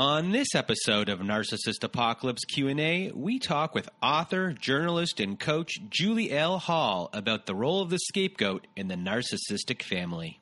On 0.00 0.32
this 0.32 0.54
episode 0.54 1.10
of 1.10 1.18
Narcissist 1.18 1.84
Apocalypse 1.84 2.46
Q&A, 2.46 3.12
we 3.14 3.38
talk 3.38 3.74
with 3.74 3.90
author, 4.02 4.50
journalist, 4.50 5.20
and 5.20 5.38
coach 5.38 5.78
Julie 5.90 6.32
L. 6.32 6.58
Hall 6.58 7.10
about 7.12 7.44
the 7.44 7.54
role 7.54 7.82
of 7.82 7.90
the 7.90 7.98
scapegoat 7.98 8.66
in 8.74 8.88
the 8.88 8.94
narcissistic 8.94 9.82
family. 9.82 10.40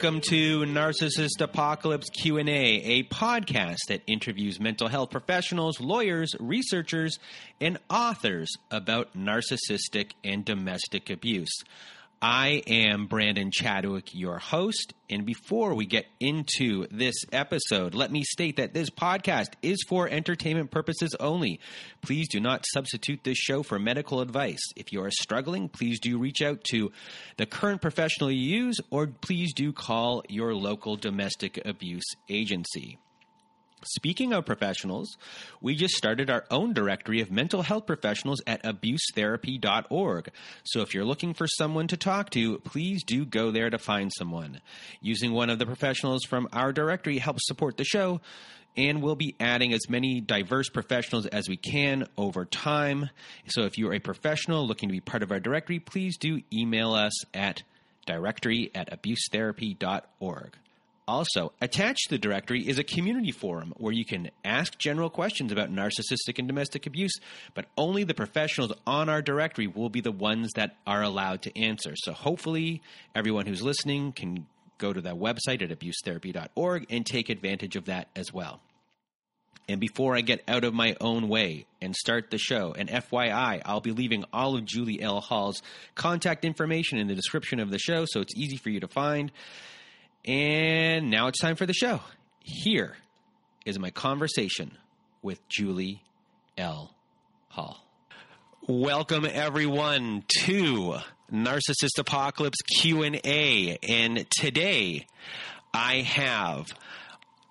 Welcome 0.00 0.20
to 0.28 0.60
Narcissist 0.60 1.40
Apocalypse 1.40 2.08
Q&A, 2.08 2.46
a 2.46 3.02
podcast 3.02 3.78
that 3.88 4.02
interviews 4.06 4.60
mental 4.60 4.86
health 4.86 5.10
professionals, 5.10 5.80
lawyers, 5.80 6.36
researchers, 6.38 7.18
and 7.60 7.80
authors 7.90 8.48
about 8.70 9.18
narcissistic 9.18 10.12
and 10.22 10.44
domestic 10.44 11.10
abuse. 11.10 11.50
I 12.20 12.64
am 12.66 13.06
Brandon 13.06 13.52
Chadwick, 13.52 14.12
your 14.12 14.38
host. 14.38 14.92
And 15.08 15.24
before 15.24 15.74
we 15.74 15.86
get 15.86 16.06
into 16.18 16.88
this 16.90 17.14
episode, 17.32 17.94
let 17.94 18.10
me 18.10 18.24
state 18.24 18.56
that 18.56 18.74
this 18.74 18.90
podcast 18.90 19.52
is 19.62 19.84
for 19.88 20.08
entertainment 20.08 20.72
purposes 20.72 21.14
only. 21.20 21.60
Please 22.02 22.28
do 22.28 22.40
not 22.40 22.66
substitute 22.66 23.22
this 23.22 23.38
show 23.38 23.62
for 23.62 23.78
medical 23.78 24.20
advice. 24.20 24.58
If 24.74 24.92
you 24.92 25.02
are 25.04 25.12
struggling, 25.12 25.68
please 25.68 26.00
do 26.00 26.18
reach 26.18 26.42
out 26.42 26.64
to 26.70 26.90
the 27.36 27.46
current 27.46 27.80
professional 27.80 28.32
you 28.32 28.64
use, 28.64 28.78
or 28.90 29.06
please 29.06 29.54
do 29.54 29.72
call 29.72 30.24
your 30.28 30.54
local 30.54 30.96
domestic 30.96 31.64
abuse 31.64 32.16
agency. 32.28 32.98
Speaking 33.84 34.32
of 34.32 34.44
professionals, 34.44 35.16
we 35.60 35.76
just 35.76 35.94
started 35.94 36.30
our 36.30 36.44
own 36.50 36.72
directory 36.72 37.20
of 37.20 37.30
mental 37.30 37.62
health 37.62 37.86
professionals 37.86 38.42
at 38.46 38.62
abusetherapy.org. 38.64 40.30
So 40.64 40.80
if 40.80 40.94
you're 40.94 41.04
looking 41.04 41.32
for 41.32 41.46
someone 41.46 41.86
to 41.88 41.96
talk 41.96 42.30
to, 42.30 42.58
please 42.58 43.04
do 43.04 43.24
go 43.24 43.52
there 43.52 43.70
to 43.70 43.78
find 43.78 44.12
someone. 44.12 44.60
Using 45.00 45.32
one 45.32 45.48
of 45.48 45.60
the 45.60 45.66
professionals 45.66 46.24
from 46.24 46.48
our 46.52 46.72
directory 46.72 47.18
helps 47.18 47.46
support 47.46 47.76
the 47.76 47.84
show, 47.84 48.20
and 48.76 49.00
we'll 49.00 49.14
be 49.14 49.36
adding 49.38 49.72
as 49.72 49.88
many 49.88 50.20
diverse 50.20 50.68
professionals 50.68 51.26
as 51.26 51.48
we 51.48 51.56
can 51.56 52.06
over 52.16 52.44
time. 52.44 53.10
So 53.46 53.62
if 53.62 53.78
you're 53.78 53.94
a 53.94 54.00
professional 54.00 54.66
looking 54.66 54.88
to 54.88 54.92
be 54.92 55.00
part 55.00 55.22
of 55.22 55.30
our 55.30 55.40
directory, 55.40 55.78
please 55.78 56.16
do 56.16 56.42
email 56.52 56.94
us 56.94 57.24
at 57.32 57.62
directory 58.06 58.72
at 58.74 58.90
abusetherapy.org. 58.90 60.56
Also, 61.08 61.52
attached 61.62 62.04
to 62.04 62.10
the 62.10 62.18
directory 62.18 62.68
is 62.68 62.78
a 62.78 62.84
community 62.84 63.32
forum 63.32 63.72
where 63.78 63.94
you 63.94 64.04
can 64.04 64.30
ask 64.44 64.76
general 64.76 65.08
questions 65.08 65.50
about 65.50 65.72
narcissistic 65.72 66.38
and 66.38 66.46
domestic 66.46 66.86
abuse, 66.86 67.14
but 67.54 67.64
only 67.78 68.04
the 68.04 68.12
professionals 68.12 68.74
on 68.86 69.08
our 69.08 69.22
directory 69.22 69.66
will 69.66 69.88
be 69.88 70.02
the 70.02 70.12
ones 70.12 70.50
that 70.54 70.76
are 70.86 71.02
allowed 71.02 71.40
to 71.40 71.58
answer. 71.58 71.94
So 71.96 72.12
hopefully, 72.12 72.82
everyone 73.14 73.46
who's 73.46 73.62
listening 73.62 74.12
can 74.12 74.46
go 74.76 74.92
to 74.92 75.00
that 75.00 75.14
website 75.14 75.62
at 75.62 75.70
abusetherapy.org 75.70 76.84
and 76.90 77.06
take 77.06 77.30
advantage 77.30 77.74
of 77.74 77.86
that 77.86 78.08
as 78.14 78.30
well. 78.30 78.60
And 79.66 79.80
before 79.80 80.14
I 80.14 80.20
get 80.20 80.44
out 80.46 80.64
of 80.64 80.74
my 80.74 80.94
own 81.00 81.30
way 81.30 81.64
and 81.80 81.96
start 81.96 82.30
the 82.30 82.38
show, 82.38 82.74
and 82.76 82.90
FYI, 82.90 83.62
I'll 83.64 83.80
be 83.80 83.92
leaving 83.92 84.24
all 84.30 84.56
of 84.56 84.66
Julie 84.66 85.00
L. 85.00 85.22
Hall's 85.22 85.62
contact 85.94 86.44
information 86.44 86.98
in 86.98 87.06
the 87.06 87.14
description 87.14 87.60
of 87.60 87.70
the 87.70 87.78
show 87.78 88.04
so 88.06 88.20
it's 88.20 88.36
easy 88.36 88.58
for 88.58 88.68
you 88.68 88.80
to 88.80 88.88
find. 88.88 89.32
And 90.24 91.10
now 91.10 91.28
it's 91.28 91.40
time 91.40 91.56
for 91.56 91.66
the 91.66 91.72
show. 91.72 92.00
Here 92.40 92.96
is 93.64 93.78
my 93.78 93.90
conversation 93.90 94.76
with 95.22 95.46
Julie 95.48 96.02
L. 96.56 96.94
Hall. 97.48 97.84
Welcome 98.66 99.26
everyone 99.30 100.24
to 100.44 100.96
Narcissist 101.32 101.98
Apocalypse 101.98 102.58
Q&A 102.80 103.78
and 103.88 104.26
today 104.30 105.06
I 105.72 106.00
have 106.00 106.66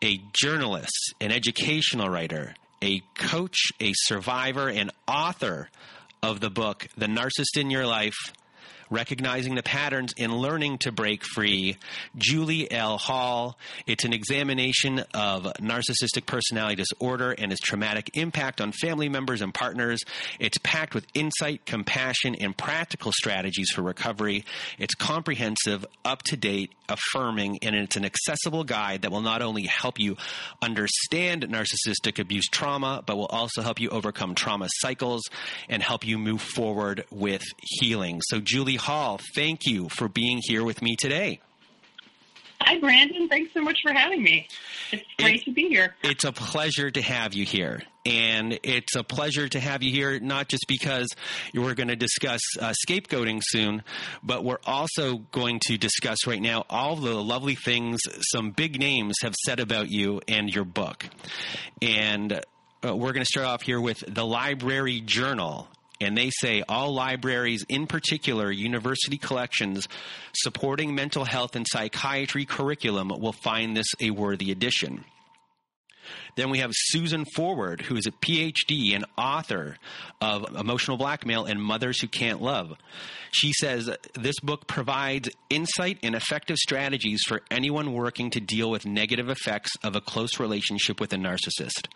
a 0.03 0.21
journalist, 0.33 1.15
an 1.21 1.31
educational 1.31 2.09
writer, 2.09 2.53
a 2.81 3.01
coach, 3.15 3.71
a 3.79 3.93
survivor, 3.95 4.69
and 4.69 4.91
author 5.07 5.69
of 6.21 6.39
the 6.39 6.49
book 6.49 6.87
The 6.97 7.07
Narcissist 7.07 7.59
in 7.59 7.71
Your 7.71 7.87
Life 7.87 8.17
Recognizing 8.89 9.55
the 9.55 9.63
Patterns 9.63 10.13
and 10.17 10.31
Learning 10.31 10.77
to 10.79 10.91
Break 10.91 11.23
Free, 11.23 11.77
Julie 12.15 12.71
L. 12.71 12.97
Hall. 12.97 13.57
It's 13.85 14.05
an 14.05 14.13
examination 14.13 14.99
of 15.13 15.43
narcissistic 15.59 16.25
personality 16.25 16.75
disorder 16.75 17.31
and 17.31 17.51
its 17.51 17.59
traumatic 17.59 18.11
impact 18.13 18.61
on 18.61 18.71
family 18.71 19.09
members 19.09 19.41
and 19.41 19.53
partners. 19.53 19.99
It's 20.39 20.57
packed 20.59 20.95
with 20.95 21.05
insight, 21.13 21.65
compassion, 21.65 22.35
and 22.35 22.55
practical 22.55 23.11
strategies 23.11 23.71
for 23.71 23.81
recovery. 23.81 24.45
It's 24.77 24.95
comprehensive, 24.95 25.85
up 26.05 26.23
to 26.23 26.37
date, 26.37 26.71
affirming, 26.87 27.59
and 27.61 27.75
it's 27.75 27.97
an 27.97 28.05
accessible 28.05 28.63
guide 28.63 29.01
that 29.01 29.11
will 29.11 29.21
not 29.21 29.41
only 29.41 29.63
help 29.63 29.99
you 29.99 30.15
understand 30.61 31.43
narcissistic 31.43 32.19
abuse 32.19 32.47
trauma, 32.47 33.03
but 33.05 33.17
will 33.17 33.25
also 33.25 33.61
help 33.61 33.81
you 33.81 33.89
overcome 33.89 34.33
trauma 34.33 34.67
cycles 34.77 35.23
and 35.67 35.83
help 35.83 36.07
you 36.07 36.17
move 36.17 36.41
forward 36.41 37.03
with 37.11 37.43
healing. 37.61 38.21
So, 38.23 38.39
Julie 38.39 38.76
Hall, 38.77 39.19
thank 39.35 39.65
you 39.65 39.89
for 39.89 40.07
being 40.07 40.39
here 40.41 40.63
with 40.63 40.81
me 40.81 40.95
today. 40.95 41.41
Hi, 42.61 42.79
Brandon. 42.79 43.29
Thanks 43.29 43.53
so 43.53 43.61
much 43.61 43.79
for 43.81 43.93
having 43.93 44.23
me. 44.23 44.47
It's 44.91 45.03
great 45.19 45.41
it, 45.41 45.45
to 45.45 45.51
be 45.51 45.67
here. 45.69 45.95
It's 46.03 46.23
a 46.23 46.31
pleasure 46.31 46.89
to 46.89 47.01
have 47.01 47.33
you 47.33 47.45
here. 47.45 47.83
And 48.05 48.59
it's 48.63 48.95
a 48.95 49.03
pleasure 49.03 49.47
to 49.49 49.59
have 49.59 49.83
you 49.83 49.91
here, 49.91 50.19
not 50.19 50.47
just 50.47 50.65
because 50.67 51.07
we're 51.53 51.75
going 51.75 51.89
to 51.89 51.95
discuss 51.95 52.41
uh, 52.59 52.73
scapegoating 52.87 53.41
soon, 53.43 53.83
but 54.23 54.43
we're 54.43 54.59
also 54.65 55.17
going 55.31 55.59
to 55.67 55.77
discuss 55.77 56.25
right 56.25 56.41
now 56.41 56.65
all 56.69 56.95
the 56.95 57.21
lovely 57.21 57.55
things 57.55 57.99
some 58.31 58.51
big 58.51 58.79
names 58.79 59.15
have 59.21 59.35
said 59.45 59.59
about 59.59 59.89
you 59.89 60.21
and 60.27 60.49
your 60.49 60.65
book. 60.65 61.05
And 61.81 62.41
uh, 62.85 62.95
we're 62.95 63.13
going 63.13 63.25
to 63.25 63.25
start 63.25 63.47
off 63.47 63.61
here 63.61 63.81
with 63.81 64.03
the 64.07 64.25
Library 64.25 65.01
Journal 65.01 65.67
and 65.99 66.17
they 66.17 66.29
say 66.29 66.63
all 66.67 66.93
libraries, 66.93 67.65
in 67.69 67.87
particular 67.87 68.51
university 68.51 69.17
collections 69.17 69.87
supporting 70.33 70.93
mental 70.93 71.25
health 71.25 71.55
and 71.55 71.65
psychiatry 71.67 72.45
curriculum, 72.45 73.09
will 73.09 73.33
find 73.33 73.75
this 73.75 73.87
a 73.99 74.11
worthy 74.11 74.51
addition. 74.51 75.03
Then 76.37 76.51
we 76.51 76.59
have 76.59 76.69
Susan 76.71 77.25
Forward, 77.35 77.81
who 77.81 77.95
is 77.95 78.05
a 78.05 78.11
PhD 78.11 78.93
and 78.93 79.05
author 79.17 79.77
of 80.21 80.55
Emotional 80.55 80.95
Blackmail 80.95 81.45
and 81.45 81.61
Mothers 81.61 81.99
Who 81.99 82.07
Can't 82.07 82.41
Love. 82.41 82.73
She 83.31 83.51
says 83.53 83.89
this 84.13 84.39
book 84.41 84.67
provides 84.67 85.29
insight 85.49 85.97
and 86.03 86.13
effective 86.15 86.57
strategies 86.57 87.23
for 87.27 87.41
anyone 87.49 87.93
working 87.93 88.29
to 88.31 88.39
deal 88.39 88.69
with 88.69 88.85
negative 88.85 89.29
effects 89.29 89.71
of 89.83 89.95
a 89.95 90.01
close 90.01 90.39
relationship 90.39 90.99
with 90.99 91.11
a 91.11 91.17
narcissist. 91.17 91.87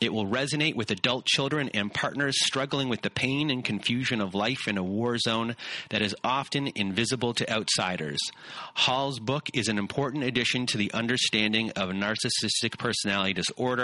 It 0.00 0.12
will 0.12 0.26
resonate 0.26 0.74
with 0.74 0.90
adult 0.90 1.26
children 1.26 1.68
and 1.74 1.92
partners 1.92 2.42
struggling 2.44 2.88
with 2.88 3.02
the 3.02 3.10
pain 3.10 3.50
and 3.50 3.62
confusion 3.62 4.22
of 4.22 4.34
life 4.34 4.66
in 4.66 4.78
a 4.78 4.82
war 4.82 5.18
zone 5.18 5.54
that 5.90 6.02
is 6.02 6.16
often 6.24 6.72
invisible 6.74 7.34
to 7.34 7.50
outsiders. 7.50 8.18
Hall's 8.74 9.20
book 9.20 9.48
is 9.52 9.68
an 9.68 9.78
important 9.78 10.24
addition 10.24 10.64
to 10.66 10.78
the 10.78 10.92
understanding 10.94 11.70
of 11.72 11.90
narcissistic 11.90 12.78
personality 12.78 13.34
disorder 13.34 13.81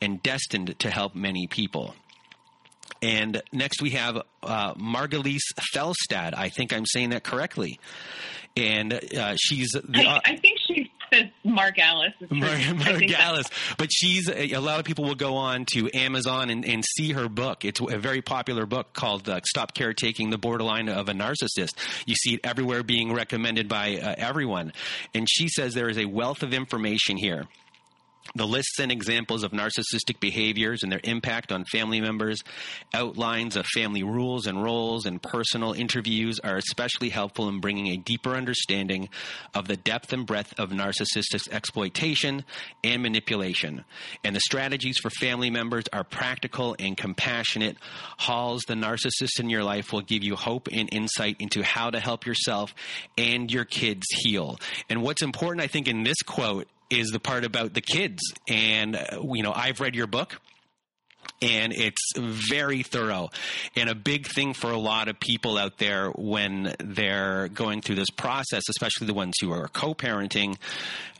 and 0.00 0.22
destined 0.22 0.78
to 0.78 0.90
help 0.90 1.14
many 1.14 1.46
people. 1.46 1.94
And 3.02 3.42
next 3.52 3.80
we 3.80 3.90
have 3.90 4.22
uh, 4.42 4.74
Margalise 4.74 5.52
Fjelstad. 5.74 6.34
I 6.36 6.48
think 6.48 6.72
I'm 6.72 6.86
saying 6.86 7.10
that 7.10 7.22
correctly. 7.22 7.78
And 8.56 8.92
uh, 8.92 9.36
she's. 9.36 9.70
The, 9.70 10.04
uh, 10.04 10.20
I, 10.24 10.32
I, 10.32 10.36
think 10.36 10.58
she 10.66 10.90
says 11.12 11.26
Margalis. 11.46 12.12
Mar- 12.30 12.48
Margalis. 12.50 13.76
But 13.76 13.92
she's. 13.92 14.28
A, 14.28 14.52
a, 14.54 14.60
lot 14.60 14.80
of 14.80 14.84
people 14.84 15.04
will 15.04 15.14
go 15.14 15.36
on 15.36 15.64
to 15.74 15.88
Amazon 15.94 16.50
and, 16.50 16.64
and, 16.64 16.84
see 16.96 17.12
her 17.12 17.28
book. 17.28 17.64
It's 17.64 17.80
a 17.80 17.98
very 17.98 18.20
popular 18.20 18.66
book 18.66 18.92
called 18.94 19.28
uh, 19.28 19.40
Stop 19.44 19.74
Caretaking 19.74 20.30
the 20.30 20.38
Borderline 20.38 20.88
of 20.88 21.08
a 21.08 21.12
Narcissist. 21.12 21.74
You 22.06 22.16
see 22.16 22.34
it 22.34 22.40
everywhere 22.42 22.82
being 22.82 23.12
recommended 23.12 23.68
by 23.68 23.98
uh, 23.98 24.14
everyone. 24.16 24.72
And 25.14 25.28
she 25.30 25.48
says 25.48 25.74
there 25.74 25.88
is 25.88 25.98
a 25.98 26.06
wealth 26.06 26.42
of 26.42 26.52
information 26.52 27.16
here 27.16 27.44
The 28.34 28.46
lists 28.46 28.78
and 28.78 28.92
examples 28.92 29.42
of 29.42 29.52
narcissistic 29.52 30.20
behaviors 30.20 30.82
and 30.82 30.92
their 30.92 31.00
impact 31.04 31.52
on 31.52 31.64
family 31.64 32.00
members, 32.00 32.42
outlines 32.92 33.56
of 33.56 33.66
family 33.66 34.02
rules 34.02 34.46
and 34.46 34.62
roles, 34.62 35.06
and 35.06 35.20
personal 35.20 35.72
interviews 35.72 36.38
are 36.40 36.56
especially 36.56 37.08
helpful 37.08 37.48
in 37.48 37.60
bringing 37.60 37.88
a 37.88 37.96
deeper 37.96 38.34
understanding 38.34 39.08
of 39.54 39.66
the 39.66 39.76
depth 39.76 40.12
and 40.12 40.26
breadth 40.26 40.54
of 40.58 40.70
narcissistic 40.70 41.48
exploitation 41.50 42.44
and 42.84 43.02
manipulation. 43.02 43.84
And 44.24 44.36
the 44.36 44.40
strategies 44.40 44.98
for 44.98 45.10
family 45.10 45.50
members 45.50 45.84
are 45.92 46.04
practical 46.04 46.76
and 46.78 46.96
compassionate. 46.96 47.76
Hall's 48.18 48.62
The 48.62 48.74
Narcissist 48.74 49.40
in 49.40 49.50
Your 49.50 49.64
Life 49.64 49.92
will 49.92 50.02
give 50.02 50.22
you 50.22 50.36
hope 50.36 50.68
and 50.70 50.88
insight 50.92 51.36
into 51.38 51.62
how 51.62 51.90
to 51.90 52.00
help 52.00 52.26
yourself 52.26 52.74
and 53.16 53.50
your 53.50 53.64
kids 53.64 54.06
heal. 54.10 54.58
And 54.88 55.02
what's 55.02 55.22
important, 55.22 55.62
I 55.62 55.66
think, 55.66 55.88
in 55.88 56.02
this 56.02 56.20
quote 56.22 56.68
is 56.90 57.10
the 57.10 57.20
part 57.20 57.44
about 57.44 57.74
the 57.74 57.80
kids. 57.80 58.22
And, 58.48 58.96
uh, 58.96 59.22
you 59.32 59.42
know, 59.42 59.52
I've 59.54 59.80
read 59.80 59.94
your 59.94 60.06
book 60.06 60.40
and 61.40 61.72
it's 61.72 62.12
very 62.16 62.82
thorough 62.82 63.28
and 63.76 63.88
a 63.88 63.94
big 63.94 64.26
thing 64.26 64.54
for 64.54 64.70
a 64.70 64.76
lot 64.76 65.08
of 65.08 65.20
people 65.20 65.56
out 65.56 65.78
there 65.78 66.10
when 66.10 66.74
they're 66.80 67.48
going 67.48 67.80
through 67.80 67.94
this 67.94 68.10
process 68.10 68.62
especially 68.68 69.06
the 69.06 69.14
ones 69.14 69.34
who 69.40 69.52
are 69.52 69.68
co-parenting 69.68 70.56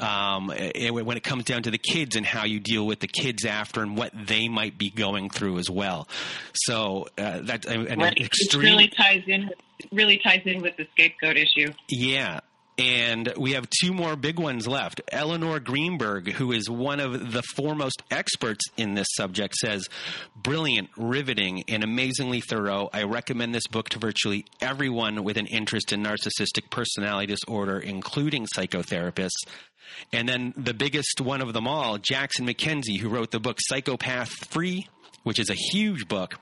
um, 0.00 0.48
when 0.48 1.16
it 1.16 1.22
comes 1.22 1.44
down 1.44 1.62
to 1.62 1.70
the 1.70 1.78
kids 1.78 2.16
and 2.16 2.26
how 2.26 2.44
you 2.44 2.58
deal 2.58 2.86
with 2.86 3.00
the 3.00 3.06
kids 3.06 3.44
after 3.44 3.82
and 3.82 3.96
what 3.96 4.12
they 4.26 4.48
might 4.48 4.76
be 4.76 4.90
going 4.90 5.30
through 5.30 5.58
as 5.58 5.70
well 5.70 6.08
so 6.52 7.06
uh, 7.18 7.40
that 7.42 7.64
an 7.66 8.00
right. 8.00 8.18
extreme 8.18 8.62
really 8.62 8.88
ties 8.88 9.22
in 9.26 9.50
really 9.92 10.18
ties 10.18 10.42
in 10.44 10.60
with 10.60 10.76
the 10.76 10.86
scapegoat 10.92 11.36
issue 11.36 11.72
yeah 11.88 12.40
and 12.78 13.32
we 13.36 13.52
have 13.52 13.68
two 13.68 13.92
more 13.92 14.14
big 14.14 14.38
ones 14.38 14.68
left. 14.68 15.00
Elinor 15.10 15.58
Greenberg, 15.58 16.30
who 16.32 16.52
is 16.52 16.70
one 16.70 17.00
of 17.00 17.32
the 17.32 17.42
foremost 17.42 18.02
experts 18.10 18.64
in 18.76 18.94
this 18.94 19.08
subject, 19.16 19.56
says, 19.56 19.88
Brilliant, 20.36 20.90
riveting, 20.96 21.64
and 21.66 21.82
amazingly 21.82 22.40
thorough. 22.40 22.88
I 22.92 23.02
recommend 23.02 23.52
this 23.52 23.66
book 23.66 23.88
to 23.90 23.98
virtually 23.98 24.44
everyone 24.60 25.24
with 25.24 25.36
an 25.36 25.46
interest 25.46 25.92
in 25.92 26.04
narcissistic 26.04 26.70
personality 26.70 27.26
disorder, 27.26 27.80
including 27.80 28.46
psychotherapists. 28.46 29.46
And 30.12 30.28
then 30.28 30.54
the 30.56 30.74
biggest 30.74 31.20
one 31.20 31.40
of 31.40 31.52
them 31.52 31.66
all, 31.66 31.98
Jackson 31.98 32.46
MacKenzie, 32.46 32.98
who 33.00 33.08
wrote 33.08 33.32
the 33.32 33.40
book 33.40 33.58
Psychopath 33.60 34.30
Free, 34.50 34.86
which 35.24 35.40
is 35.40 35.50
a 35.50 35.54
huge 35.54 36.06
book 36.06 36.38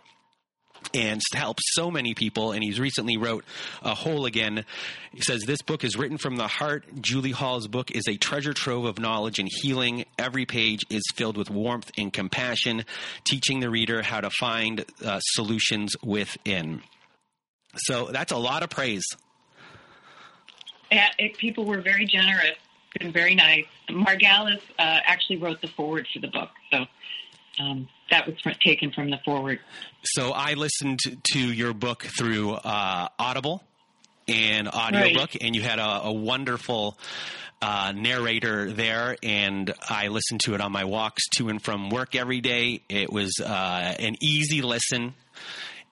and 0.94 1.20
helps 1.32 1.62
so 1.74 1.90
many 1.90 2.14
people. 2.14 2.52
And 2.52 2.62
he's 2.62 2.80
recently 2.80 3.16
wrote 3.16 3.44
a 3.82 3.94
whole 3.94 4.26
again. 4.26 4.64
He 5.12 5.20
says 5.20 5.42
this 5.46 5.62
book 5.62 5.84
is 5.84 5.96
written 5.96 6.18
from 6.18 6.36
the 6.36 6.46
heart. 6.46 6.84
Julie 7.00 7.32
Hall's 7.32 7.68
book 7.68 7.90
is 7.90 8.06
a 8.08 8.16
treasure 8.16 8.52
trove 8.52 8.84
of 8.84 8.98
knowledge 8.98 9.38
and 9.38 9.48
healing. 9.50 10.04
Every 10.18 10.46
page 10.46 10.84
is 10.90 11.02
filled 11.14 11.36
with 11.36 11.50
warmth 11.50 11.90
and 11.96 12.12
compassion, 12.12 12.84
teaching 13.24 13.60
the 13.60 13.70
reader 13.70 14.02
how 14.02 14.20
to 14.20 14.30
find 14.30 14.84
uh, 15.04 15.20
solutions 15.20 15.94
within. 16.02 16.82
So 17.76 18.06
that's 18.06 18.32
a 18.32 18.38
lot 18.38 18.62
of 18.62 18.70
praise. 18.70 19.04
Yeah, 20.90 21.08
it, 21.18 21.36
people 21.36 21.64
were 21.64 21.80
very 21.80 22.06
generous 22.06 22.56
and 23.00 23.12
very 23.12 23.34
nice. 23.34 23.66
Margalis 23.90 24.60
uh, 24.78 25.00
actually 25.04 25.36
wrote 25.38 25.60
the 25.60 25.68
foreword 25.68 26.06
for 26.12 26.20
the 26.20 26.28
book, 26.28 26.50
so 26.72 26.86
um, 27.58 27.88
that 28.10 28.26
was 28.26 28.36
taken 28.60 28.92
from 28.92 29.10
the 29.10 29.18
foreword. 29.24 29.60
So 30.04 30.32
I 30.32 30.54
listened 30.54 31.00
to 31.32 31.38
your 31.38 31.72
book 31.72 32.04
through 32.18 32.52
uh, 32.52 33.08
Audible 33.18 33.62
and 34.28 34.68
audiobook, 34.68 35.34
right. 35.34 35.38
and 35.40 35.54
you 35.54 35.62
had 35.62 35.78
a, 35.78 36.02
a 36.04 36.12
wonderful 36.12 36.98
uh, 37.62 37.92
narrator 37.94 38.72
there, 38.72 39.16
and 39.22 39.72
I 39.88 40.08
listened 40.08 40.40
to 40.44 40.54
it 40.54 40.60
on 40.60 40.72
my 40.72 40.84
walks 40.84 41.22
to 41.36 41.48
and 41.48 41.62
from 41.62 41.90
work 41.90 42.14
every 42.14 42.40
day. 42.40 42.82
It 42.88 43.12
was 43.12 43.40
uh, 43.40 43.94
an 43.98 44.16
easy 44.20 44.62
listen. 44.62 45.14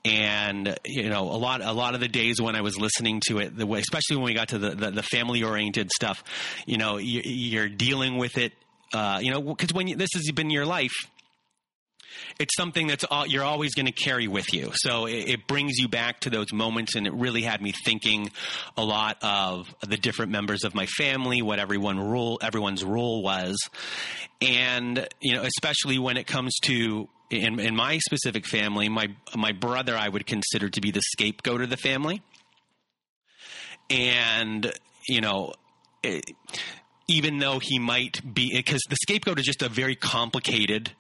And 0.07 0.79
you 0.85 1.09
know, 1.09 1.23
a 1.23 1.39
lot, 1.39 1.63
a 1.63 1.73
lot 1.73 1.95
of 1.95 2.01
the 2.01 2.09
days 2.09 2.39
when 2.41 2.57
I 2.57 2.61
was 2.61 2.79
listening 2.79 3.23
to 3.29 3.39
it, 3.39 3.57
the 3.57 3.67
way, 3.67 3.81
especially 3.81 4.17
when 4.17 4.27
we 4.27 4.35
got 4.35 4.49
to 4.49 4.59
the, 4.59 4.71
the, 4.71 4.91
the 4.91 5.03
family 5.03 5.43
oriented 5.43 5.91
stuff, 5.91 6.23
you 6.67 6.77
know, 6.77 6.99
you, 6.99 7.59
are 7.63 7.69
dealing 7.69 8.19
with 8.19 8.37
it, 8.37 8.53
uh, 8.93 9.21
you 9.23 9.31
know, 9.31 9.41
because 9.41 9.73
when 9.73 9.89
you, 9.89 9.97
this 9.97 10.11
has 10.15 10.31
been 10.33 10.51
your 10.51 10.67
life, 10.67 10.93
it's 12.39 12.55
something 12.57 12.87
that's 12.87 13.05
all, 13.05 13.27
you're 13.27 13.45
always 13.45 13.75
going 13.75 13.87
to 13.87 13.93
carry 13.93 14.29
with 14.29 14.53
you. 14.53 14.71
So 14.75 15.07
it, 15.07 15.29
it, 15.29 15.47
brings 15.47 15.79
you 15.79 15.89
back 15.89 16.21
to 16.21 16.31
those 16.31 16.53
moments, 16.53 16.95
and 16.95 17.07
it 17.07 17.13
really 17.13 17.43
had 17.43 17.61
me 17.61 17.73
thinking 17.85 18.31
a 18.77 18.85
lot 18.85 19.19
of 19.23 19.75
the 19.87 19.97
different 19.97 20.33
members 20.33 20.65
of 20.65 20.75
my 20.75 20.87
family, 20.87 21.43
what 21.43 21.59
everyone 21.59 21.99
rule, 21.99 22.39
everyone's 22.43 22.85
role 22.85 23.23
was, 23.23 23.57
and 24.41 25.07
you 25.21 25.35
know, 25.35 25.43
especially 25.43 25.99
when 25.99 26.17
it 26.17 26.27
comes 26.27 26.55
to 26.63 27.09
in, 27.31 27.59
in 27.59 27.75
my 27.75 27.99
specific 27.99 28.47
family, 28.47 28.89
my 28.89 29.09
my 29.37 29.53
brother 29.53 29.97
I 29.97 30.09
would 30.09 30.27
consider 30.27 30.69
to 30.71 30.81
be 30.81 30.91
the 30.91 31.03
scapegoat 31.03 31.63
of 31.63 31.71
the 31.71 31.77
family, 31.77 32.23
and 33.91 34.73
you 35.09 35.21
know. 35.21 35.53
It, 36.03 36.33
even 37.07 37.39
though 37.39 37.59
he 37.59 37.79
might 37.79 38.23
be 38.35 38.51
because 38.55 38.81
the 38.89 38.97
scapegoat 38.97 39.39
is 39.39 39.45
just 39.45 39.61
a 39.61 39.69
very 39.69 39.95
complicated 39.95 40.91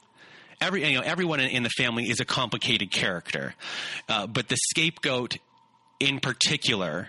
every 0.61 0.87
you 0.87 0.99
know 0.99 1.05
everyone 1.05 1.41
in, 1.41 1.63
the 1.63 1.71
family 1.71 2.11
is 2.11 2.21
a 2.21 2.25
complicated 2.25 2.91
character, 2.91 3.55
uh, 4.09 4.27
but 4.27 4.49
the 4.49 4.57
scapegoat 4.71 5.39
in 6.01 6.21
particular. 6.21 7.09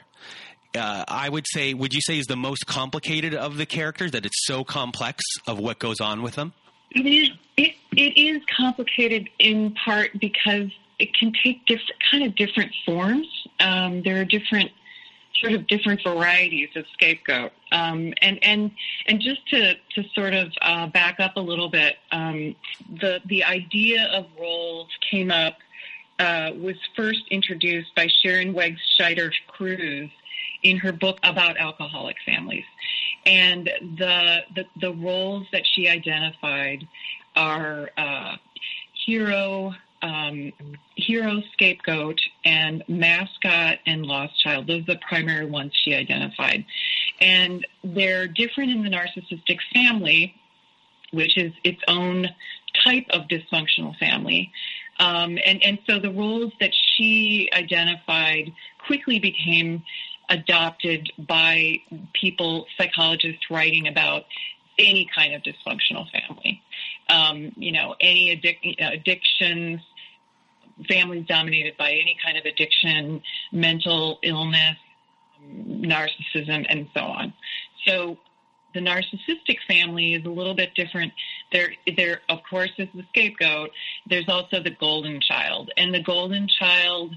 Uh, 0.75 1.05
I 1.07 1.29
would 1.29 1.45
say, 1.47 1.73
would 1.73 1.93
you 1.93 2.01
say 2.01 2.19
is 2.19 2.25
the 2.25 2.35
most 2.35 2.67
complicated 2.67 3.33
of 3.33 3.55
the 3.55 3.65
characters? 3.65 4.11
That 4.11 4.25
it's 4.25 4.45
so 4.45 4.65
complex 4.65 5.23
of 5.47 5.57
what 5.57 5.79
goes 5.79 6.01
on 6.01 6.21
with 6.21 6.35
them. 6.35 6.51
It 6.91 7.05
is. 7.05 7.29
It, 7.55 7.75
it 7.95 8.19
is 8.19 8.41
complicated 8.57 9.29
in 9.39 9.73
part 9.85 10.11
because 10.19 10.69
it 10.99 11.13
can 11.13 11.31
take 11.43 11.65
different 11.65 11.93
kind 12.11 12.25
of 12.25 12.35
different 12.35 12.71
forms. 12.85 13.27
Um, 13.61 14.01
there 14.03 14.19
are 14.19 14.25
different 14.25 14.71
sort 15.39 15.53
of 15.53 15.67
different 15.67 16.01
varieties 16.03 16.69
of 16.75 16.85
scapegoat. 16.93 17.51
Um, 17.71 18.13
and 18.21 18.39
and 18.43 18.71
and 19.07 19.19
just 19.19 19.47
to 19.49 19.75
to 19.95 20.03
sort 20.13 20.33
of 20.33 20.51
uh, 20.61 20.87
back 20.87 21.19
up 21.19 21.35
a 21.35 21.41
little 21.41 21.69
bit, 21.69 21.97
um, 22.11 22.55
the 23.01 23.21
the 23.25 23.43
idea 23.43 24.05
of 24.13 24.27
roles 24.39 24.89
came 25.09 25.31
up 25.31 25.57
uh, 26.19 26.51
was 26.55 26.75
first 26.95 27.21
introduced 27.29 27.93
by 27.95 28.07
Sharon 28.23 28.53
Wegscheider 28.53 29.31
Cruse 29.47 30.11
in 30.63 30.77
her 30.77 30.91
book 30.91 31.19
about 31.23 31.57
alcoholic 31.57 32.15
families, 32.25 32.65
and 33.25 33.69
the 33.97 34.39
the, 34.55 34.65
the 34.79 34.93
roles 34.93 35.47
that 35.51 35.63
she 35.65 35.87
identified 35.89 36.87
are 37.35 37.89
uh, 37.97 38.37
hero, 39.05 39.73
um, 40.05 40.53
hero, 40.95 41.41
scapegoat, 41.53 42.19
and 42.43 42.83
mascot 42.87 43.79
and 43.87 44.05
lost 44.05 44.39
child. 44.39 44.67
Those 44.67 44.83
are 44.83 44.93
the 44.93 44.99
primary 45.07 45.47
ones 45.47 45.71
she 45.83 45.95
identified. 45.95 46.63
And 47.19 47.65
they're 47.83 48.27
different 48.27 48.71
in 48.71 48.83
the 48.83 48.89
narcissistic 48.89 49.57
family, 49.73 50.35
which 51.11 51.37
is 51.37 51.53
its 51.63 51.81
own 51.87 52.27
type 52.83 53.05
of 53.09 53.23
dysfunctional 53.23 53.97
family. 53.97 54.51
Um, 54.99 55.39
and, 55.43 55.63
and 55.63 55.79
so 55.87 55.99
the 55.99 56.11
roles 56.11 56.53
that 56.59 56.71
she 56.73 57.49
identified 57.51 58.53
quickly 58.85 59.17
became 59.19 59.83
adopted 60.29 61.11
by 61.17 61.77
people, 62.13 62.67
psychologists 62.77 63.49
writing 63.49 63.87
about 63.87 64.25
any 64.77 65.09
kind 65.15 65.33
of 65.33 65.41
dysfunctional 65.41 66.05
family. 66.11 66.61
Um, 67.09 67.53
you 67.55 67.71
know, 67.71 67.95
any 67.99 68.35
addic- 68.35 68.75
addictions, 68.79 69.81
families 70.87 71.25
dominated 71.27 71.77
by 71.77 71.91
any 71.91 72.17
kind 72.23 72.37
of 72.37 72.45
addiction, 72.45 73.21
mental 73.51 74.19
illness, 74.23 74.77
narcissism, 75.43 76.65
and 76.69 76.87
so 76.93 77.01
on. 77.01 77.33
So 77.87 78.17
the 78.73 78.81
narcissistic 78.81 79.57
family 79.67 80.13
is 80.13 80.25
a 80.25 80.29
little 80.29 80.53
bit 80.53 80.75
different. 80.75 81.13
There, 81.51 81.69
there, 81.95 82.21
of 82.29 82.39
course, 82.49 82.71
is 82.77 82.89
the 82.93 83.03
scapegoat. 83.09 83.71
There's 84.07 84.27
also 84.27 84.61
the 84.61 84.71
golden 84.71 85.21
child, 85.21 85.71
and 85.77 85.93
the 85.93 86.03
golden 86.03 86.47
child. 86.47 87.15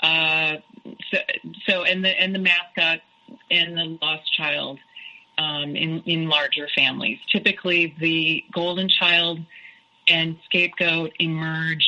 Uh, 0.00 0.56
so, 1.10 1.18
so, 1.68 1.82
and 1.84 2.04
the 2.04 2.20
and 2.20 2.34
the 2.34 2.38
mascot 2.38 3.00
and 3.50 3.76
the 3.76 3.98
lost 4.00 4.32
child 4.34 4.78
um, 5.38 5.76
in 5.76 6.02
in 6.06 6.28
larger 6.28 6.68
families. 6.74 7.18
Typically, 7.32 7.94
the 7.98 8.44
golden 8.52 8.88
child 8.88 9.40
and 10.06 10.36
scapegoat 10.44 11.12
emerge 11.18 11.86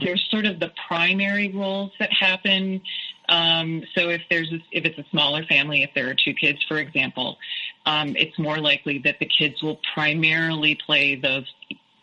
there's 0.00 0.26
sort 0.30 0.46
of 0.46 0.60
the 0.60 0.72
primary 0.88 1.50
roles 1.50 1.92
that 1.98 2.12
happen. 2.12 2.80
Um, 3.28 3.84
so 3.94 4.08
if 4.08 4.22
there's 4.30 4.50
a, 4.52 4.58
if 4.72 4.84
it's 4.84 4.98
a 4.98 5.04
smaller 5.10 5.44
family, 5.44 5.82
if 5.82 5.90
there 5.94 6.08
are 6.08 6.14
two 6.14 6.34
kids, 6.34 6.62
for 6.66 6.78
example, 6.78 7.38
um, 7.86 8.16
it's 8.16 8.38
more 8.38 8.58
likely 8.58 8.98
that 9.00 9.18
the 9.18 9.26
kids 9.26 9.62
will 9.62 9.80
primarily 9.94 10.74
play 10.74 11.14
those 11.14 11.46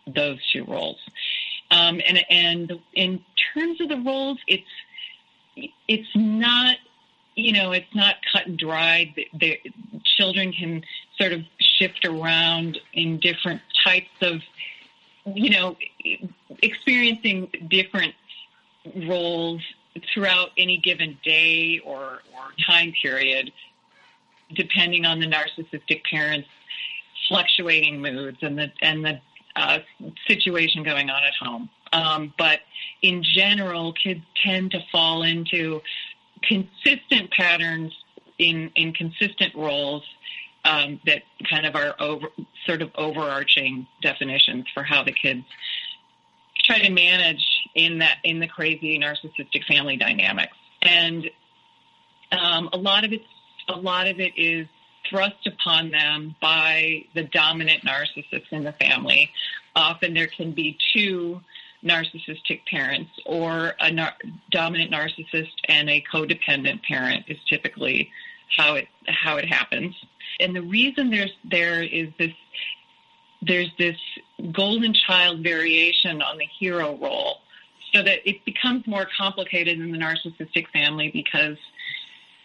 those 0.08 0.39
two 0.51 0.63
roles. 0.65 1.00
Um, 1.72 2.00
and 2.08 2.24
and 2.29 2.79
in 2.94 3.24
terms 3.53 3.82
of 3.82 3.89
the 3.89 3.98
roles, 3.98 4.38
it's 4.48 4.63
it's 5.88 6.10
not 6.15 6.77
you 7.36 7.53
know 7.53 7.72
it's 7.72 7.94
not 7.96 8.15
cut 8.32 8.46
and 8.46 8.58
dried. 8.58 9.13
The, 9.15 9.27
the 9.34 9.60
children 10.17 10.53
can 10.53 10.84
sort 11.17 11.34
of 11.34 11.41
shift 11.60 12.05
around 12.05 12.79
in 12.94 13.20
different 13.20 13.62
types 13.84 14.10
of, 14.22 14.41
you 15.25 15.50
know, 15.50 15.77
experiencing 16.65 17.51
different 17.69 18.13
roles 19.07 19.62
throughout 20.13 20.50
any 20.57 20.77
given 20.77 21.17
day 21.24 21.79
or, 21.86 22.19
or 22.34 22.51
time 22.67 22.93
period, 23.01 23.51
depending 24.53 25.05
on 25.05 25.19
the 25.19 25.27
narcissistic 25.27 26.03
parent's 26.10 26.48
fluctuating 27.27 28.01
moods 28.01 28.38
and 28.41 28.57
the 28.57 28.72
and 28.81 29.03
the 29.03 29.19
uh, 29.55 29.79
situation 30.27 30.84
going 30.84 31.10
on 31.10 31.24
at 31.24 31.34
home. 31.39 31.69
Um, 31.93 32.34
but 32.38 32.60
in 33.01 33.24
general, 33.24 33.93
kids 33.93 34.22
tend 34.43 34.72
to 34.72 34.79
fall 34.91 35.24
into 35.24 35.81
consistent 36.43 37.31
patterns 37.31 37.93
in 38.38 38.72
in 38.75 38.93
consistent 38.93 39.55
roles 39.55 40.03
um, 40.65 41.00
that 41.05 41.24
kind 41.50 41.65
of 41.65 41.75
are 41.75 41.95
over, 42.00 42.27
sort 42.65 42.81
of 42.81 42.89
overarching 42.95 43.88
definitions 44.01 44.65
for 44.74 44.84
how 44.84 45.03
the 45.03 45.12
kids 45.12 45.45
try 46.65 46.79
to 46.79 46.89
manage 46.89 47.45
in 47.75 48.00
that 48.00 48.17
in 48.24 48.39
the 48.39 48.48
crazy 48.48 49.00
narcissistic 49.00 49.63
family 49.67 49.98
dynamics. 49.98 50.57
And 50.81 51.29
um, 52.31 52.69
a 52.74 52.77
lot 52.77 53.03
of 53.03 53.13
it, 53.13 53.22
a 53.67 53.77
lot 53.77 54.07
of 54.07 54.19
it 54.19 54.34
is 54.38 54.67
thrust 55.10 55.45
upon 55.45 55.91
them 55.91 56.36
by 56.41 57.05
the 57.13 57.24
dominant 57.24 57.84
narcissist 57.84 58.51
in 58.51 58.63
the 58.63 58.74
family. 58.74 59.31
Often 59.75 60.13
there 60.13 60.27
can 60.27 60.51
be 60.51 60.77
two 60.93 61.41
narcissistic 61.84 62.62
parents, 62.69 63.12
or 63.25 63.75
a 63.79 63.91
nar- 63.91 64.15
dominant 64.50 64.91
narcissist 64.91 65.51
and 65.67 65.89
a 65.89 66.03
codependent 66.12 66.81
parent 66.84 67.25
is 67.27 67.38
typically 67.48 68.10
how 68.57 68.75
it 68.75 68.88
how 69.07 69.38
it 69.38 69.45
happens. 69.45 69.95
And 70.39 70.55
the 70.55 70.62
reason 70.62 71.12
there's 71.12 71.34
there 71.43 71.84
is 71.84 72.07
this 72.17 72.34
there's 73.45 73.71
this 73.77 73.97
golden 74.51 74.93
child 74.93 75.41
variation 75.41 76.21
on 76.21 76.37
the 76.37 76.47
hero 76.59 76.97
role 76.97 77.39
so 77.93 78.01
that 78.03 78.27
it 78.27 78.43
becomes 78.45 78.85
more 78.87 79.07
complicated 79.17 79.79
in 79.79 79.91
the 79.91 79.97
narcissistic 79.97 80.67
family 80.71 81.09
because 81.13 81.57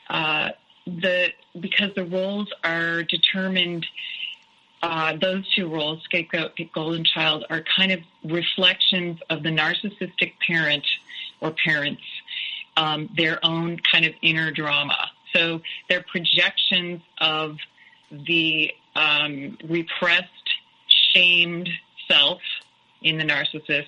uh, 0.08 0.50
the 0.86 1.28
because 1.58 1.90
the 1.94 2.04
roles 2.04 2.48
are 2.64 3.02
determined. 3.04 3.86
Uh, 4.82 5.14
those 5.20 5.46
two 5.54 5.68
roles, 5.68 6.02
scapegoat, 6.04 6.58
golden 6.72 7.04
child, 7.04 7.44
are 7.50 7.62
kind 7.76 7.92
of 7.92 8.00
reflections 8.24 9.18
of 9.28 9.42
the 9.42 9.50
narcissistic 9.50 10.32
parent 10.46 10.86
or 11.42 11.50
parents, 11.50 12.00
um, 12.78 13.10
their 13.14 13.44
own 13.44 13.78
kind 13.92 14.06
of 14.06 14.14
inner 14.22 14.50
drama. 14.50 15.10
So 15.34 15.60
they're 15.90 16.02
projections 16.10 17.02
of 17.18 17.58
the 18.10 18.72
um, 18.94 19.58
repressed, 19.68 20.49
shamed 21.12 21.68
self 22.08 22.40
in 23.02 23.18
the 23.18 23.24
narcissist, 23.24 23.86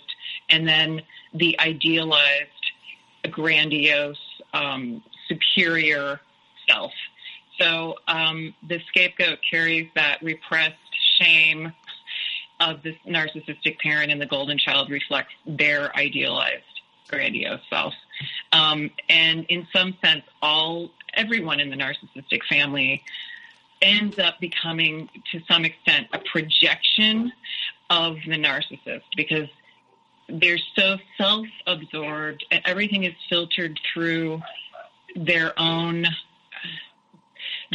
and 0.49 0.67
then 0.67 1.03
the 1.35 1.59
idealized, 1.61 2.49
grandiose, 3.31 4.17
um, 4.55 5.03
superior 5.29 6.21
self. 6.69 6.93
So 7.59 7.97
um, 8.09 8.55
the 8.67 8.81
scapegoat 8.89 9.39
carries 9.49 9.89
that 9.95 10.23
repressed 10.23 10.77
shame 11.21 11.73
of 12.61 12.83
this 12.83 12.97
narcissistic 13.07 13.79
parent, 13.81 14.11
and 14.11 14.21
the 14.21 14.27
golden 14.27 14.59
child 14.59 14.91
reflects 14.91 15.35
their 15.47 15.95
idealized, 15.97 16.63
grandiose 17.09 17.61
self. 17.69 17.95
Um, 18.53 18.91
and 19.09 19.45
in 19.49 19.67
some 19.73 19.97
sense, 20.05 20.23
all 20.41 20.91
everyone 21.15 21.61
in 21.61 21.71
the 21.71 21.77
narcissistic 21.77 22.43
family 22.49 23.03
ends 23.83 24.19
up 24.19 24.41
becoming, 24.41 25.09
to 25.33 25.41
some 25.51 25.65
extent, 25.65 26.07
a 26.13 26.21
projection 26.21 27.33
of 27.91 28.17
the 28.27 28.37
narcissist 28.37 29.03
because 29.17 29.49
they're 30.29 30.59
so 30.77 30.97
self 31.19 31.47
absorbed. 31.67 32.45
And 32.51 32.63
everything 32.65 33.05
is 33.05 33.15
filtered 33.29 33.79
through 33.93 34.41
their 35.17 35.59
own 35.59 36.07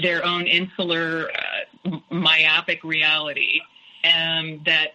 their 0.01 0.23
own 0.23 0.45
insular 0.45 1.29
uh, 1.85 1.97
myopic 2.11 2.83
reality 2.83 3.59
and 4.03 4.63
that 4.65 4.89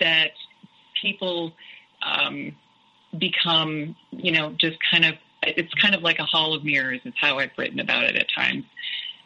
that 0.00 0.32
people 1.00 1.52
um, 2.02 2.54
become 3.18 3.96
you 4.10 4.32
know 4.32 4.54
just 4.58 4.76
kind 4.90 5.04
of 5.04 5.14
it's 5.42 5.72
kind 5.74 5.94
of 5.94 6.02
like 6.02 6.18
a 6.18 6.24
hall 6.24 6.54
of 6.54 6.64
mirrors 6.64 7.00
is 7.04 7.14
how 7.20 7.38
I've 7.38 7.50
written 7.56 7.80
about 7.80 8.04
it 8.04 8.16
at 8.16 8.26
times 8.36 8.64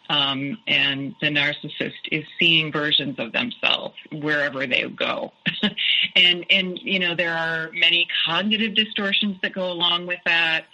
um, 0.08 0.58
and 0.66 1.14
the 1.20 1.28
narcissist 1.28 1.92
is 2.10 2.24
seeing 2.38 2.72
versions 2.72 3.18
of 3.18 3.32
themselves 3.32 3.94
wherever 4.12 4.66
they 4.66 4.82
go. 4.82 5.32
and 6.16 6.44
and 6.50 6.78
you 6.82 6.98
know 6.98 7.14
there 7.14 7.34
are 7.34 7.70
many 7.72 8.06
cognitive 8.26 8.74
distortions 8.74 9.36
that 9.42 9.52
go 9.54 9.70
along 9.70 10.06
with 10.06 10.20
that, 10.24 10.64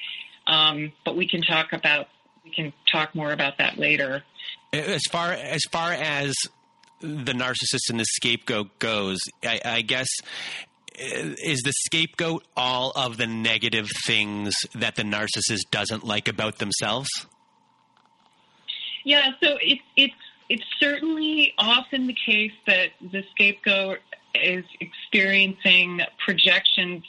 um, 0.46 0.92
but 1.04 1.16
we 1.16 1.28
can 1.28 1.42
talk 1.42 1.72
about 1.72 2.08
we 2.44 2.50
can 2.50 2.72
talk 2.90 3.14
more 3.14 3.32
about 3.32 3.58
that 3.58 3.78
later. 3.78 4.22
As 4.72 5.02
far 5.10 5.32
as 5.32 5.62
far 5.70 5.92
as 5.92 6.34
the 7.00 7.32
narcissist 7.32 7.90
and 7.90 8.00
the 8.00 8.06
scapegoat 8.06 8.78
goes, 8.78 9.18
I, 9.44 9.60
I 9.64 9.82
guess 9.82 10.08
is 10.98 11.60
the 11.64 11.72
scapegoat 11.86 12.44
all 12.56 12.92
of 12.96 13.16
the 13.16 13.26
negative 13.26 13.88
things 14.06 14.52
that 14.74 14.96
the 14.96 15.04
narcissist 15.04 15.70
doesn't 15.70 16.04
like 16.04 16.28
about 16.28 16.58
themselves? 16.58 17.08
Yeah, 19.04 19.32
so 19.42 19.58
it's 19.60 19.82
it's 19.96 20.14
it's 20.48 20.64
certainly 20.80 21.54
often 21.58 22.06
the 22.06 22.16
case 22.26 22.52
that 22.66 22.90
the 23.00 23.24
scapegoat 23.30 23.98
is 24.34 24.64
experiencing 24.80 26.00
projections 26.24 27.04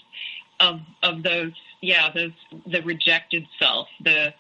of 0.60 0.82
of 1.04 1.24
those 1.24 1.54
yeah 1.82 2.10
those 2.14 2.32
the 2.68 2.82
rejected 2.82 3.48
self 3.60 3.88
the 4.04 4.34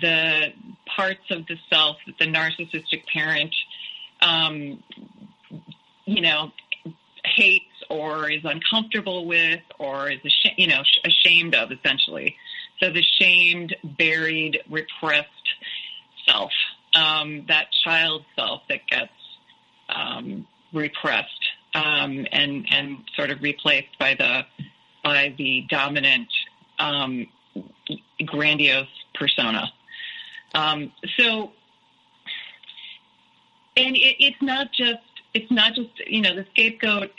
the 0.00 0.52
parts 0.86 1.30
of 1.30 1.46
the 1.46 1.56
self 1.70 1.96
that 2.06 2.18
the 2.18 2.26
narcissistic 2.26 3.04
parent 3.06 3.54
um, 4.20 4.82
you 6.06 6.20
know 6.20 6.52
hates 7.24 7.64
or 7.90 8.30
is 8.30 8.44
uncomfortable 8.44 9.26
with 9.26 9.60
or 9.78 10.10
is 10.10 10.20
ashamed, 10.24 10.58
you 10.58 10.66
know 10.66 10.82
ashamed 11.04 11.54
of 11.54 11.72
essentially. 11.72 12.36
So 12.80 12.90
the 12.90 13.02
shamed 13.02 13.74
buried 13.84 14.60
repressed 14.68 15.28
self 16.26 16.52
um, 16.94 17.44
that 17.48 17.66
child 17.84 18.24
self 18.36 18.62
that 18.68 18.86
gets 18.88 19.12
um, 19.88 20.46
repressed 20.72 21.44
um, 21.74 22.26
and 22.32 22.66
and 22.70 22.98
sort 23.16 23.30
of 23.30 23.42
replaced 23.42 23.98
by 23.98 24.14
the 24.14 24.44
by 25.02 25.34
the 25.36 25.66
dominant 25.68 26.28
um, 26.78 27.26
grandiose 28.24 28.88
persona. 29.14 29.70
Um, 30.54 30.92
so, 31.18 31.52
and 33.76 33.96
it, 33.96 34.16
it's 34.20 34.40
not 34.40 34.72
just 34.72 35.00
it's 35.34 35.50
not 35.50 35.74
just 35.74 35.90
you 36.06 36.22
know 36.22 36.34
the 36.34 36.46
scapegoat 36.50 37.10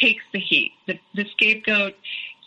takes 0.00 0.22
the 0.32 0.38
heat. 0.38 0.72
The, 0.86 0.98
the 1.14 1.26
scapegoat 1.32 1.94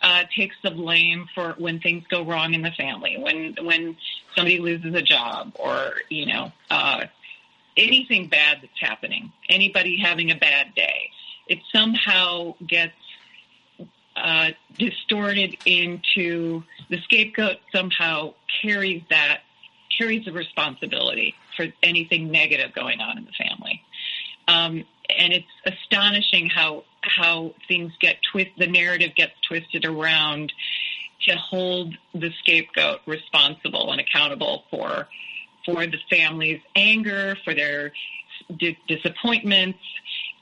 uh, 0.02 0.24
takes 0.36 0.56
the 0.62 0.70
blame 0.70 1.28
for 1.34 1.54
when 1.58 1.80
things 1.80 2.04
go 2.10 2.24
wrong 2.24 2.54
in 2.54 2.62
the 2.62 2.72
family, 2.72 3.16
when 3.18 3.56
when 3.62 3.96
somebody 4.34 4.58
loses 4.58 4.94
a 4.94 5.02
job, 5.02 5.52
or 5.58 5.94
you 6.08 6.26
know 6.26 6.52
uh, 6.70 7.04
anything 7.76 8.28
bad 8.28 8.58
that's 8.62 8.80
happening, 8.80 9.32
anybody 9.48 9.96
having 9.96 10.30
a 10.30 10.36
bad 10.36 10.74
day. 10.74 11.10
It 11.46 11.58
somehow 11.72 12.54
gets 12.66 12.94
uh, 14.16 14.50
distorted 14.78 15.56
into 15.66 16.62
the 16.88 16.98
scapegoat. 17.04 17.58
Somehow 17.72 18.34
carries 18.62 19.02
that 19.10 19.40
carries 19.96 20.24
the 20.24 20.32
responsibility 20.32 21.34
for 21.56 21.66
anything 21.82 22.30
negative 22.30 22.74
going 22.74 23.00
on 23.00 23.18
in 23.18 23.24
the 23.24 23.32
family. 23.32 23.82
Um, 24.48 24.84
and 25.18 25.32
it's 25.32 25.46
astonishing 25.64 26.48
how 26.48 26.84
how 27.02 27.54
things 27.68 27.92
get 28.00 28.16
twist 28.30 28.50
the 28.58 28.66
narrative 28.66 29.14
gets 29.16 29.32
twisted 29.46 29.84
around 29.84 30.52
to 31.28 31.36
hold 31.36 31.94
the 32.14 32.30
scapegoat 32.40 33.00
responsible 33.06 33.92
and 33.92 34.00
accountable 34.00 34.64
for 34.70 35.08
for 35.64 35.86
the 35.86 35.98
family's 36.10 36.60
anger, 36.74 37.36
for 37.44 37.54
their 37.54 37.92
di- 38.56 38.78
disappointments, 38.88 39.78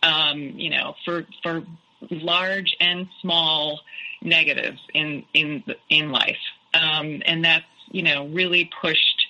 um, 0.02 0.38
you 0.40 0.70
know, 0.70 0.94
for 1.04 1.26
for 1.42 1.62
large 2.10 2.76
and 2.80 3.06
small 3.20 3.80
negatives 4.22 4.80
in 4.94 5.24
in 5.34 5.62
in 5.88 6.10
life, 6.10 6.38
um, 6.74 7.22
and 7.26 7.44
that's 7.44 7.64
you 7.90 8.02
know 8.02 8.26
really 8.28 8.70
pushed. 8.80 9.26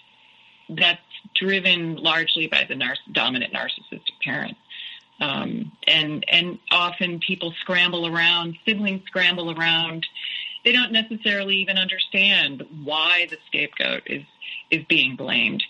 That's 0.68 1.00
driven 1.34 1.96
largely 1.96 2.46
by 2.46 2.64
the 2.68 2.76
nar- 2.76 2.96
dominant 3.10 3.52
narcissistic 3.52 4.20
parent. 4.22 4.56
Um, 5.20 5.72
and 5.86 6.24
and 6.28 6.58
often 6.70 7.20
people 7.20 7.52
scramble 7.60 8.06
around, 8.06 8.56
siblings 8.66 9.02
scramble 9.06 9.50
around. 9.50 10.06
They 10.64 10.72
don't 10.72 10.92
necessarily 10.92 11.56
even 11.56 11.78
understand 11.78 12.64
why 12.84 13.26
the 13.30 13.36
scapegoat 13.46 14.02
is 14.06 14.24
is 14.70 14.84
being 14.88 15.16
blamed, 15.16 15.62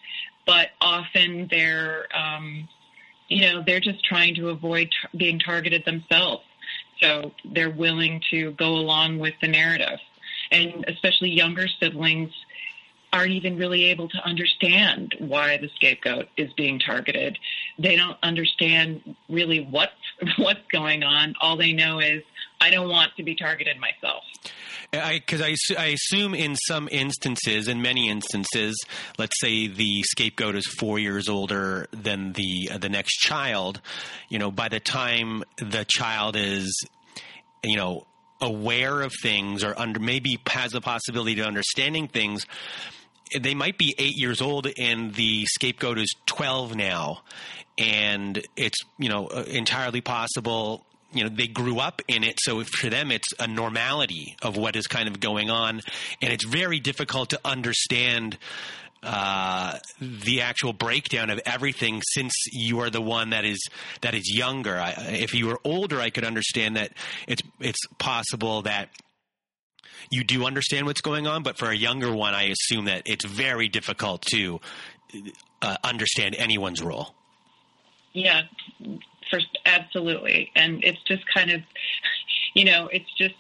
but 0.47 0.71
often 0.81 1.49
they're 1.51 2.07
um, 2.15 2.69
you 3.31 3.43
know, 3.43 3.63
they're 3.65 3.81
just 3.81 4.05
trying 4.05 4.35
to 4.35 4.51
avoid 4.51 4.91
t- 4.91 5.19
being 5.19 5.39
targeted 5.39 5.85
themselves. 5.85 6.43
So 7.01 7.33
they're 7.45 7.71
willing 7.71 8.21
to 8.31 8.51
go 8.53 8.75
along 8.75 9.19
with 9.19 9.35
the 9.41 9.49
narrative. 9.49 9.99
And 10.51 10.85
especially 10.89 11.31
younger 11.31 11.69
siblings 11.81 12.33
aren't 13.13 13.33
even 13.33 13.57
really 13.57 13.85
able 13.85 14.09
to 14.09 14.19
understand 14.25 15.15
why 15.19 15.57
the 15.57 15.69
scapegoat 15.77 16.29
is 16.37 16.53
being 16.55 16.79
targeted. 16.79 17.39
They 17.79 17.97
don't 17.97 18.17
understand 18.23 19.17
really 19.29 19.61
what's 19.61 19.93
what's 20.39 20.61
going 20.73 21.03
on. 21.03 21.35
All 21.41 21.57
they 21.57 21.73
know 21.73 21.99
is 21.99 22.23
I 22.61 22.71
don't 22.71 22.89
want 22.89 23.13
to 23.17 23.23
be 23.23 23.35
targeted 23.35 23.79
myself. 23.81 24.23
Because 24.93 25.41
I, 25.41 25.55
I, 25.79 25.85
I, 25.85 25.87
assume 25.87 26.35
in 26.35 26.57
some 26.57 26.89
instances, 26.91 27.69
in 27.69 27.81
many 27.81 28.11
instances, 28.11 28.77
let's 29.19 29.39
say 29.41 29.69
the 29.69 30.03
scapegoat 30.03 30.57
is 30.57 30.67
four 30.67 30.99
years 30.99 31.29
older 31.29 31.87
than 31.93 32.33
the 32.33 32.71
uh, 32.73 32.79
the 32.79 32.89
next 32.89 33.19
child. 33.19 33.81
You 34.29 34.41
know, 34.41 34.51
by 34.51 34.69
the 34.69 34.81
time 34.81 35.45
the 35.57 35.87
child 35.89 36.37
is, 36.37 36.85
you 37.63 37.77
know, 37.77 38.05
aware 38.41 39.03
of 39.03 39.13
things 39.23 39.63
or 39.63 39.79
under 39.79 40.01
maybe 40.01 40.39
has 40.49 40.73
the 40.73 40.81
possibility 40.81 41.37
to 41.37 41.47
understanding 41.47 42.09
things 42.09 42.47
they 43.39 43.55
might 43.55 43.79
be 43.79 43.95
eight 43.99 44.17
years 44.17 44.41
old 44.41 44.67
and 44.79 45.15
the 45.15 45.47
scapegoat 45.47 45.99
is 45.99 46.15
12 46.27 46.75
now. 46.75 47.23
And 47.79 48.43
it's 48.57 48.79
you 48.99 49.09
know 49.09 49.27
uh, 49.29 49.45
entirely 49.47 50.01
possible 50.01 50.85
you 51.13 51.25
know 51.25 51.31
they 51.31 51.47
grew 51.47 51.79
up 51.79 52.03
in 52.09 52.25
it. 52.25 52.39
So 52.41 52.63
for 52.65 52.91
them 52.91 53.11
it's 53.11 53.33
a 53.39 53.47
normality 53.47 54.37
of 54.43 54.57
what 54.57 54.77
is 54.77 54.87
kind 54.87 55.09
of 55.09 55.21
going 55.21 55.51
on. 55.51 55.81
And 56.21 56.33
it's 56.33 56.45
very 56.45 56.81
difficult 56.81 57.31
to 57.31 57.41
understand 57.45 58.39
uh, 59.03 59.79
the 60.01 60.43
actual 60.43 60.75
breakdown 60.75 61.31
of 61.31 61.41
everything 61.47 62.03
since 62.13 62.35
you 62.53 62.81
are 62.81 62.91
the 62.91 63.01
one 63.01 63.31
that 63.31 63.45
is 63.45 63.67
that 64.03 64.15
is 64.15 64.31
younger. 64.35 64.79
I, 64.79 64.91
if 65.09 65.35
you 65.35 65.47
were 65.47 65.59
older 65.65 66.01
i 66.01 66.11
could 66.11 66.25
understand 66.25 66.77
that 66.77 66.93
it's 67.27 67.43
it's 67.61 67.81
possible 67.99 68.63
that 68.63 68.91
you 70.11 70.25
do 70.25 70.47
understand 70.47 70.87
what's 70.87 71.01
going 71.01 71.27
on, 71.27 71.43
but 71.43 71.59
for 71.59 71.71
a 71.71 71.77
younger 71.77 72.13
one, 72.13 72.35
I 72.35 72.45
assume 72.45 72.87
that 72.87 73.03
it's 73.07 73.25
very 73.25 73.69
difficult 73.69 74.23
to 74.33 74.61
uh, 75.63 75.77
understand 75.85 76.35
anyone's 76.37 76.83
role. 76.83 77.15
Yeah, 78.13 78.43
first, 79.31 79.59
absolutely. 79.67 80.51
And 80.57 80.83
it's 80.83 81.03
just 81.07 81.23
kind 81.33 81.51
of, 81.51 81.61
you 82.55 82.65
know, 82.65 82.89
it's 82.93 83.13
just 83.17 83.35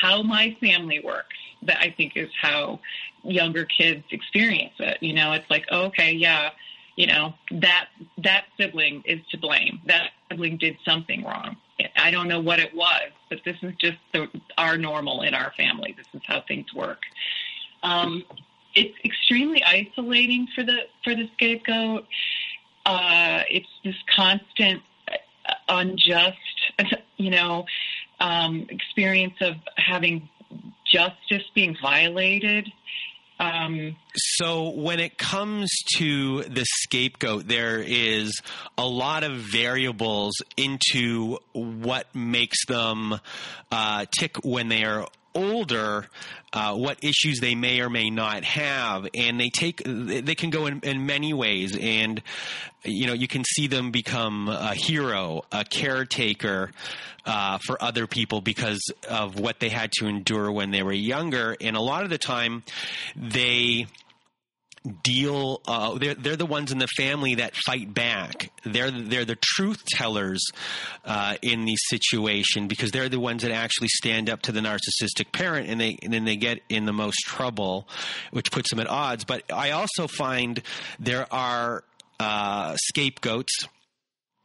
how 0.00 0.22
my 0.22 0.56
family 0.60 1.00
works 1.04 1.36
that 1.62 1.78
I 1.80 1.94
think 1.96 2.16
is 2.16 2.30
how 2.40 2.80
younger 3.22 3.64
kids 3.64 4.04
experience 4.10 4.74
it. 4.78 4.98
You 5.00 5.14
know, 5.14 5.32
it's 5.32 5.48
like, 5.50 5.66
oh, 5.70 5.86
okay, 5.86 6.12
yeah, 6.12 6.50
you 6.96 7.06
know, 7.06 7.34
that 7.52 7.88
that 8.24 8.44
sibling 8.56 9.02
is 9.04 9.20
to 9.30 9.38
blame. 9.38 9.80
That 9.86 10.10
sibling 10.30 10.56
did 10.56 10.76
something 10.84 11.24
wrong. 11.24 11.56
I 11.96 12.10
don't 12.10 12.28
know 12.28 12.40
what 12.40 12.58
it 12.58 12.74
was, 12.74 13.10
but 13.28 13.40
this 13.44 13.56
is 13.62 13.74
just 13.80 13.98
the, 14.12 14.28
our 14.56 14.76
normal 14.76 15.22
in 15.22 15.34
our 15.34 15.52
family. 15.56 15.94
This 15.96 16.06
is 16.14 16.22
how 16.26 16.42
things 16.46 16.72
work. 16.74 17.02
Um, 17.82 18.24
it's 18.74 18.96
extremely 19.04 19.62
isolating 19.64 20.48
for 20.54 20.62
the 20.62 20.78
for 21.04 21.14
the 21.14 21.28
scapegoat. 21.34 22.06
Uh, 22.86 23.42
it's 23.50 23.68
this 23.84 23.96
constant 24.14 24.82
uh, 25.10 25.52
unjust, 25.68 26.36
you 27.16 27.30
know, 27.30 27.66
um, 28.20 28.66
experience 28.70 29.34
of 29.40 29.56
having 29.76 30.28
justice 30.90 31.44
being 31.54 31.76
violated. 31.80 32.70
Um, 33.40 33.96
so 34.14 34.70
when 34.70 34.98
it 34.98 35.16
comes 35.16 35.70
to 35.96 36.42
the 36.44 36.64
scapegoat, 36.64 37.46
there 37.46 37.80
is 37.80 38.40
a 38.76 38.86
lot 38.86 39.22
of 39.22 39.36
variables 39.36 40.34
into 40.56 41.38
what 41.52 42.12
makes 42.14 42.66
them 42.66 43.20
uh, 43.70 44.06
tick 44.10 44.36
when 44.44 44.68
they 44.68 44.84
are 44.84 45.06
older, 45.38 46.06
uh, 46.52 46.74
what 46.74 47.02
issues 47.02 47.38
they 47.40 47.54
may 47.54 47.80
or 47.80 47.88
may 47.88 48.10
not 48.10 48.42
have, 48.44 49.06
and 49.14 49.38
they 49.38 49.50
take 49.50 49.82
they 49.84 50.34
can 50.34 50.50
go 50.50 50.66
in, 50.66 50.80
in, 50.80 51.06
many 51.06 51.32
ways, 51.32 51.76
and 51.80 52.20
you 52.84 53.06
know 53.06 53.12
you 53.12 53.28
can 53.28 53.44
see 53.44 53.68
them 53.68 53.90
become 53.90 54.48
a 54.48 54.74
hero, 54.74 55.42
a 55.52 55.64
caretaker 55.64 56.72
uh, 57.24 57.58
for 57.58 57.82
other 57.82 58.06
people 58.06 58.40
because 58.40 58.80
of 59.08 59.38
what 59.38 59.60
they 59.60 59.68
had 59.68 59.92
to 59.92 60.06
endure 60.06 60.50
when 60.50 60.70
they 60.70 60.82
were 60.82 60.92
younger, 60.92 61.56
and 61.60 61.76
a 61.76 61.80
lot 61.80 62.02
of 62.02 62.10
the 62.10 62.18
time 62.18 62.64
they 63.14 63.86
deal 65.02 65.60
uh, 65.66 65.96
they're 65.98 66.14
they're 66.14 66.36
the 66.36 66.46
ones 66.46 66.72
in 66.72 66.78
the 66.78 66.86
family 66.86 67.36
that 67.36 67.54
fight 67.54 67.92
back 67.92 68.50
they're 68.64 68.90
they're 68.90 69.24
the 69.24 69.38
truth 69.40 69.84
tellers 69.86 70.44
uh, 71.04 71.36
in 71.42 71.64
the 71.64 71.76
situation 71.76 72.68
because 72.68 72.90
they're 72.90 73.08
the 73.08 73.20
ones 73.20 73.42
that 73.42 73.50
actually 73.50 73.88
stand 73.88 74.30
up 74.30 74.42
to 74.42 74.52
the 74.52 74.60
narcissistic 74.60 75.32
parent 75.32 75.68
and 75.68 75.80
they 75.80 75.98
and 76.02 76.12
then 76.12 76.24
they 76.24 76.36
get 76.36 76.60
in 76.68 76.84
the 76.84 76.92
most 76.92 77.18
trouble 77.26 77.88
which 78.30 78.50
puts 78.50 78.70
them 78.70 78.78
at 78.78 78.86
odds 78.86 79.24
but 79.24 79.42
I 79.52 79.72
also 79.72 80.06
find 80.06 80.62
there 80.98 81.26
are 81.32 81.84
uh, 82.20 82.76
scapegoats 82.76 83.68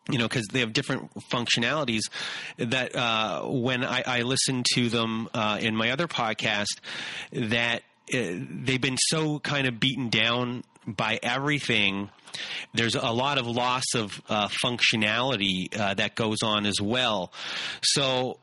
you 0.09 0.17
know, 0.17 0.27
because 0.27 0.45
they 0.51 0.59
have 0.59 0.73
different 0.73 1.13
functionalities. 1.31 2.01
That 2.57 2.93
uh, 2.95 3.43
when 3.43 3.85
I, 3.85 4.03
I, 4.05 4.21
listen 4.23 4.63
to 4.73 4.89
them 4.89 5.29
uh, 5.33 5.59
in 5.61 5.77
my 5.77 5.91
other 5.91 6.07
podcast, 6.07 6.79
that 7.31 7.83
they've 8.13 8.81
been 8.81 8.97
so 8.97 9.39
kind 9.39 9.67
of 9.67 9.79
beaten 9.79 10.09
down 10.09 10.63
by 10.85 11.19
everything. 11.21 12.09
There's 12.73 12.95
a 12.95 13.11
lot 13.11 13.37
of 13.37 13.47
loss 13.47 13.83
of 13.95 14.21
uh, 14.29 14.47
functionality 14.47 15.77
uh, 15.77 15.93
that 15.95 16.15
goes 16.15 16.37
on 16.43 16.65
as 16.65 16.81
well. 16.81 17.31
So, 17.81 18.39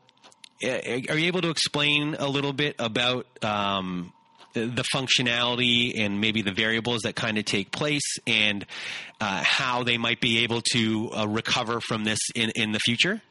uh, 0.62 0.68
are 0.68 1.16
you 1.16 1.26
able 1.26 1.40
to 1.42 1.50
explain 1.50 2.16
a 2.18 2.28
little 2.28 2.52
bit 2.52 2.76
about 2.78 3.26
um, 3.42 4.12
the 4.52 4.84
functionality 4.94 5.98
and 5.98 6.20
maybe 6.20 6.42
the 6.42 6.52
variables 6.52 7.02
that 7.02 7.14
kind 7.14 7.38
of 7.38 7.44
take 7.44 7.70
place 7.70 8.18
and 8.26 8.66
uh, 9.20 9.42
how 9.44 9.84
they 9.84 9.96
might 9.96 10.20
be 10.20 10.38
able 10.40 10.60
to 10.72 11.10
uh, 11.16 11.26
recover 11.26 11.80
from 11.80 12.04
this 12.04 12.18
in, 12.34 12.50
in 12.56 12.72
the 12.72 12.80
future? 12.80 13.22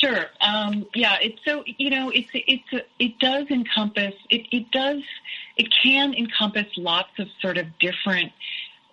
Sure. 0.00 0.26
Um, 0.40 0.86
yeah. 0.94 1.16
It's 1.20 1.38
so 1.44 1.62
you 1.66 1.90
know 1.90 2.10
it's 2.10 2.30
it's 2.32 2.72
a, 2.72 2.82
it 2.98 3.18
does 3.18 3.46
encompass 3.50 4.14
it 4.30 4.46
it 4.50 4.70
does 4.70 5.02
it 5.56 5.68
can 5.82 6.14
encompass 6.14 6.66
lots 6.76 7.10
of 7.18 7.28
sort 7.40 7.58
of 7.58 7.66
different 7.78 8.32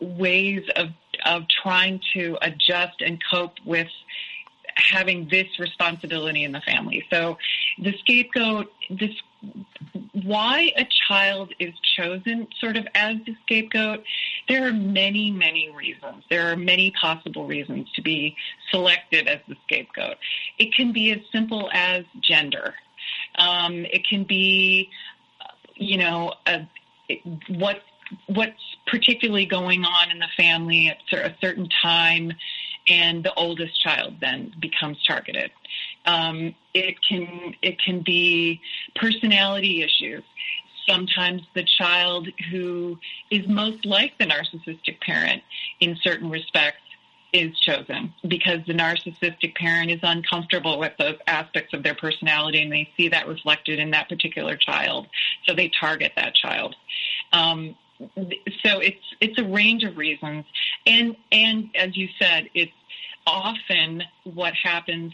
ways 0.02 0.64
of 0.76 0.90
of 1.26 1.44
trying 1.64 2.02
to 2.14 2.38
adjust 2.42 3.02
and 3.02 3.22
cope 3.32 3.54
with 3.66 3.88
having 4.76 5.28
this 5.30 5.48
responsibility 5.60 6.44
in 6.44 6.52
the 6.52 6.62
family. 6.62 7.06
So 7.10 7.38
the 7.80 7.94
scapegoat 8.00 8.72
this 8.90 9.12
why 10.24 10.72
a 10.78 10.88
child 11.08 11.54
is 11.60 11.74
chosen 11.96 12.48
sort 12.60 12.78
of 12.78 12.88
as 12.96 13.18
the 13.26 13.36
scapegoat, 13.44 14.04
there 14.48 14.68
are 14.68 14.74
many, 14.74 15.32
many 15.32 15.70
reasons. 15.72 16.24
There 16.30 16.52
are 16.52 16.56
many 16.56 16.92
possible 16.92 17.46
reasons 17.46 17.88
to 17.96 18.02
be 18.02 18.36
selected 18.72 19.28
as 19.28 19.40
the 19.48 19.56
scapegoat. 19.64 20.18
It 20.58 20.74
can 20.74 20.92
be 20.92 21.12
as 21.12 21.20
simple 21.32 21.70
as 21.74 22.04
gender. 22.22 22.74
Um, 23.38 23.86
it 23.86 24.08
can 24.08 24.24
be, 24.24 24.90
you 25.76 25.98
know, 25.98 26.34
a, 26.46 26.68
what 27.50 27.82
what's 28.28 28.78
particularly 28.86 29.46
going 29.46 29.84
on 29.84 30.12
in 30.12 30.20
the 30.20 30.30
family 30.38 30.88
at 30.88 30.98
a 31.12 31.36
certain 31.42 31.68
time 31.82 32.32
and 32.88 33.24
the 33.24 33.34
oldest 33.34 33.82
child 33.82 34.16
then 34.22 34.54
becomes 34.60 34.98
targeted. 35.06 35.52
Um, 36.08 36.56
it 36.74 36.96
can 37.08 37.54
it 37.62 37.80
can 37.80 38.02
be 38.02 38.62
personality 38.96 39.84
issues. 39.84 40.24
Sometimes 40.88 41.42
the 41.54 41.66
child 41.78 42.30
who 42.50 42.98
is 43.30 43.46
most 43.48 43.86
like 43.86 44.18
the 44.18 44.26
narcissistic 44.26 45.02
parent 45.02 45.44
in 45.82 45.98
certain 46.02 46.30
respects 46.30 46.80
is 47.34 47.60
chosen 47.60 48.14
because 48.28 48.60
the 48.68 48.74
narcissistic 48.74 49.54
parent 49.56 49.92
is 49.92 50.00
uncomfortable 50.02 50.80
with 50.80 50.94
those 50.98 51.18
aspects 51.28 51.74
of 51.74 51.84
their 51.84 51.94
personality 51.94 52.62
and 52.62 52.72
they 52.72 52.90
see 52.96 53.10
that 53.10 53.28
reflected 53.28 53.80
in 53.80 53.92
that 53.92 54.08
particular 54.08 54.56
child. 54.56 55.08
So 55.46 55.54
they 55.54 55.70
target 55.70 56.14
that 56.16 56.34
child. 56.36 56.76
Um, 57.34 57.76
so 58.00 58.80
it's 58.80 59.04
it's 59.20 59.40
a 59.40 59.44
range 59.44 59.84
of 59.84 59.98
reasons, 59.98 60.46
and 60.86 61.16
and 61.32 61.70
as 61.76 61.98
you 61.98 62.08
said, 62.20 62.48
it's 62.54 62.72
often 63.26 64.04
what 64.24 64.54
happens 64.54 65.14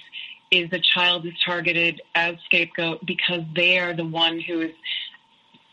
is 0.54 0.72
a 0.72 0.80
child 0.80 1.26
is 1.26 1.34
targeted 1.44 2.02
as 2.14 2.36
scapegoat 2.46 3.04
because 3.06 3.42
they 3.56 3.80
are 3.80 3.94
the 3.94 4.06
one 4.06 4.40
who 4.40 4.62
is, 4.62 4.72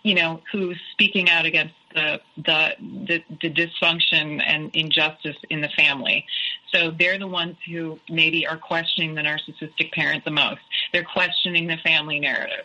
you 0.02 0.14
know, 0.14 0.40
who's 0.50 0.80
speaking 0.92 1.28
out 1.28 1.44
against 1.44 1.74
the 1.94 2.20
the 2.36 2.74
the, 3.06 3.22
the 3.42 3.50
dysfunction 3.50 4.42
and 4.44 4.74
injustice 4.74 5.36
in 5.50 5.60
the 5.60 5.68
family. 5.76 6.24
So 6.72 6.92
they're 6.98 7.18
the 7.18 7.26
ones 7.26 7.56
who 7.68 7.98
maybe 8.08 8.46
are 8.46 8.56
questioning 8.56 9.14
the 9.14 9.22
narcissistic 9.22 9.92
parent 9.92 10.24
the 10.24 10.30
most. 10.30 10.62
They're 10.92 11.04
questioning 11.04 11.66
the 11.66 11.76
family 11.84 12.18
narrative. 12.18 12.64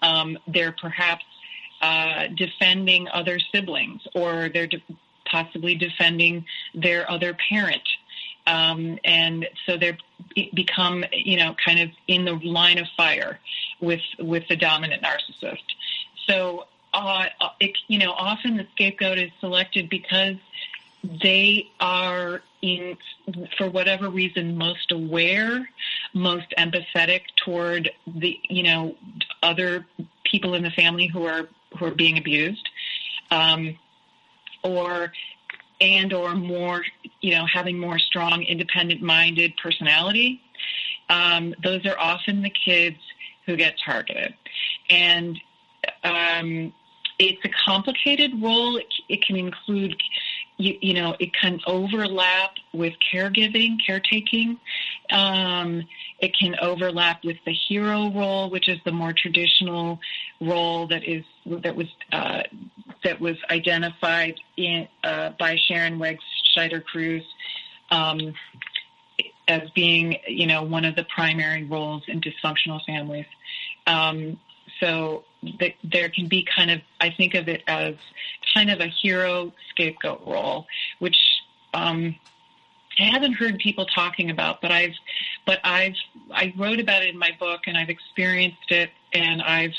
Um, 0.00 0.38
they're 0.48 0.72
perhaps 0.72 1.24
uh, 1.80 2.26
defending 2.34 3.06
other 3.08 3.38
siblings 3.54 4.00
or 4.14 4.48
they're 4.52 4.66
de- 4.66 4.82
possibly 5.30 5.76
defending 5.76 6.44
their 6.74 7.08
other 7.08 7.36
parent 7.48 7.82
Um, 8.46 8.98
and 9.04 9.48
so 9.66 9.76
they 9.76 9.96
become, 10.54 11.04
you 11.12 11.36
know, 11.36 11.54
kind 11.64 11.80
of 11.80 11.90
in 12.08 12.24
the 12.24 12.34
line 12.34 12.78
of 12.78 12.86
fire 12.96 13.38
with 13.80 14.02
with 14.18 14.46
the 14.48 14.56
dominant 14.56 15.02
narcissist. 15.02 15.62
So, 16.26 16.66
uh, 16.92 17.26
it, 17.60 17.76
you 17.88 17.98
know, 17.98 18.12
often 18.12 18.56
the 18.56 18.66
scapegoat 18.72 19.18
is 19.18 19.30
selected 19.40 19.88
because 19.88 20.36
they 21.02 21.68
are 21.80 22.42
in, 22.60 22.96
for 23.58 23.68
whatever 23.68 24.08
reason, 24.08 24.56
most 24.56 24.92
aware, 24.92 25.68
most 26.14 26.46
empathetic 26.56 27.22
toward 27.44 27.90
the, 28.06 28.38
you 28.48 28.62
know, 28.62 28.94
other 29.42 29.86
people 30.24 30.54
in 30.54 30.62
the 30.62 30.70
family 30.70 31.06
who 31.06 31.24
are 31.24 31.48
who 31.76 31.86
are 31.86 31.94
being 31.94 32.18
abused, 32.18 32.68
um, 33.30 33.78
or 34.62 35.12
and 35.82 36.12
or 36.12 36.34
more, 36.34 36.84
you 37.20 37.34
know, 37.34 37.44
having 37.44 37.78
more 37.78 37.98
strong, 37.98 38.42
independent-minded 38.44 39.56
personality. 39.60 40.40
Um, 41.10 41.54
those 41.62 41.84
are 41.84 41.98
often 41.98 42.42
the 42.42 42.50
kids 42.50 42.98
who 43.44 43.56
get 43.56 43.74
targeted, 43.84 44.34
and 44.88 45.38
um, 46.04 46.72
it's 47.18 47.44
a 47.44 47.50
complicated 47.66 48.30
role. 48.40 48.76
It, 48.76 48.86
it 49.08 49.26
can 49.26 49.36
include 49.36 50.00
you, 50.62 50.78
you, 50.80 50.94
know, 50.94 51.16
it 51.18 51.34
can 51.34 51.60
overlap 51.66 52.52
with 52.72 52.94
caregiving, 53.12 53.76
caretaking. 53.84 54.58
Um, 55.10 55.82
it 56.20 56.36
can 56.38 56.54
overlap 56.60 57.24
with 57.24 57.38
the 57.44 57.52
hero 57.52 58.10
role, 58.10 58.48
which 58.48 58.68
is 58.68 58.78
the 58.84 58.92
more 58.92 59.12
traditional 59.12 59.98
role 60.40 60.86
that 60.86 61.04
is 61.04 61.24
that 61.46 61.74
was 61.74 61.88
uh, 62.12 62.42
that 63.02 63.20
was 63.20 63.36
identified 63.50 64.38
in, 64.56 64.86
uh, 65.02 65.30
by 65.38 65.56
Sharon 65.56 65.98
Wegg 65.98 66.18
Scheider 66.56 66.84
Cruz 66.84 67.24
um, 67.90 68.34
as 69.48 69.68
being, 69.74 70.16
you 70.28 70.46
know, 70.46 70.62
one 70.62 70.84
of 70.84 70.94
the 70.94 71.04
primary 71.04 71.64
roles 71.64 72.04
in 72.06 72.20
dysfunctional 72.20 72.80
families. 72.86 73.26
Um, 73.86 74.38
so 74.82 75.22
the, 75.42 75.74
there 75.84 76.08
can 76.08 76.26
be 76.26 76.46
kind 76.56 76.70
of, 76.70 76.80
I 77.00 77.10
think 77.10 77.34
of 77.34 77.48
it 77.48 77.62
as 77.68 77.94
kind 78.52 78.68
of 78.70 78.80
a 78.80 78.88
hero 78.88 79.52
scapegoat 79.70 80.22
role, 80.26 80.66
which 80.98 81.16
um, 81.72 82.16
I 82.98 83.04
haven't 83.04 83.34
heard 83.34 83.58
people 83.58 83.86
talking 83.86 84.30
about, 84.30 84.60
but 84.60 84.72
I've, 84.72 84.94
but 85.46 85.60
I've, 85.62 85.94
I 86.32 86.52
wrote 86.58 86.80
about 86.80 87.02
it 87.02 87.10
in 87.10 87.18
my 87.18 87.30
book, 87.38 87.62
and 87.66 87.78
I've 87.78 87.90
experienced 87.90 88.70
it, 88.70 88.90
and 89.12 89.40
I've, 89.40 89.74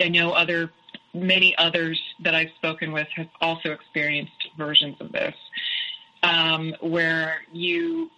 I 0.00 0.08
know 0.08 0.30
other, 0.30 0.70
many 1.12 1.56
others 1.58 2.00
that 2.22 2.34
I've 2.34 2.50
spoken 2.56 2.92
with 2.92 3.08
have 3.16 3.28
also 3.40 3.70
experienced 3.70 4.48
versions 4.56 4.96
of 5.00 5.10
this, 5.10 5.34
um, 6.22 6.74
where 6.80 7.42
you, 7.52 8.10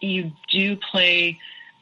you 0.00 0.32
do 0.50 0.76
play. 0.90 1.38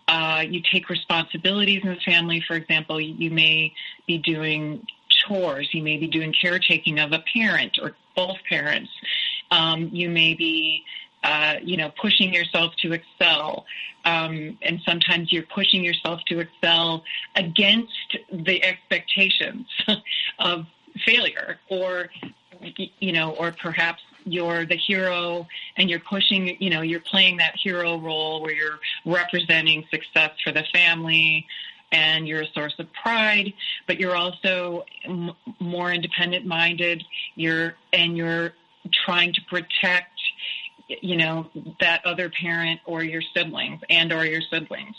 Uh, 0.09 0.43
you 0.49 0.63
take 0.73 0.89
responsibilities 0.89 1.83
in 1.85 1.91
the 1.91 2.01
family. 2.01 2.43
For 2.49 2.57
example, 2.57 3.01
you 3.01 3.31
may 3.31 3.75
be 4.07 4.19
doing 4.19 4.87
chores. 5.09 5.69
You 5.73 5.83
may 5.83 5.99
be 5.99 6.09
doing 6.09 6.33
caretaking 6.33 6.99
of 6.99 7.13
a 7.13 7.23
parent 7.35 7.79
or 7.81 7.95
both 8.17 8.39
parents. 8.49 8.91
Um, 9.51 9.91
you 9.93 10.09
may 10.09 10.35
be 10.35 10.83
uh, 11.25 11.55
you 11.63 11.77
know, 11.77 11.91
pushing 12.01 12.33
yourself 12.33 12.73
to 12.83 12.93
excel. 12.93 13.67
Um, 14.05 14.57
and 14.63 14.81
sometimes 14.87 15.33
you're 15.33 15.47
pushing 15.55 15.85
yourself 15.85 16.21
to 16.29 16.39
excel 16.41 17.03
against 17.35 18.17
the 18.33 18.65
expectations 18.65 19.67
of 20.39 20.67
failure 21.05 21.59
or, 21.69 22.09
you 23.01 23.13
know, 23.13 23.33
or 23.33 23.53
perhaps 23.53 24.01
you're 24.25 24.67
the 24.67 24.77
hero 24.77 25.47
and 25.77 25.89
you're 25.89 26.01
pushing, 26.01 26.57
you 26.61 26.71
know, 26.71 26.83
you're 26.83 27.01
playing 27.01 27.39
that 27.39 27.55
hero 27.63 27.99
role 27.99 28.43
where 28.43 28.53
you're 28.53 28.79
representing 29.05 29.85
success 29.91 30.33
for 30.43 30.53
the 30.53 30.65
family 30.73 31.47
and 31.91 32.29
you're 32.29 32.43
a 32.43 32.53
source 32.53 32.75
of 32.79 32.87
pride, 32.93 33.53
but 33.87 33.99
you're 33.99 34.17
also 34.17 34.85
m- 35.05 35.33
more 35.59 35.91
independent 35.93 36.45
minded. 36.45 37.03
You're, 37.35 37.75
and 37.93 38.17
you're 38.17 38.53
trying 39.07 39.33
to 39.33 39.41
protect 39.49 40.19
you 41.03 41.17
know, 41.17 41.47
that 41.81 42.05
other 42.05 42.31
parent 42.31 42.81
or 42.87 43.03
your 43.03 43.23
siblings 43.35 43.81
and 43.91 44.13
or 44.13 44.25
your 44.25 44.41
siblings 44.51 44.97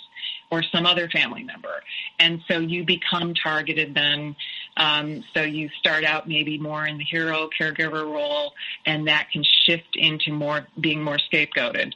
or 0.51 0.63
some 0.63 0.85
other 0.85 1.09
family 1.09 1.43
member. 1.43 1.81
And 2.19 2.41
so 2.47 2.59
you 2.59 2.83
become 2.83 3.33
targeted 3.33 3.93
then. 3.93 4.35
Um, 4.77 5.23
so 5.33 5.41
you 5.41 5.69
start 5.79 6.03
out 6.05 6.27
maybe 6.27 6.57
more 6.57 6.85
in 6.85 6.97
the 6.97 7.03
hero 7.03 7.49
caregiver 7.59 8.05
role 8.05 8.53
and 8.85 9.07
that 9.07 9.29
can 9.31 9.43
shift 9.65 9.95
into 9.95 10.31
more 10.31 10.67
being 10.79 11.03
more 11.03 11.17
scapegoated. 11.17 11.93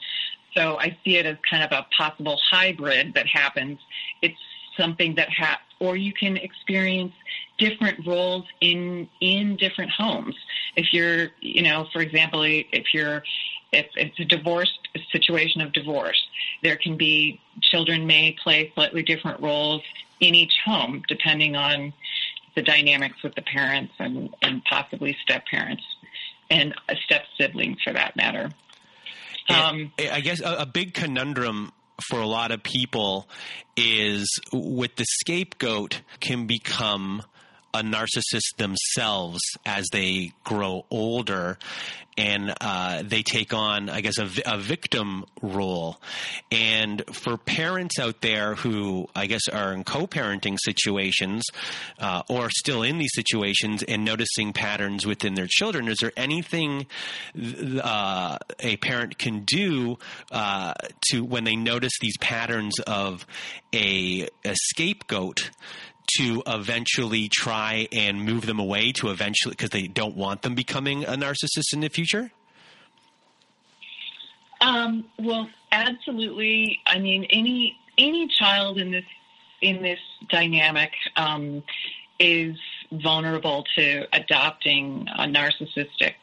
So 0.55 0.77
I 0.79 0.97
see 1.03 1.17
it 1.17 1.25
as 1.25 1.37
kind 1.49 1.63
of 1.63 1.71
a 1.71 1.85
possible 1.97 2.39
hybrid 2.51 3.13
that 3.15 3.27
happens. 3.27 3.79
It's 4.21 4.37
something 4.77 5.15
that 5.15 5.29
ha- 5.29 5.61
or 5.79 5.95
you 5.95 6.13
can 6.13 6.37
experience 6.37 7.13
different 7.57 8.05
roles 8.05 8.45
in 8.61 9.07
in 9.21 9.55
different 9.57 9.91
homes. 9.91 10.35
If 10.75 10.93
you're, 10.93 11.29
you 11.39 11.61
know, 11.61 11.87
for 11.91 12.01
example, 12.01 12.43
if 12.43 12.93
you're 12.93 13.23
if 13.71 13.87
it's 13.95 14.19
a 14.19 14.25
divorce 14.25 14.71
a 14.95 14.99
situation 15.11 15.61
of 15.61 15.73
divorce, 15.73 16.21
there 16.61 16.77
can 16.77 16.97
be 16.97 17.39
children 17.61 18.05
may 18.05 18.35
play 18.43 18.71
slightly 18.75 19.03
different 19.03 19.41
roles 19.41 19.81
in 20.19 20.35
each 20.35 20.53
home 20.63 21.03
depending 21.07 21.55
on 21.55 21.93
the 22.55 22.61
dynamics 22.61 23.17
with 23.23 23.35
the 23.35 23.41
parents 23.41 23.93
and, 23.99 24.29
and 24.41 24.63
possibly 24.65 25.15
step 25.23 25.43
parents 25.47 25.83
and 26.49 26.73
a 26.89 26.95
step 27.05 27.23
siblings 27.37 27.77
for 27.83 27.93
that 27.93 28.15
matter. 28.15 28.49
Um, 29.49 29.91
I 29.99 30.21
guess 30.21 30.39
a, 30.39 30.55
a 30.59 30.65
big 30.65 30.93
conundrum 30.93 31.71
for 32.07 32.19
a 32.19 32.27
lot 32.27 32.51
of 32.51 32.63
people 32.63 33.27
is 33.75 34.27
with 34.51 34.95
the 34.95 35.05
scapegoat 35.05 36.01
can 36.19 36.47
become 36.47 37.23
a 37.73 37.81
narcissist 37.81 38.57
themselves 38.57 39.41
as 39.65 39.87
they 39.91 40.31
grow 40.43 40.85
older 40.89 41.57
and 42.17 42.53
uh, 42.61 43.01
they 43.03 43.23
take 43.23 43.53
on, 43.53 43.89
I 43.89 44.01
guess, 44.01 44.17
a, 44.17 44.29
a, 44.45 44.57
victim 44.57 45.25
role. 45.41 45.99
And 46.51 47.03
for 47.11 47.37
parents 47.37 47.97
out 47.99 48.21
there 48.21 48.55
who, 48.55 49.07
I 49.15 49.25
guess, 49.25 49.47
are 49.47 49.73
in 49.73 49.83
co 49.83 50.05
parenting 50.05 50.57
situations 50.61 51.43
uh, 51.99 52.21
or 52.29 52.49
still 52.51 52.83
in 52.83 52.97
these 52.97 53.13
situations 53.13 53.83
and 53.83 54.05
noticing 54.05 54.53
patterns 54.53 55.05
within 55.05 55.33
their 55.33 55.47
children, 55.47 55.87
is 55.87 55.97
there 56.01 56.13
anything 56.15 56.85
uh, 57.81 58.37
a 58.59 58.77
parent 58.77 59.17
can 59.17 59.43
do 59.45 59.97
uh, 60.31 60.73
to, 61.09 61.23
when 61.23 61.43
they 61.43 61.55
notice 61.55 61.93
these 61.99 62.17
patterns 62.17 62.79
of 62.81 63.25
a, 63.73 64.27
a 64.45 64.55
scapegoat, 64.69 65.49
to 66.17 66.43
eventually 66.47 67.29
try 67.29 67.87
and 67.91 68.23
move 68.23 68.45
them 68.45 68.59
away 68.59 68.91
to 68.93 69.09
eventually 69.09 69.51
because 69.51 69.69
they 69.69 69.87
don't 69.87 70.15
want 70.15 70.41
them 70.41 70.55
becoming 70.55 71.03
a 71.03 71.13
narcissist 71.13 71.73
in 71.73 71.79
the 71.79 71.89
future? 71.89 72.31
Um, 74.61 75.05
well, 75.19 75.49
absolutely. 75.71 76.79
I 76.85 76.99
mean, 76.99 77.25
any 77.29 77.77
any 77.97 78.27
child 78.27 78.77
in 78.77 78.91
this 78.91 79.05
in 79.61 79.81
this 79.81 79.99
dynamic 80.29 80.91
um, 81.15 81.63
is 82.19 82.57
vulnerable 82.91 83.65
to 83.75 84.05
adopting 84.13 85.07
a 85.17 85.23
narcissistic. 85.23 86.13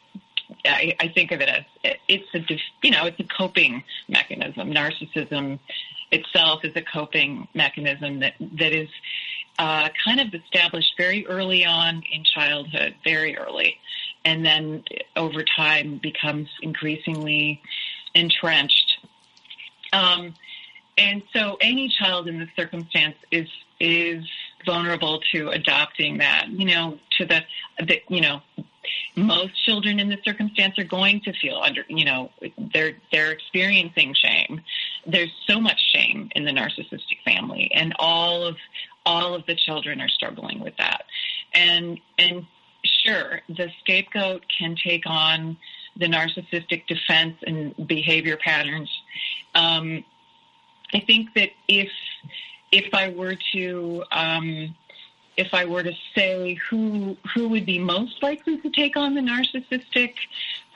I, 0.64 0.95
I 0.99 1.09
think 1.09 1.33
of 1.33 1.40
it 1.40 1.49
as 1.49 1.95
it's 2.09 2.35
a 2.35 2.40
you 2.83 2.90
know 2.90 3.07
it's 3.07 3.21
a 3.21 3.25
coping 3.25 3.85
mechanism. 4.09 4.73
Narcissism 4.73 5.59
itself 6.11 6.64
is 6.64 6.75
a 6.77 6.83
coping 6.83 7.47
mechanism 7.55 8.21
that 8.21 8.35
that 8.40 8.73
is 8.73 8.88
uh, 9.61 9.90
kind 10.03 10.20
of 10.20 10.33
established 10.33 10.94
very 10.96 11.27
early 11.27 11.66
on 11.66 12.03
in 12.11 12.25
childhood, 12.25 12.94
very 13.05 13.37
early, 13.37 13.77
and 14.25 14.44
then 14.44 14.83
over 15.16 15.44
time 15.44 16.01
becomes 16.03 16.49
increasingly 16.62 17.61
entrenched. 18.14 18.96
Um, 19.92 20.35
and 20.96 21.23
so 21.35 21.59
any 21.61 21.90
child 21.90 22.27
in 22.27 22.38
this 22.38 22.49
circumstance 22.57 23.16
is 23.31 23.49
is 23.79 24.25
vulnerable 24.64 25.20
to 25.33 25.51
adopting 25.51 26.18
that. 26.18 26.49
You 26.49 26.64
know, 26.64 26.99
to 27.18 27.27
the, 27.27 27.42
the 27.85 28.01
you 28.09 28.23
know, 28.23 28.40
most 29.14 29.62
children 29.66 30.01
in 30.01 30.09
this 30.09 30.20
circumstance 30.25 30.79
are 30.79 30.85
going 30.85 31.20
to 31.20 31.33
feel 31.35 31.61
under 31.62 31.85
you 31.88 32.05
know 32.05 32.31
they're 32.73 32.94
they're 33.12 33.31
experiencing 33.31 34.14
shame 34.14 34.61
there's 35.07 35.33
so 35.46 35.61
much 35.61 35.79
shame 35.92 36.31
in 36.35 36.44
the 36.44 36.51
narcissistic 36.51 37.18
family 37.25 37.70
and 37.75 37.94
all 37.99 38.44
of 38.44 38.57
all 39.11 39.35
of 39.35 39.44
the 39.46 39.57
children 39.57 40.01
are 40.01 40.09
struggling 40.09 40.61
with 40.61 40.77
that. 40.79 41.03
And 41.53 41.99
and 42.16 42.46
sure, 43.05 43.40
the 43.49 43.68
scapegoat 43.81 44.44
can 44.57 44.77
take 44.77 45.03
on 45.07 45.57
the 45.96 46.07
narcissistic 46.07 46.87
defense 46.87 47.37
and 47.46 47.75
behavior 47.87 48.37
patterns. 48.37 48.90
Um, 49.55 50.05
I 50.94 51.01
think 51.01 51.35
that 51.35 51.51
if 51.66 51.90
if 52.70 52.94
I 52.94 53.09
were 53.09 53.37
to 53.53 54.05
um, 54.12 54.77
if 55.37 55.53
I 55.53 55.64
were 55.64 55.83
to 55.83 55.92
say 56.14 56.59
who 56.68 57.16
who 57.35 57.49
would 57.49 57.66
be 57.66 57.79
most 57.79 58.23
likely 58.23 58.59
to 58.59 58.70
take 58.70 58.96
on 58.96 59.14
the 59.14 59.20
narcissistic 59.20 60.14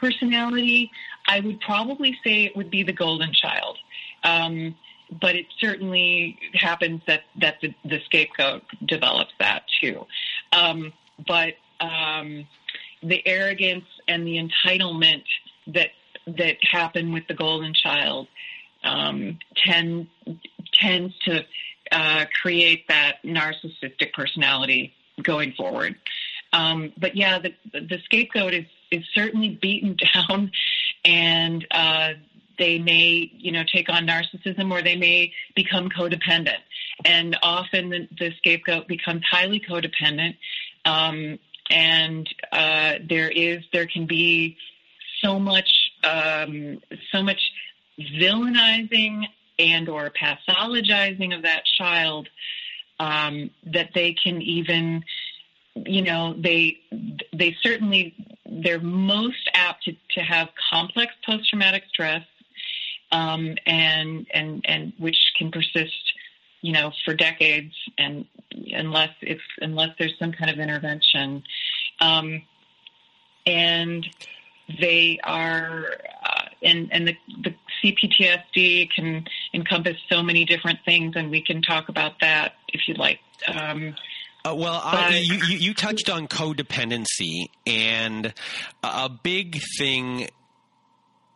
personality, 0.00 0.90
I 1.26 1.40
would 1.40 1.60
probably 1.60 2.18
say 2.24 2.44
it 2.44 2.56
would 2.56 2.70
be 2.70 2.82
the 2.82 2.92
golden 2.92 3.32
child. 3.32 3.78
Um, 4.24 4.74
but 5.20 5.36
it 5.36 5.46
certainly 5.58 6.38
happens 6.54 7.02
that, 7.06 7.22
that 7.40 7.56
the, 7.60 7.74
the 7.84 8.00
scapegoat 8.06 8.62
develops 8.86 9.32
that 9.38 9.64
too. 9.80 10.06
Um, 10.52 10.92
but 11.26 11.54
um, 11.80 12.46
the 13.02 13.26
arrogance 13.26 13.84
and 14.08 14.26
the 14.26 14.36
entitlement 14.36 15.24
that 15.68 15.90
that 16.26 16.56
happen 16.62 17.12
with 17.12 17.26
the 17.28 17.34
golden 17.34 17.74
child 17.74 18.28
um, 18.82 19.38
tend 19.56 20.08
tends 20.72 21.14
to 21.26 21.44
uh, 21.92 22.24
create 22.40 22.88
that 22.88 23.16
narcissistic 23.24 24.12
personality 24.12 24.94
going 25.22 25.52
forward. 25.52 25.96
Um, 26.52 26.92
but 26.96 27.16
yeah, 27.16 27.38
the, 27.40 27.52
the 27.72 27.98
scapegoat 28.04 28.54
is, 28.54 28.66
is 28.90 29.04
certainly 29.12 29.58
beaten 29.60 29.96
down, 30.14 30.52
and 31.04 31.66
uh, 31.70 32.14
they 32.58 32.78
may, 32.78 33.30
you 33.36 33.52
know, 33.52 33.62
take 33.72 33.88
on 33.88 34.06
narcissism 34.06 34.70
or 34.70 34.82
they 34.82 34.96
may 34.96 35.32
become 35.54 35.88
codependent. 35.88 36.58
And 37.04 37.36
often 37.42 37.90
the, 37.90 38.08
the 38.18 38.32
scapegoat 38.38 38.86
becomes 38.86 39.22
highly 39.28 39.60
codependent, 39.60 40.36
um, 40.84 41.38
and 41.70 42.28
uh, 42.52 42.94
there 43.08 43.28
is 43.28 43.64
there 43.72 43.86
can 43.86 44.06
be 44.06 44.56
so 45.22 45.40
much 45.40 45.68
um, 46.04 46.80
so 47.10 47.22
much 47.22 47.40
villainizing 47.98 49.24
and 49.58 49.88
or 49.88 50.10
pathologizing 50.10 51.34
of 51.34 51.42
that 51.42 51.62
child 51.78 52.28
um, 53.00 53.50
that 53.72 53.90
they 53.94 54.14
can 54.14 54.42
even 54.42 55.02
you 55.74 56.02
know 56.02 56.34
they 56.38 56.78
they 57.32 57.56
certainly 57.62 58.14
they're 58.46 58.80
most 58.80 59.50
apt 59.54 59.84
to, 59.84 59.92
to 60.10 60.20
have 60.20 60.48
complex 60.70 61.12
post-traumatic 61.26 61.82
stress 61.88 62.22
um, 63.14 63.56
and 63.64 64.26
and 64.34 64.64
and 64.66 64.92
which 64.98 65.16
can 65.38 65.50
persist 65.50 66.12
you 66.62 66.72
know 66.72 66.92
for 67.04 67.14
decades 67.14 67.74
and 67.96 68.26
unless 68.72 69.10
it's 69.22 69.40
unless 69.58 69.90
there's 69.98 70.18
some 70.18 70.32
kind 70.32 70.50
of 70.50 70.58
intervention. 70.58 71.44
Um, 72.00 72.42
and 73.46 74.06
they 74.80 75.20
are 75.22 75.84
uh, 76.24 76.42
and 76.62 76.88
and 76.90 77.08
the, 77.08 77.16
the 77.42 77.54
CPTSD 77.82 78.88
can 78.90 79.24
encompass 79.52 79.96
so 80.10 80.22
many 80.22 80.44
different 80.44 80.80
things 80.84 81.14
and 81.16 81.30
we 81.30 81.40
can 81.40 81.62
talk 81.62 81.88
about 81.88 82.20
that 82.20 82.54
if 82.68 82.88
you'd 82.88 82.98
like. 82.98 83.20
Um, 83.46 83.94
uh, 84.46 84.54
well, 84.54 84.80
I, 84.84 85.24
you, 85.24 85.36
you 85.56 85.72
touched 85.72 86.10
on 86.10 86.28
codependency, 86.28 87.46
and 87.66 88.34
a 88.82 89.08
big 89.08 89.58
thing 89.78 90.28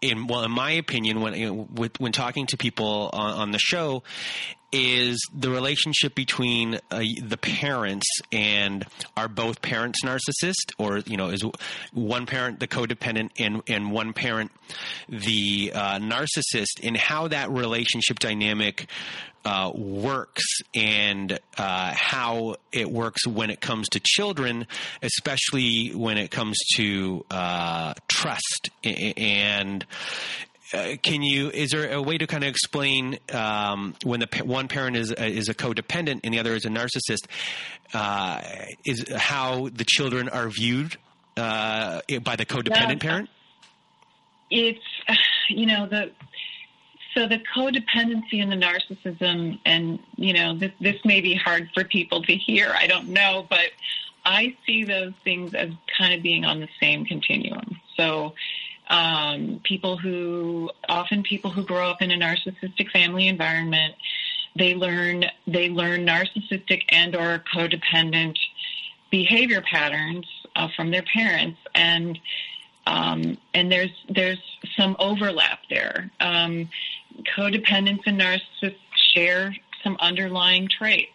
in 0.00 0.26
well, 0.26 0.44
in 0.44 0.50
my 0.50 0.72
opinion, 0.72 1.20
when 1.20 1.34
you 1.34 1.46
know, 1.46 1.68
with, 1.72 1.98
when 2.00 2.12
talking 2.12 2.46
to 2.46 2.56
people 2.56 3.10
on, 3.12 3.34
on, 3.34 3.50
the 3.50 3.58
show, 3.58 4.02
is 4.72 5.18
the 5.34 5.50
relationship 5.50 6.14
between 6.14 6.74
uh, 6.90 7.02
the 7.22 7.38
parents 7.40 8.06
and 8.32 8.84
are 9.16 9.28
both 9.28 9.62
parents 9.62 10.00
narcissist, 10.04 10.72
or 10.78 10.98
you 10.98 11.16
know, 11.16 11.28
is 11.28 11.42
one 11.92 12.26
parent 12.26 12.60
the 12.60 12.68
codependent 12.68 13.30
and 13.38 13.62
and 13.66 13.92
one 13.92 14.12
parent 14.12 14.50
the 15.08 15.72
uh, 15.74 15.98
narcissist, 15.98 16.80
and 16.82 16.96
how 16.96 17.28
that 17.28 17.50
relationship 17.50 18.18
dynamic 18.18 18.88
uh, 19.44 19.72
works 19.74 20.44
and 20.74 21.38
uh, 21.56 21.92
how 21.94 22.56
it 22.72 22.90
works 22.90 23.26
when 23.26 23.50
it 23.50 23.60
comes 23.60 23.88
to 23.88 24.00
children, 24.00 24.66
especially 25.00 25.90
when 25.94 26.18
it 26.18 26.30
comes 26.30 26.58
to 26.76 27.24
uh, 27.30 27.94
trust. 28.08 28.70
And 28.84 29.86
uh, 30.72 30.96
can 31.02 31.22
you? 31.22 31.50
Is 31.50 31.70
there 31.70 31.90
a 31.92 32.02
way 32.02 32.18
to 32.18 32.26
kind 32.26 32.44
of 32.44 32.50
explain 32.50 33.18
um, 33.32 33.94
when 34.04 34.20
the 34.20 34.28
one 34.44 34.68
parent 34.68 34.96
is 34.96 35.12
is 35.12 35.48
a 35.48 35.54
codependent 35.54 36.20
and 36.24 36.34
the 36.34 36.38
other 36.38 36.54
is 36.54 36.64
a 36.64 36.68
narcissist? 36.68 37.26
Uh, 37.94 38.42
is 38.84 39.04
how 39.16 39.68
the 39.68 39.84
children 39.84 40.28
are 40.28 40.48
viewed 40.48 40.96
uh, 41.36 42.00
by 42.22 42.36
the 42.36 42.44
codependent 42.46 43.02
yeah. 43.02 43.10
parent? 43.10 43.30
It's 44.50 44.80
you 45.48 45.66
know 45.66 45.86
the 45.86 46.12
so 47.18 47.26
the 47.26 47.40
codependency 47.54 48.40
and 48.40 48.52
the 48.52 48.56
narcissism, 48.56 49.58
and 49.64 49.98
you 50.16 50.32
know, 50.32 50.56
this, 50.56 50.72
this 50.80 50.96
may 51.04 51.20
be 51.20 51.34
hard 51.34 51.68
for 51.74 51.82
people 51.82 52.22
to 52.22 52.36
hear. 52.36 52.72
I 52.78 52.86
don't 52.86 53.08
know, 53.08 53.46
but 53.48 53.70
I 54.24 54.56
see 54.66 54.84
those 54.84 55.14
things 55.24 55.54
as 55.54 55.70
kind 55.98 56.14
of 56.14 56.22
being 56.22 56.44
on 56.44 56.60
the 56.60 56.68
same 56.80 57.04
continuum. 57.04 57.80
So, 57.96 58.34
um, 58.88 59.60
people 59.64 59.96
who 59.96 60.70
often 60.88 61.22
people 61.22 61.50
who 61.50 61.62
grow 61.62 61.90
up 61.90 62.02
in 62.02 62.10
a 62.10 62.16
narcissistic 62.16 62.90
family 62.90 63.28
environment, 63.28 63.94
they 64.56 64.74
learn 64.74 65.24
they 65.46 65.68
learn 65.68 66.06
narcissistic 66.06 66.82
and 66.88 67.14
or 67.14 67.42
codependent 67.54 68.38
behavior 69.10 69.62
patterns 69.62 70.26
uh, 70.56 70.68
from 70.74 70.90
their 70.90 71.02
parents, 71.02 71.58
and 71.74 72.18
um, 72.86 73.36
and 73.54 73.70
there's 73.70 73.92
there's 74.08 74.42
some 74.76 74.96
overlap 74.98 75.60
there. 75.68 76.10
Um, 76.20 76.68
codependents 77.36 78.02
and 78.06 78.20
narcissists 78.20 78.76
share 79.12 79.54
some 79.82 79.96
underlying 80.00 80.68
traits. 80.68 81.12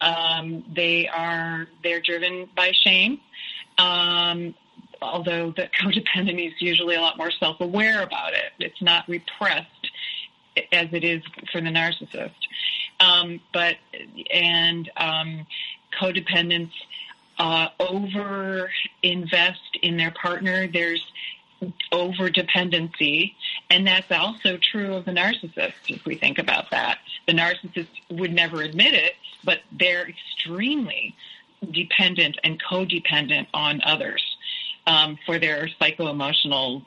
Um, 0.00 0.64
they 0.74 1.08
are 1.08 1.66
they're 1.82 2.00
driven 2.00 2.48
by 2.56 2.72
shame, 2.72 3.20
um, 3.78 4.54
although 5.02 5.52
the 5.52 5.68
codependent 5.80 6.46
is 6.46 6.54
usually 6.60 6.94
a 6.94 7.00
lot 7.00 7.16
more 7.16 7.30
self-aware 7.30 8.02
about 8.02 8.32
it. 8.32 8.52
It's 8.58 8.82
not 8.82 9.08
repressed 9.08 9.90
as 10.72 10.88
it 10.92 11.04
is 11.04 11.22
for 11.52 11.60
the 11.60 11.70
narcissist. 11.70 12.34
Um, 12.98 13.40
but 13.52 13.76
and 14.30 14.90
um, 14.96 15.46
codependents 15.98 16.72
uh, 17.38 17.68
over 17.78 18.70
invest 19.02 19.78
in 19.82 19.96
their 19.96 20.10
partner. 20.10 20.66
There's 20.66 21.02
over 21.92 22.30
dependency. 22.30 23.34
And 23.70 23.86
that's 23.86 24.10
also 24.10 24.58
true 24.58 24.94
of 24.94 25.04
the 25.04 25.12
narcissist, 25.12 25.74
if 25.88 26.04
we 26.04 26.16
think 26.16 26.38
about 26.38 26.70
that. 26.70 26.98
The 27.26 27.32
narcissist 27.32 27.88
would 28.10 28.32
never 28.32 28.62
admit 28.62 28.94
it, 28.94 29.14
but 29.44 29.60
they're 29.72 30.08
extremely 30.08 31.14
dependent 31.70 32.38
and 32.42 32.60
codependent 32.62 33.46
on 33.52 33.80
others 33.84 34.29
um, 34.90 35.18
for 35.24 35.38
their 35.38 35.68
psycho 35.78 36.08
emotional 36.08 36.82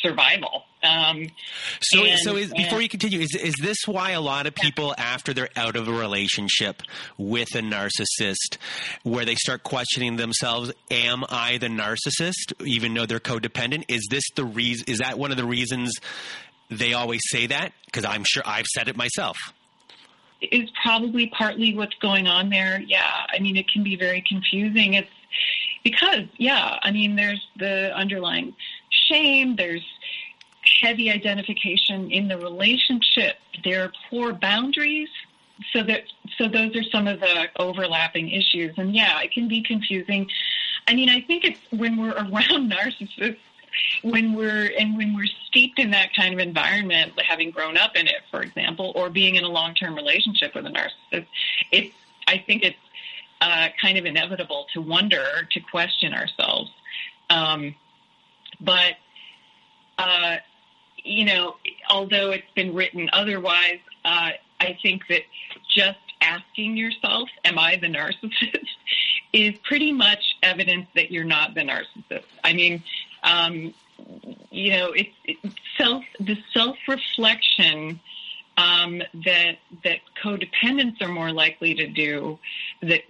survival. 0.00 0.64
Um, 0.82 1.28
so, 1.80 2.04
and, 2.04 2.18
so 2.20 2.36
is, 2.36 2.52
before 2.52 2.80
you 2.80 2.88
continue, 2.88 3.20
is 3.20 3.34
is 3.34 3.54
this 3.60 3.76
why 3.86 4.12
a 4.12 4.20
lot 4.20 4.46
of 4.46 4.54
people, 4.54 4.94
after 4.96 5.34
they're 5.34 5.50
out 5.56 5.76
of 5.76 5.88
a 5.88 5.92
relationship 5.92 6.82
with 7.18 7.48
a 7.54 7.60
narcissist, 7.60 8.56
where 9.02 9.24
they 9.24 9.34
start 9.34 9.62
questioning 9.62 10.16
themselves, 10.16 10.72
"Am 10.90 11.24
I 11.28 11.58
the 11.58 11.66
narcissist?" 11.66 12.54
Even 12.64 12.94
though 12.94 13.06
they're 13.06 13.20
codependent, 13.20 13.84
is 13.88 14.06
this 14.10 14.24
the 14.36 14.44
reason? 14.44 14.84
Is 14.88 14.98
that 14.98 15.18
one 15.18 15.30
of 15.30 15.36
the 15.36 15.44
reasons 15.44 15.92
they 16.70 16.94
always 16.94 17.20
say 17.26 17.48
that? 17.48 17.72
Because 17.86 18.04
I'm 18.04 18.24
sure 18.24 18.42
I've 18.46 18.66
said 18.66 18.88
it 18.88 18.96
myself. 18.96 19.36
Is 20.40 20.70
probably 20.84 21.26
partly 21.36 21.74
what's 21.74 21.96
going 22.00 22.28
on 22.28 22.48
there. 22.48 22.80
Yeah, 22.80 23.26
I 23.28 23.40
mean, 23.40 23.56
it 23.56 23.66
can 23.68 23.82
be 23.82 23.96
very 23.96 24.24
confusing. 24.26 24.94
It's 24.94 25.10
because, 25.90 26.26
yeah, 26.36 26.78
I 26.82 26.90
mean, 26.90 27.16
there's 27.16 27.46
the 27.56 27.96
underlying 27.96 28.54
shame. 28.90 29.56
There's 29.56 29.84
heavy 30.82 31.10
identification 31.10 32.10
in 32.10 32.28
the 32.28 32.36
relationship. 32.36 33.36
There 33.64 33.84
are 33.84 33.92
poor 34.10 34.34
boundaries. 34.34 35.08
So 35.72 35.82
that 35.84 36.04
so 36.36 36.46
those 36.46 36.76
are 36.76 36.84
some 36.84 37.08
of 37.08 37.18
the 37.18 37.46
overlapping 37.58 38.30
issues. 38.30 38.74
And 38.76 38.94
yeah, 38.94 39.20
it 39.22 39.32
can 39.32 39.48
be 39.48 39.60
confusing. 39.62 40.28
I 40.86 40.94
mean, 40.94 41.08
I 41.08 41.20
think 41.20 41.44
it's 41.44 41.58
when 41.70 41.96
we're 41.96 42.12
around 42.12 42.70
narcissists, 42.76 43.38
when 44.02 44.34
we're 44.34 44.70
and 44.78 44.96
when 44.96 45.16
we're 45.16 45.32
steeped 45.48 45.80
in 45.80 45.90
that 45.92 46.14
kind 46.14 46.32
of 46.32 46.38
environment, 46.38 47.12
having 47.26 47.50
grown 47.50 47.76
up 47.76 47.96
in 47.96 48.06
it, 48.06 48.22
for 48.30 48.42
example, 48.42 48.92
or 48.94 49.10
being 49.10 49.34
in 49.34 49.42
a 49.42 49.48
long-term 49.48 49.96
relationship 49.96 50.54
with 50.54 50.66
a 50.66 50.70
narcissist, 50.70 51.26
it's 51.72 51.94
I 52.28 52.38
think 52.38 52.62
it's 52.62 52.76
uh, 53.40 53.68
kind 53.80 53.98
of 53.98 54.04
inevitable 54.04 54.66
to 54.74 54.80
wonder, 54.80 55.24
to 55.50 55.60
question 55.60 56.14
ourselves. 56.14 56.70
Um, 57.30 57.74
but 58.60 58.94
uh, 59.98 60.36
you 61.04 61.24
know, 61.24 61.56
although 61.90 62.30
it's 62.30 62.50
been 62.54 62.74
written 62.74 63.08
otherwise, 63.12 63.80
uh, 64.04 64.30
I 64.60 64.78
think 64.82 65.02
that 65.08 65.22
just 65.74 65.98
asking 66.20 66.76
yourself, 66.76 67.28
"Am 67.44 67.58
I 67.58 67.76
the 67.76 67.88
narcissist?" 67.88 68.66
is 69.32 69.54
pretty 69.62 69.92
much 69.92 70.36
evidence 70.42 70.86
that 70.94 71.10
you're 71.10 71.24
not 71.24 71.54
the 71.54 71.60
narcissist. 71.60 72.24
I 72.42 72.54
mean, 72.54 72.82
um, 73.22 73.74
you 74.50 74.70
know, 74.70 74.92
it's 74.92 75.14
it, 75.24 75.36
self 75.76 76.04
the 76.18 76.36
self 76.52 76.76
reflection 76.88 78.00
um, 78.56 79.02
that 79.24 79.58
that 79.84 80.00
codependents 80.22 81.00
are 81.00 81.08
more 81.08 81.32
likely 81.32 81.74
to 81.74 81.86
do 81.86 82.38
that 82.82 83.02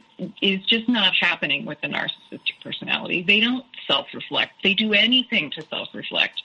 is 0.42 0.64
just 0.66 0.88
not 0.88 1.14
happening 1.14 1.64
with 1.64 1.80
the 1.80 1.88
narcissistic 1.88 2.60
personality. 2.62 3.22
They 3.26 3.40
don't 3.40 3.64
self 3.86 4.06
reflect. 4.14 4.52
They 4.62 4.74
do 4.74 4.92
anything 4.92 5.50
to 5.52 5.62
self 5.68 5.88
reflect. 5.94 6.40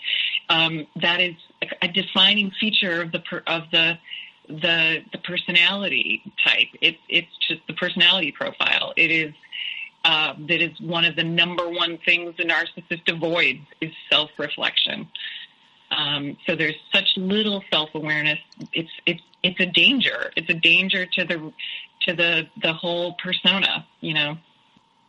um, 0.50 0.86
that 1.02 1.20
is 1.22 1.36
a 1.82 1.88
defining 1.88 2.52
feature 2.60 3.02
of 3.02 3.12
the 3.12 3.20
per, 3.20 3.44
of 3.48 3.64
the 3.72 3.98
the 4.48 5.00
the 5.12 5.18
personality 5.20 6.22
type. 6.46 6.68
It's 6.82 7.00
it's 7.10 7.38
just 7.48 7.62
the 7.68 7.74
personality 7.74 8.32
profile. 8.32 8.94
It 8.98 9.12
is 9.12 9.34
uh, 10.06 10.34
that 10.50 10.62
is 10.62 10.80
one 10.82 11.06
of 11.06 11.16
the 11.16 11.24
number 11.24 11.70
one 11.70 11.98
things 12.06 12.36
a 12.40 12.44
narcissist 12.44 13.12
avoids 13.12 13.62
is 13.82 13.92
self 14.12 14.32
reflection. 14.38 15.08
Um, 15.92 16.38
so 16.46 16.56
there's 16.56 16.76
such 16.94 17.08
little 17.18 17.64
self 17.72 17.90
awareness. 17.94 18.40
It's 18.74 18.92
it's 19.06 19.22
it's 19.44 19.60
a 19.60 19.66
danger. 19.66 20.32
It's 20.36 20.50
a 20.50 20.54
danger 20.56 21.06
to 21.06 21.26
the 21.26 21.54
to 22.06 22.14
the 22.14 22.44
the 22.62 22.74
whole 22.74 23.16
persona. 23.22 23.86
You 24.02 24.14
know 24.14 24.38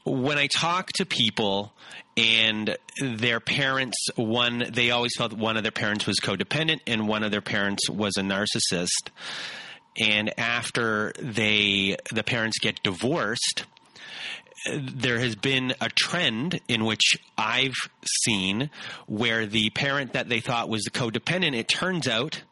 when 0.05 0.39
I 0.39 0.47
talk 0.47 0.93
to 0.95 1.07
people 1.07 1.73
and 2.17 2.77
their 3.01 3.41
parents, 3.41 3.97
one, 4.17 4.65
they 4.71 4.91
always 4.91 5.13
felt 5.17 5.33
one 5.33 5.57
of 5.57 5.63
their 5.63 5.73
parents 5.73 6.07
was 6.07 6.17
codependent 6.21 6.81
and 6.87 7.09
one 7.09 7.25
of 7.25 7.31
their 7.31 7.41
parents 7.41 7.89
was 7.89 8.17
a 8.17 8.21
narcissist. 8.21 9.11
And 9.97 10.39
after 10.39 11.13
they, 11.19 11.97
the 12.13 12.23
parents 12.23 12.59
get 12.59 12.83
divorced, 12.83 13.65
there 14.71 15.19
has 15.19 15.37
been 15.37 15.75
a 15.81 15.89
trend 15.89 16.61
in 16.69 16.85
which 16.85 17.17
I've 17.37 17.75
seen 18.23 18.71
where 19.07 19.47
the 19.47 19.71
parent 19.71 20.13
that 20.13 20.29
they 20.29 20.41
thought 20.41 20.69
was 20.69 20.85
the 20.85 20.91
codependent, 20.91 21.57
it 21.57 21.69
turns 21.69 22.09
out 22.09 22.43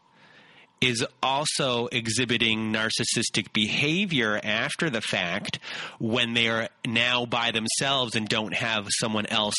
is 0.82 1.06
also 1.22 1.86
exhibiting 1.86 2.72
narcissistic 2.72 3.52
behavior 3.52 4.40
after 4.42 4.90
the 4.90 5.00
fact 5.00 5.60
when 6.00 6.34
they 6.34 6.48
are 6.48 6.68
now 6.84 7.24
by 7.24 7.52
themselves 7.52 8.16
and 8.16 8.28
don't 8.28 8.52
have 8.52 8.88
someone 9.00 9.24
else 9.26 9.54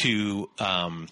to 0.00 0.48
um, 0.60 1.08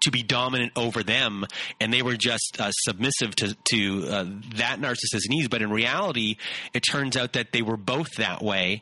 to 0.00 0.10
be 0.10 0.22
dominant 0.22 0.72
over 0.76 1.02
them, 1.02 1.44
and 1.78 1.92
they 1.92 2.00
were 2.00 2.16
just 2.16 2.56
uh, 2.58 2.70
submissive 2.70 3.36
to 3.36 3.54
to 3.72 4.06
uh, 4.08 4.24
that 4.54 4.80
narcissist's 4.80 5.28
needs. 5.28 5.48
But 5.48 5.60
in 5.60 5.70
reality, 5.70 6.36
it 6.72 6.80
turns 6.80 7.18
out 7.18 7.34
that 7.34 7.52
they 7.52 7.60
were 7.60 7.76
both 7.76 8.08
that 8.16 8.42
way. 8.42 8.80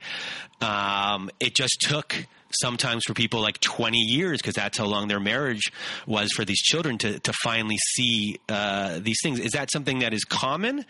Um, 0.61 1.31
it 1.41 1.57
just 1.57 1.81
took 1.81 2.15
sometimes 2.51 3.05
for 3.07 3.15
people 3.15 3.41
like 3.41 3.61
20 3.61 3.99
years 3.99 4.41
because 4.41 4.55
that's 4.55 4.79
how 4.79 4.87
long 4.87 5.09
their 5.09 5.21
marriage 5.21 5.71
was 6.07 6.33
for 6.33 6.45
these 6.45 6.61
children 6.61 6.99
to, 6.99 7.19
to 7.21 7.33
finally 7.43 7.77
see 7.95 8.39
uh, 8.49 8.99
these 9.01 9.19
things. 9.23 9.39
Is 9.39 9.53
that 9.53 9.71
something 9.71 9.99
that 10.01 10.15
is 10.15 10.25
common? 10.25 10.85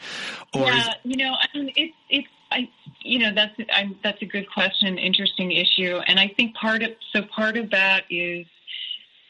Or 0.54 0.66
yeah, 0.66 0.88
is- 0.90 0.94
you 1.04 1.16
know, 1.16 1.34
I 1.34 1.58
mean, 1.58 1.72
it's, 1.76 1.94
it's, 2.10 2.28
I, 2.50 2.68
you 3.02 3.18
know, 3.18 3.32
that's, 3.34 3.54
I'm, 3.72 3.96
that's 4.02 4.22
a 4.22 4.26
good 4.26 4.46
question, 4.50 4.98
interesting 4.98 5.52
issue. 5.52 5.98
And 6.06 6.18
I 6.18 6.28
think 6.28 6.54
part 6.54 6.82
of, 6.82 6.90
so 7.12 7.22
part 7.22 7.56
of 7.56 7.70
that 7.70 8.04
is 8.08 8.46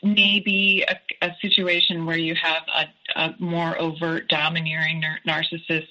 maybe 0.03 0.85
a, 0.87 1.27
a 1.27 1.31
situation 1.43 2.07
where 2.07 2.17
you 2.19 2.35
have 2.41 2.63
a, 2.73 3.21
a 3.21 3.35
more 3.41 3.77
overt 3.81 4.29
domineering 4.29 5.01
nar- 5.01 5.19
narcissist 5.27 5.89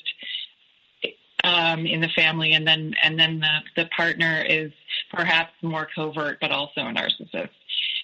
um, 1.47 1.85
in 1.85 2.01
the 2.01 2.09
family, 2.09 2.53
and 2.53 2.67
then 2.67 2.93
and 3.01 3.17
then 3.17 3.39
the 3.39 3.83
the 3.83 3.89
partner 3.95 4.43
is 4.47 4.71
perhaps 5.11 5.53
more 5.61 5.87
covert, 5.95 6.39
but 6.41 6.51
also 6.51 6.81
a 6.81 6.93
narcissist. 6.93 7.49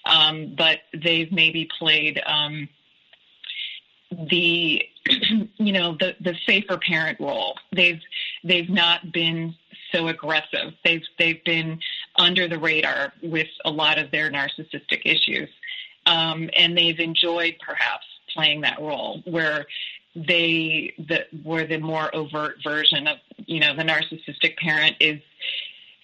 Um, 0.06 0.54
but 0.56 0.80
they've 0.94 1.30
maybe 1.30 1.68
played 1.78 2.20
um, 2.26 2.68
the 4.30 4.82
you 5.56 5.72
know 5.72 5.96
the 6.00 6.16
the 6.20 6.34
safer 6.46 6.78
parent 6.78 7.20
role. 7.20 7.56
They've 7.70 8.00
they've 8.42 8.70
not 8.70 9.12
been 9.12 9.54
so 9.92 10.08
aggressive. 10.08 10.72
They've 10.82 11.04
they've 11.18 11.44
been 11.44 11.80
under 12.16 12.48
the 12.48 12.58
radar 12.58 13.12
with 13.22 13.48
a 13.66 13.70
lot 13.70 13.98
of 13.98 14.10
their 14.10 14.30
narcissistic 14.30 15.02
issues, 15.04 15.50
um, 16.06 16.48
and 16.56 16.76
they've 16.76 16.98
enjoyed 16.98 17.56
perhaps 17.60 18.06
playing 18.32 18.62
that 18.62 18.80
role 18.80 19.22
where 19.26 19.66
they 20.14 20.94
the 20.98 21.26
were 21.44 21.66
the 21.66 21.78
more 21.78 22.14
overt 22.14 22.56
version 22.62 23.06
of 23.06 23.18
you 23.46 23.60
know 23.60 23.74
the 23.76 23.82
narcissistic 23.82 24.56
parent 24.56 24.96
is 25.00 25.20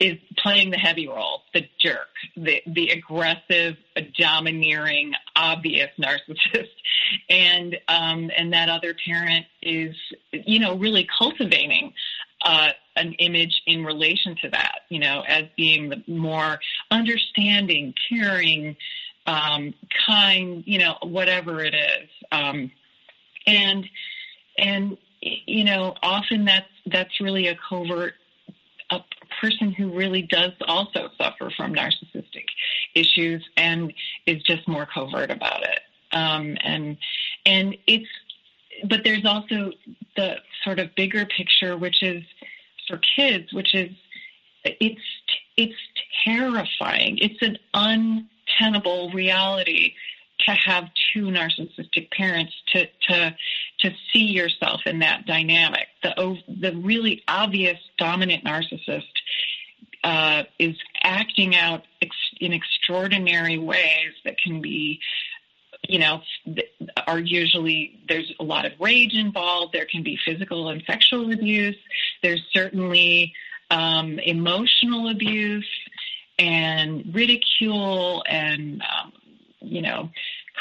is 0.00 0.16
playing 0.38 0.70
the 0.70 0.78
heavy 0.78 1.06
role, 1.06 1.42
the 1.52 1.68
jerk, 1.78 2.08
the 2.36 2.62
the 2.66 2.88
aggressive, 2.88 3.76
domineering, 4.18 5.12
obvious 5.36 5.90
narcissist, 5.98 6.68
and 7.30 7.76
um, 7.88 8.30
and 8.36 8.52
that 8.52 8.68
other 8.68 8.94
parent 9.06 9.46
is 9.62 9.94
you 10.32 10.58
know 10.58 10.76
really 10.76 11.06
cultivating 11.18 11.92
uh, 12.42 12.70
an 12.96 13.12
image 13.14 13.62
in 13.66 13.84
relation 13.84 14.34
to 14.42 14.48
that, 14.50 14.80
you 14.88 14.98
know, 14.98 15.22
as 15.28 15.44
being 15.56 15.88
the 15.88 16.02
more 16.06 16.58
understanding, 16.90 17.94
caring, 18.08 18.76
um, 19.26 19.74
kind, 20.06 20.64
you 20.66 20.78
know, 20.78 20.96
whatever 21.02 21.62
it 21.62 21.74
is. 21.74 22.08
Um, 22.32 22.70
and 23.50 23.88
and 24.58 24.96
you 25.20 25.64
know 25.64 25.94
often 26.02 26.44
that's 26.44 26.66
that's 26.86 27.20
really 27.20 27.48
a 27.48 27.56
covert 27.68 28.14
a 28.90 29.00
person 29.40 29.70
who 29.72 29.92
really 29.92 30.22
does 30.22 30.52
also 30.66 31.10
suffer 31.16 31.50
from 31.56 31.74
narcissistic 31.74 32.44
issues 32.94 33.44
and 33.56 33.92
is 34.26 34.42
just 34.42 34.66
more 34.66 34.86
covert 34.92 35.30
about 35.30 35.62
it. 35.62 35.80
Um, 36.12 36.56
and 36.62 36.96
and 37.46 37.76
it's 37.86 38.08
but 38.88 39.04
there's 39.04 39.24
also 39.24 39.72
the 40.16 40.36
sort 40.64 40.80
of 40.80 40.94
bigger 40.94 41.24
picture 41.26 41.76
which 41.76 42.02
is 42.02 42.22
for 42.88 43.00
kids 43.16 43.52
which 43.52 43.74
is 43.74 43.90
it's 44.64 45.00
it's 45.56 45.74
terrifying. 46.24 47.18
It's 47.18 47.40
an 47.42 47.58
untenable 47.74 49.10
reality 49.12 49.94
to 50.46 50.52
have 50.52 50.84
two 51.12 51.26
narcissistic 51.26 52.10
parents 52.10 52.52
to 52.72 52.86
to 53.08 53.36
to 53.80 53.90
see 54.12 54.24
yourself 54.24 54.82
in 54.86 55.00
that 55.00 55.26
dynamic. 55.26 55.88
The 56.02 56.38
the 56.48 56.76
really 56.76 57.22
obvious 57.28 57.78
dominant 57.98 58.44
narcissist 58.44 59.04
uh, 60.04 60.44
is 60.58 60.76
acting 61.02 61.56
out 61.56 61.84
ex- 62.00 62.16
in 62.40 62.52
extraordinary 62.52 63.58
ways 63.58 64.12
that 64.24 64.36
can 64.38 64.60
be, 64.60 65.00
you 65.88 65.98
know, 65.98 66.22
are 67.06 67.18
usually 67.18 68.00
there's 68.08 68.32
a 68.40 68.44
lot 68.44 68.64
of 68.64 68.72
rage 68.80 69.14
involved. 69.14 69.72
There 69.72 69.86
can 69.86 70.02
be 70.02 70.18
physical 70.24 70.68
and 70.68 70.82
sexual 70.86 71.32
abuse. 71.32 71.76
There's 72.22 72.42
certainly 72.52 73.34
um, 73.70 74.18
emotional 74.18 75.10
abuse 75.10 75.68
and 76.38 77.14
ridicule 77.14 78.24
and 78.26 78.82
um, 78.82 79.12
you 79.60 79.82
know, 79.82 80.10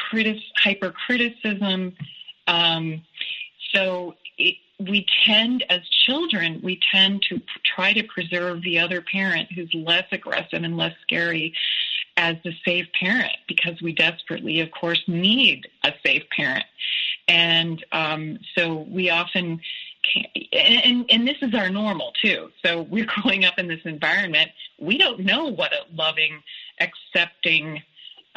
critic, 0.10 0.38
hypercriticism. 0.64 1.96
Um, 2.48 3.02
so 3.74 4.16
it, 4.38 4.56
we 4.80 5.06
tend, 5.26 5.66
as 5.70 5.82
children, 6.06 6.62
we 6.64 6.80
tend 6.92 7.22
to 7.30 7.42
try 7.64 7.94
to 7.94 8.04
preserve 8.04 8.62
the 8.64 8.80
other 8.80 9.02
parent 9.02 9.52
who's 9.52 9.74
less 9.74 10.06
aggressive 10.12 10.64
and 10.64 10.78
less 10.78 10.94
scary 11.02 11.54
as 12.18 12.36
the 12.44 12.54
safe 12.66 12.88
parent 13.00 13.32
because 13.48 13.82
we 13.82 13.94
desperately, 13.94 14.60
of 14.60 14.72
course, 14.72 15.02
need 15.08 15.68
a 15.84 15.94
safe 16.06 16.24
parent. 16.36 16.66
And 17.28 17.84
um, 17.92 18.40
so 18.58 18.88
we 18.90 19.10
often, 19.10 19.62
can, 20.04 20.26
and, 20.52 21.06
and 21.10 21.28
this 21.28 21.38
is 21.42 21.54
our 21.54 21.70
normal 21.70 22.12
too. 22.22 22.50
So 22.66 22.82
we're 22.84 23.06
growing 23.22 23.46
up 23.46 23.58
in 23.58 23.68
this 23.68 23.82
environment. 23.86 24.52
We 24.80 24.98
don't 24.98 25.22
know 25.22 25.46
what 25.46 25.72
a 25.72 25.86
loving, 25.94 26.42
accepting, 26.80 27.84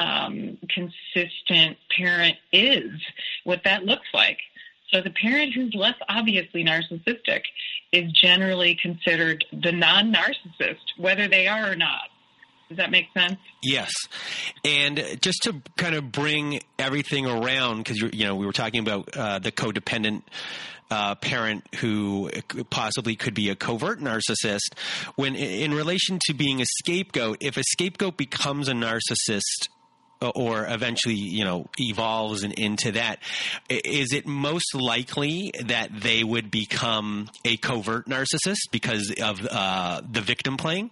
um, 0.03 0.57
consistent 0.69 1.77
parent 1.95 2.35
is, 2.51 2.91
what 3.43 3.61
that 3.63 3.85
looks 3.85 4.07
like. 4.13 4.39
So 4.91 5.01
the 5.01 5.09
parent 5.09 5.53
who's 5.53 5.73
less 5.73 5.95
obviously 6.07 6.63
narcissistic 6.63 7.41
is 7.91 8.11
generally 8.11 8.77
considered 8.81 9.43
the 9.51 9.71
non 9.71 10.13
narcissist, 10.13 10.83
whether 10.97 11.27
they 11.27 11.47
are 11.47 11.71
or 11.71 11.75
not. 11.75 12.09
Does 12.69 12.77
that 12.77 12.91
make 12.91 13.07
sense? 13.13 13.37
Yes. 13.61 13.91
And 14.63 15.03
just 15.21 15.43
to 15.43 15.61
kind 15.77 15.95
of 15.95 16.11
bring 16.11 16.59
everything 16.79 17.25
around, 17.25 17.77
because 17.79 17.99
you 17.99 18.25
know 18.25 18.35
we 18.35 18.45
were 18.45 18.53
talking 18.53 18.79
about 18.79 19.15
uh, 19.15 19.39
the 19.39 19.51
codependent 19.51 20.23
uh, 20.89 21.15
parent 21.15 21.63
who 21.77 22.29
possibly 22.69 23.15
could 23.15 23.33
be 23.33 23.49
a 23.49 23.55
covert 23.55 23.99
narcissist. 23.99 24.73
When 25.15 25.35
in 25.35 25.73
relation 25.73 26.19
to 26.25 26.33
being 26.33 26.61
a 26.61 26.65
scapegoat, 26.65 27.37
if 27.41 27.57
a 27.57 27.63
scapegoat 27.63 28.17
becomes 28.17 28.67
a 28.67 28.73
narcissist 28.73 29.69
or 30.29 30.65
eventually, 30.67 31.15
you 31.15 31.43
know, 31.43 31.67
evolves 31.79 32.43
in, 32.43 32.51
into 32.53 32.91
that, 32.93 33.19
is 33.69 34.13
it 34.13 34.25
most 34.27 34.75
likely 34.75 35.51
that 35.65 35.89
they 35.93 36.23
would 36.23 36.51
become 36.51 37.29
a 37.45 37.57
covert 37.57 38.07
narcissist 38.07 38.69
because 38.71 39.13
of 39.21 39.45
uh, 39.49 40.01
the 40.09 40.21
victim 40.21 40.57
playing? 40.57 40.91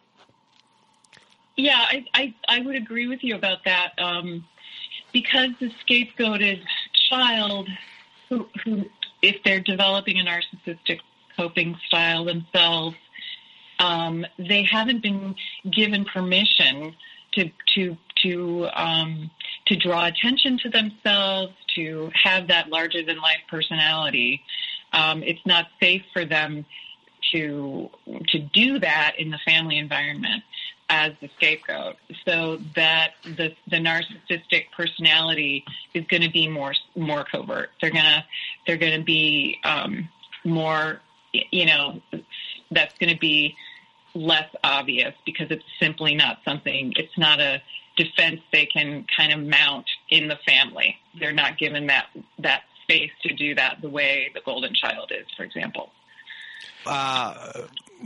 Yeah, 1.58 1.78
I, 1.78 2.06
I, 2.14 2.34
I 2.48 2.60
would 2.62 2.76
agree 2.76 3.08
with 3.08 3.24
you 3.24 3.36
about 3.36 3.66
that. 3.66 3.92
Um, 3.98 4.46
because 5.14 5.50
the 5.60 5.72
scapegoated 5.86 6.62
child, 7.10 7.70
who, 8.30 8.48
who, 8.64 8.86
if 9.22 9.44
they're 9.44 9.60
developing 9.60 10.20
a 10.20 10.24
narcissistic 10.24 11.00
coping 11.36 11.78
style 11.88 12.26
themselves, 12.26 12.96
um, 13.80 14.26
they 14.38 14.64
haven't 14.64 15.02
been 15.02 15.36
given 15.72 16.06
permission 16.06 16.96
to 17.34 17.50
to 17.76 17.98
to 18.24 18.68
um, 18.74 19.32
to 19.68 19.76
draw 19.76 20.06
attention 20.06 20.58
to 20.60 20.70
themselves, 20.70 21.54
to 21.76 22.12
have 22.24 22.48
that 22.48 22.70
larger 22.70 23.04
than 23.04 23.18
life 23.18 23.42
personality. 23.50 24.42
Um, 24.94 25.24
it's 25.24 25.46
not 25.46 25.68
safe 25.80 26.04
for 26.14 26.26
them 26.26 26.66
to 27.32 27.90
to 28.30 28.40
do 28.40 28.80
that 28.80 29.14
in 29.18 29.30
the 29.30 29.40
family 29.46 29.78
environment 29.78 30.44
as 30.90 31.14
the 31.22 31.30
scapegoat, 31.38 31.96
so 32.28 32.60
that 32.76 33.12
the 33.24 33.56
the 33.70 33.78
narcissistic 33.78 34.66
personality 34.76 35.64
is 35.94 36.06
going 36.08 36.22
to 36.22 36.30
be 36.30 36.48
more 36.48 36.74
more 36.96 37.24
covert. 37.24 37.70
They're 37.80 37.92
gonna 37.92 38.26
they're 38.68 38.78
going 38.78 39.00
to 39.00 39.06
be 39.06 39.58
um, 39.64 40.10
more, 40.44 41.00
you 41.34 41.66
know, 41.66 42.02
that's 42.72 42.98
going 42.98 43.14
to 43.14 43.20
be 43.20 43.56
less 44.14 44.50
obvious 44.64 45.14
because 45.26 45.48
it's 45.50 45.64
simply 45.80 46.16
not 46.16 46.40
something. 46.44 46.94
It's 46.98 47.18
not 47.18 47.40
a 47.40 47.62
defense 48.04 48.42
they 48.52 48.66
can 48.66 49.06
kind 49.16 49.34
of 49.34 49.40
mount 49.40 49.86
in 50.10 50.28
the 50.28 50.38
family. 50.46 50.98
They're 51.20 51.34
not 51.34 51.58
given 51.58 51.88
that 51.88 52.08
that 52.40 52.64
space 52.84 53.12
to 53.24 53.34
do 53.34 53.56
that 53.56 53.78
the 53.82 53.90
way 53.90 54.32
the 54.34 54.42
golden 54.46 54.74
child 54.74 55.12
is, 55.12 55.26
for 55.36 55.44
example. 55.44 55.92
Uh, 56.86 57.64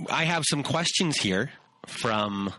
I 0.10 0.26
have 0.26 0.44
some 0.46 0.64
questions 0.64 1.18
here 1.18 1.52
from 1.88 2.54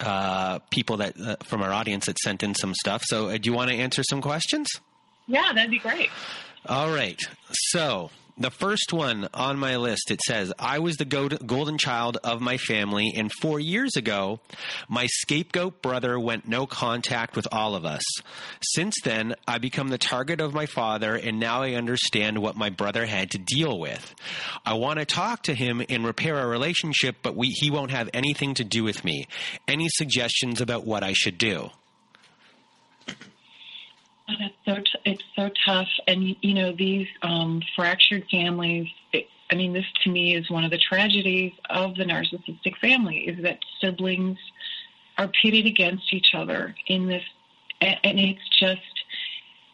uh, 0.00 0.60
people 0.70 0.98
that 0.98 1.14
uh, 1.20 1.36
from 1.44 1.62
our 1.62 1.72
audience 1.72 2.06
that 2.06 2.18
sent 2.18 2.42
in 2.42 2.54
some 2.54 2.74
stuff. 2.74 3.02
So, 3.04 3.28
uh, 3.28 3.38
do 3.38 3.50
you 3.50 3.52
want 3.52 3.70
to 3.70 3.76
answer 3.76 4.02
some 4.02 4.20
questions? 4.20 4.68
Yeah, 5.26 5.52
that'd 5.54 5.70
be 5.70 5.78
great. 5.78 6.10
All 6.66 6.90
right. 6.90 7.20
So, 7.52 8.10
the 8.40 8.50
first 8.50 8.92
one 8.92 9.28
on 9.34 9.58
my 9.58 9.76
list, 9.76 10.10
it 10.10 10.20
says, 10.22 10.52
I 10.58 10.78
was 10.78 10.96
the 10.96 11.04
golden 11.04 11.76
child 11.76 12.16
of 12.24 12.40
my 12.40 12.56
family, 12.56 13.12
and 13.14 13.30
four 13.40 13.60
years 13.60 13.96
ago, 13.96 14.40
my 14.88 15.06
scapegoat 15.06 15.82
brother 15.82 16.18
went 16.18 16.48
no 16.48 16.66
contact 16.66 17.36
with 17.36 17.46
all 17.52 17.74
of 17.74 17.84
us. 17.84 18.02
Since 18.62 18.96
then, 19.04 19.34
I 19.46 19.58
become 19.58 19.88
the 19.88 19.98
target 19.98 20.40
of 20.40 20.54
my 20.54 20.64
father, 20.64 21.14
and 21.14 21.38
now 21.38 21.62
I 21.62 21.74
understand 21.74 22.38
what 22.38 22.56
my 22.56 22.70
brother 22.70 23.04
had 23.04 23.30
to 23.32 23.38
deal 23.38 23.78
with. 23.78 24.14
I 24.64 24.74
want 24.74 24.98
to 25.00 25.04
talk 25.04 25.42
to 25.44 25.54
him 25.54 25.82
and 25.88 26.06
repair 26.06 26.36
our 26.36 26.48
relationship, 26.48 27.16
but 27.22 27.36
we, 27.36 27.48
he 27.48 27.70
won't 27.70 27.90
have 27.90 28.08
anything 28.14 28.54
to 28.54 28.64
do 28.64 28.82
with 28.82 29.04
me. 29.04 29.26
Any 29.68 29.88
suggestions 29.90 30.62
about 30.62 30.86
what 30.86 31.04
I 31.04 31.12
should 31.12 31.36
do? 31.36 31.70
It's 34.40 34.54
so 34.64 34.74
t- 34.76 35.10
it's 35.12 35.24
so 35.36 35.50
tough, 35.64 35.88
and 36.06 36.36
you 36.40 36.54
know 36.54 36.72
these 36.72 37.08
um, 37.22 37.62
fractured 37.76 38.24
families. 38.30 38.88
It, 39.12 39.26
I 39.50 39.54
mean, 39.56 39.72
this 39.72 39.86
to 40.04 40.10
me 40.10 40.34
is 40.34 40.50
one 40.50 40.64
of 40.64 40.70
the 40.70 40.78
tragedies 40.78 41.52
of 41.68 41.96
the 41.96 42.04
narcissistic 42.04 42.76
family: 42.80 43.18
is 43.18 43.42
that 43.42 43.58
siblings 43.80 44.38
are 45.18 45.28
pitted 45.28 45.66
against 45.66 46.12
each 46.12 46.34
other 46.34 46.74
in 46.86 47.06
this, 47.06 47.24
and, 47.80 47.96
and 48.04 48.20
it's 48.20 48.48
just 48.58 49.04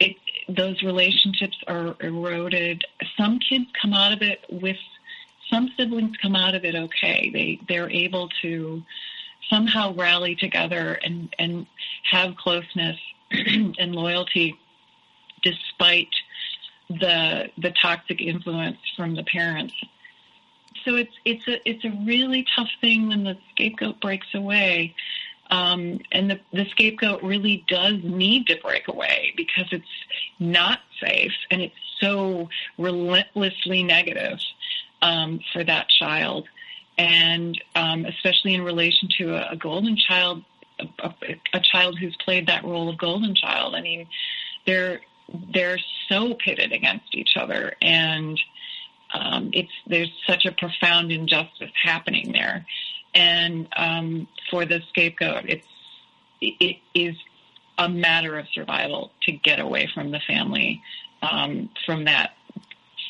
it. 0.01 0.17
Those 0.49 0.83
relationships 0.83 1.57
are 1.67 1.97
eroded. 2.01 2.85
Some 3.17 3.39
kids 3.39 3.67
come 3.81 3.93
out 3.93 4.13
of 4.13 4.23
it 4.23 4.45
with. 4.51 4.79
Some 5.51 5.71
siblings 5.77 6.17
come 6.21 6.35
out 6.35 6.57
of 6.57 6.65
it 6.65 6.75
okay. 6.75 7.31
They 7.33 7.61
they're 7.69 7.91
able 7.91 8.29
to 8.43 8.83
somehow 9.49 9.95
rally 9.95 10.35
together 10.35 10.99
and 11.05 11.35
and 11.39 11.67
have 12.11 12.37
closeness 12.37 12.99
and 13.31 13.95
loyalty 13.95 14.59
despite 15.43 16.09
the 16.89 17.51
the 17.59 17.73
toxic 17.81 18.21
influence 18.21 18.79
from 18.97 19.15
the 19.15 19.25
parents. 19.25 19.75
So 20.85 20.95
it's 20.95 21.13
it's 21.25 21.47
a 21.49 21.69
it's 21.69 21.85
a 21.85 21.91
really 22.05 22.47
tough 22.55 22.69
thing 22.81 23.09
when 23.09 23.25
the 23.25 23.37
scapegoat 23.53 24.01
breaks 24.01 24.29
away. 24.35 24.95
Um, 25.49 26.01
and 26.11 26.29
the, 26.29 26.41
the 26.53 26.65
scapegoat 26.71 27.23
really 27.23 27.65
does 27.69 28.01
need 28.03 28.49
to 28.49 28.57
break 28.61 28.89
away 28.89 29.33
because 29.37 29.67
it's 29.71 29.85
not 30.41 30.81
safe 31.01 31.31
and 31.53 31.63
it's 31.63 31.75
so 32.01 32.49
relentlessly 32.79 33.85
negative 33.85 34.41
um, 35.03 35.39
for 35.53 35.63
that 35.63 35.89
child. 35.89 36.49
And 36.99 37.61
um, 37.77 38.07
especially 38.07 38.55
in 38.55 38.63
relation 38.63 39.09
to 39.19 39.37
a, 39.37 39.53
a 39.53 39.57
golden 39.57 39.97
child, 39.97 40.43
a, 40.79 41.15
a, 41.53 41.61
child 41.61 41.99
who's 41.99 42.17
played 42.25 42.47
that 42.49 42.65
role 42.65 42.89
of 42.89 42.99
golden 42.99 43.35
child. 43.35 43.75
I 43.75 43.81
mean, 43.81 44.07
they're 44.67 45.01
they're 45.53 45.79
so 46.09 46.35
pitted 46.35 46.73
against 46.73 47.15
each 47.15 47.37
other, 47.37 47.75
and 47.83 48.39
um, 49.13 49.51
it's 49.53 49.73
there's 49.87 50.13
such 50.27 50.45
a 50.45 50.53
profound 50.53 51.13
injustice 51.13 51.71
happening 51.83 52.33
there. 52.33 52.67
And 53.15 53.69
um, 53.77 54.29
for 54.51 54.65
the 54.65 54.83
scapegoat, 54.91 55.45
it's 55.49 55.67
it 56.41 56.79
is 56.95 57.17
a 57.79 57.89
matter 57.89 58.39
of 58.39 58.47
survival 58.53 59.11
to 59.23 59.33
get 59.33 59.61
away 59.61 59.89
from 59.95 60.11
the 60.11 60.21
family, 60.27 60.83
um, 61.23 61.71
from 61.85 62.05
that 62.05 62.33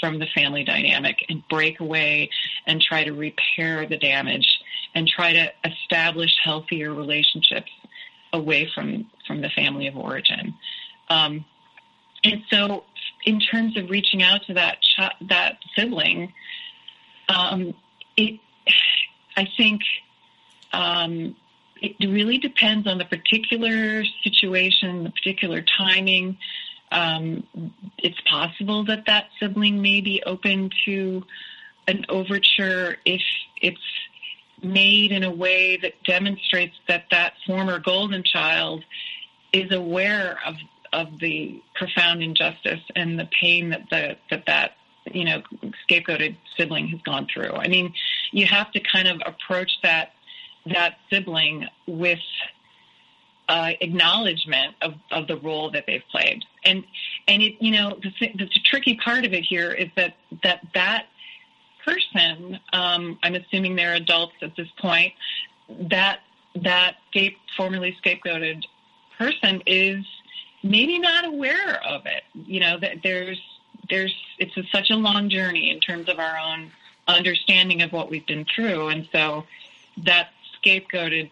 from 0.01 0.19
the 0.19 0.27
family 0.35 0.65
dynamic 0.65 1.25
and 1.29 1.43
break 1.49 1.81
away 1.81 2.31
and 2.67 2.81
try 2.81 3.05
to 3.05 3.13
repair 3.13 3.87
the 3.87 3.97
damage 3.97 4.61
and 4.95 5.09
try 5.09 5.33
to 5.33 5.53
establish 5.65 6.37
healthier 6.43 6.93
relationships 6.95 7.71
away 8.33 8.71
from 8.75 9.11
from 9.27 9.41
the 9.41 9.51
family 9.51 9.87
of 9.87 9.97
origin. 9.97 10.55
Um, 11.09 11.45
and 12.25 12.43
so, 12.51 12.85
in 13.25 13.41
terms 13.41 13.77
of 13.77 13.91
reaching 13.91 14.23
out 14.23 14.43
to 14.47 14.55
that 14.55 14.79
ch- 14.83 15.29
that 15.29 15.59
sibling, 15.77 16.33
um, 17.29 17.75
it 18.17 18.41
I 19.37 19.47
think 19.57 19.83
um, 20.73 21.37
it 21.81 21.97
really 22.01 22.39
depends 22.39 22.87
on 22.87 22.99
the 22.99 23.05
particular 23.05 24.05
situation, 24.23 25.05
the 25.05 25.11
particular 25.11 25.63
timing. 25.63 26.39
Um, 26.93 27.45
it's 27.99 28.21
possible 28.29 28.85
that 28.85 29.05
that 29.07 29.27
sibling 29.41 29.83
may 29.83 30.01
be 30.01 30.23
open 30.25 30.71
to 30.85 31.25
an 31.89 32.05
overture 32.09 32.97
if 33.05 33.23
it's 33.61 33.79
made 34.63 35.13
in 35.13 35.25
a 35.25 35.31
way 35.31 35.77
that 35.77 35.93
demonstrates 36.05 36.75
that 36.89 37.05
that 37.11 37.35
former 37.47 37.79
golden 37.79 38.23
child 38.23 38.85
is 39.53 39.71
aware 39.73 40.39
of 40.47 40.57
of 40.93 41.19
the 41.21 41.61
profound 41.75 42.23
injustice 42.23 42.81
and 42.95 43.19
the 43.19 43.29
pain 43.41 43.71
that 43.71 43.83
the 43.91 44.17
that 44.31 44.45
that 44.47 44.73
you 45.13 45.25
know 45.25 45.43
scapegoated 45.89 46.37
sibling 46.57 46.89
has 46.89 47.01
gone 47.03 47.27
through. 47.33 47.53
I 47.53 47.69
mean, 47.69 47.93
you 48.33 48.47
have 48.47 48.71
to 48.73 48.81
kind 48.81 49.09
of 49.09 49.21
approach 49.25 49.71
that 49.83 50.13
that 50.67 50.99
sibling 51.11 51.67
with 51.87 52.19
uh, 53.49 53.73
acknowledgement 53.81 54.75
of, 54.83 54.95
of 55.11 55.27
the 55.29 55.37
role 55.37 55.71
that 55.71 55.85
they've 55.87 56.03
played. 56.11 56.45
And 56.65 56.85
and 57.29 57.43
it 57.43 57.55
you 57.61 57.73
know 57.73 57.99
the, 58.03 58.33
the 58.35 58.49
tricky 58.65 58.97
part 58.97 59.25
of 59.25 59.33
it 59.33 59.45
here 59.45 59.73
is 59.73 59.89
that 59.97 60.17
that 60.43 60.61
that 60.75 61.07
person, 61.85 62.59
um, 62.73 63.19
I'm 63.23 63.37
assuming 63.37 63.77
they're 63.77 63.95
adults 63.95 64.35
at 64.43 64.57
this 64.57 64.69
point, 64.79 65.13
that 65.69 66.21
that 66.57 66.97
scape, 67.11 67.37
formerly 67.57 67.97
scapegoated 68.05 68.65
person 69.19 69.63
is 69.67 70.05
maybe 70.63 70.99
not 70.99 71.25
aware 71.25 71.83
of 71.85 72.07
it. 72.07 72.23
You 72.35 72.61
know 72.61 72.79
that 72.81 72.99
there's 73.03 73.41
there's 73.89 74.15
it's 74.39 74.57
a, 74.57 74.65
such 74.73 74.91
a 74.91 74.97
long 74.97 75.29
journey 75.29 75.71
in 75.71 75.81
terms 75.81 76.09
of 76.09 76.19
our 76.19 76.37
own 76.37 76.71
understanding 77.07 77.83
of 77.83 77.93
what 77.93 78.11
we've 78.11 78.27
been 78.27 78.45
through, 78.45 78.89
and 78.89 79.09
so 79.13 79.45
that 79.99 80.31
scapegoated 80.61 81.31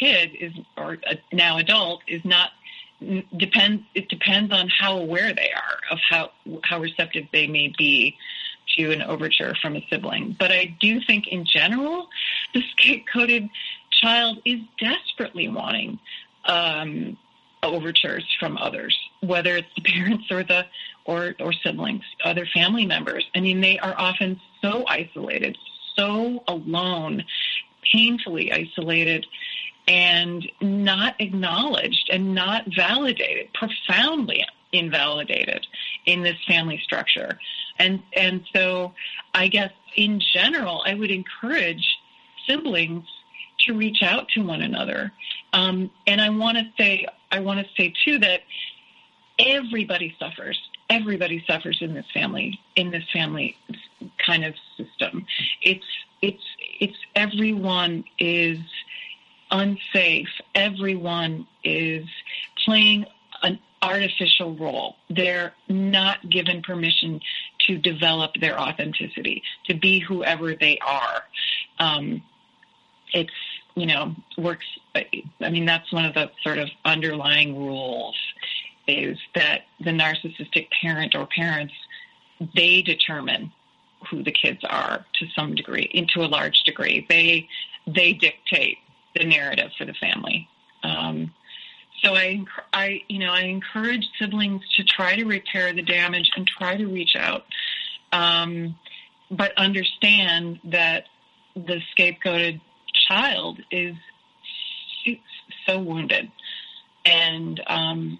kid 0.00 0.30
is 0.40 0.52
or 0.76 0.96
now 1.32 1.58
adult 1.58 2.00
is 2.08 2.24
not 2.24 2.50
depends 3.36 3.82
it 3.94 4.08
depends 4.08 4.52
on 4.52 4.68
how 4.68 4.98
aware 4.98 5.32
they 5.32 5.50
are 5.54 5.78
of 5.90 5.98
how 6.08 6.30
how 6.62 6.80
receptive 6.80 7.26
they 7.32 7.46
may 7.46 7.72
be 7.78 8.16
to 8.76 8.92
an 8.92 9.02
overture 9.02 9.54
from 9.60 9.76
a 9.76 9.86
sibling. 9.90 10.36
But 10.38 10.52
I 10.52 10.76
do 10.80 11.00
think 11.00 11.26
in 11.28 11.44
general, 11.44 12.08
the 12.54 12.62
scapegoated 12.76 13.50
child 14.00 14.38
is 14.44 14.60
desperately 14.78 15.48
wanting 15.48 15.98
um, 16.44 17.16
overtures 17.62 18.24
from 18.38 18.56
others, 18.58 18.96
whether 19.20 19.56
it's 19.56 19.68
the 19.76 19.82
parents 19.92 20.30
or 20.30 20.42
the 20.42 20.66
or, 21.04 21.34
or 21.40 21.52
siblings, 21.52 22.04
other 22.24 22.46
family 22.46 22.86
members. 22.86 23.24
I 23.34 23.40
mean, 23.40 23.60
they 23.60 23.78
are 23.78 23.94
often 23.96 24.40
so 24.62 24.84
isolated, 24.86 25.56
so 25.96 26.44
alone, 26.46 27.24
painfully 27.92 28.52
isolated, 28.52 29.26
and 29.90 30.48
not 30.60 31.16
acknowledged 31.18 32.08
and 32.12 32.32
not 32.32 32.62
validated, 32.76 33.48
profoundly 33.52 34.46
invalidated 34.72 35.66
in 36.06 36.22
this 36.22 36.36
family 36.46 36.80
structure. 36.84 37.36
And 37.80 38.00
and 38.12 38.44
so 38.54 38.94
I 39.34 39.48
guess 39.48 39.72
in 39.96 40.22
general, 40.32 40.84
I 40.86 40.94
would 40.94 41.10
encourage 41.10 41.84
siblings 42.48 43.04
to 43.66 43.74
reach 43.74 44.00
out 44.02 44.28
to 44.28 44.42
one 44.42 44.62
another. 44.62 45.12
Um, 45.52 45.90
and 46.06 46.20
I 46.20 46.30
want 46.30 46.56
to 46.58 46.64
say 46.78 47.06
I 47.32 47.40
want 47.40 47.58
to 47.58 47.66
say 47.76 47.92
too 48.04 48.20
that 48.20 48.42
everybody 49.40 50.14
suffers. 50.20 50.58
Everybody 50.88 51.42
suffers 51.48 51.78
in 51.80 51.94
this 51.94 52.06
family 52.14 52.60
in 52.76 52.92
this 52.92 53.04
family 53.12 53.56
kind 54.24 54.44
of 54.44 54.54
system. 54.76 55.26
It's 55.62 55.86
it's 56.22 56.44
it's 56.78 56.96
everyone 57.16 58.04
is 58.20 58.58
unsafe. 59.50 60.28
Everyone 60.54 61.46
is 61.64 62.04
playing 62.64 63.06
an 63.42 63.58
artificial 63.82 64.54
role. 64.56 64.96
They're 65.08 65.54
not 65.68 66.28
given 66.28 66.62
permission 66.62 67.20
to 67.66 67.78
develop 67.78 68.32
their 68.40 68.58
authenticity, 68.58 69.42
to 69.66 69.74
be 69.74 70.00
whoever 70.00 70.54
they 70.54 70.78
are. 70.86 71.24
Um, 71.78 72.22
it's, 73.12 73.32
you 73.74 73.86
know, 73.86 74.14
works. 74.36 74.66
I 74.94 75.50
mean, 75.50 75.64
that's 75.64 75.92
one 75.92 76.04
of 76.04 76.14
the 76.14 76.30
sort 76.42 76.58
of 76.58 76.68
underlying 76.84 77.56
rules 77.56 78.16
is 78.86 79.18
that 79.34 79.62
the 79.78 79.90
narcissistic 79.90 80.68
parent 80.82 81.14
or 81.14 81.26
parents, 81.26 81.74
they 82.54 82.82
determine 82.82 83.52
who 84.10 84.22
the 84.22 84.32
kids 84.32 84.60
are 84.68 85.04
to 85.18 85.26
some 85.36 85.54
degree, 85.54 85.88
into 85.92 86.24
a 86.24 86.28
large 86.28 86.62
degree. 86.64 87.06
They, 87.08 87.48
they 87.86 88.14
dictate 88.14 88.78
the 89.14 89.24
narrative 89.24 89.70
for 89.76 89.84
the 89.84 89.94
family. 89.94 90.48
Um, 90.82 91.32
so 92.02 92.14
I, 92.14 92.44
I, 92.72 93.02
you 93.08 93.18
know, 93.18 93.32
I 93.32 93.42
encourage 93.42 94.06
siblings 94.18 94.62
to 94.76 94.84
try 94.84 95.16
to 95.16 95.24
repair 95.24 95.72
the 95.72 95.82
damage 95.82 96.30
and 96.36 96.46
try 96.46 96.76
to 96.76 96.86
reach 96.86 97.14
out, 97.16 97.44
um, 98.12 98.76
but 99.30 99.52
understand 99.56 100.60
that 100.64 101.04
the 101.54 101.80
scapegoated 101.96 102.60
child 103.08 103.60
is 103.70 103.94
so 105.66 105.78
wounded, 105.78 106.30
and 107.04 107.60
um, 107.66 108.18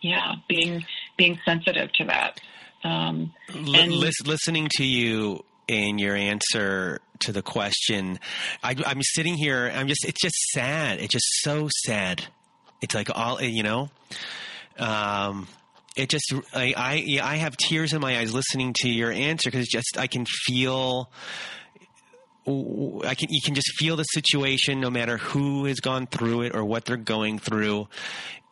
yeah, 0.00 0.34
being 0.48 0.84
being 1.16 1.38
sensitive 1.44 1.92
to 1.94 2.04
that. 2.04 2.40
Um, 2.84 3.32
and, 3.52 3.92
listening 3.92 4.68
to 4.76 4.84
you 4.84 5.44
in 5.68 5.98
your 5.98 6.14
answer 6.14 7.00
to 7.20 7.32
the 7.32 7.42
question, 7.42 8.18
I, 8.62 8.74
am 8.86 9.02
sitting 9.02 9.34
here. 9.34 9.70
I'm 9.74 9.88
just. 9.88 10.04
It's 10.04 10.20
just 10.20 10.36
sad. 10.52 11.00
It's 11.00 11.12
just 11.12 11.42
so 11.42 11.68
sad 11.84 12.24
it's 12.80 12.94
like 12.94 13.10
all 13.14 13.40
you 13.42 13.62
know. 13.62 13.90
Um, 14.78 15.48
it 15.96 16.08
just 16.08 16.32
I 16.54 16.74
I, 16.76 17.20
I 17.22 17.36
have 17.36 17.56
tears 17.56 17.92
in 17.92 18.00
my 18.00 18.18
eyes 18.18 18.34
listening 18.34 18.74
to 18.80 18.88
your 18.88 19.10
answer 19.10 19.50
because 19.50 19.66
just 19.66 19.98
I 19.98 20.06
can 20.06 20.26
feel. 20.26 21.10
I 22.46 23.16
can 23.16 23.28
you 23.28 23.40
can 23.44 23.56
just 23.56 23.72
feel 23.76 23.96
the 23.96 24.04
situation 24.04 24.80
no 24.80 24.88
matter 24.88 25.16
who 25.16 25.64
has 25.64 25.80
gone 25.80 26.06
through 26.06 26.42
it 26.42 26.54
or 26.54 26.64
what 26.64 26.84
they're 26.84 26.96
going 26.96 27.38
through. 27.38 27.88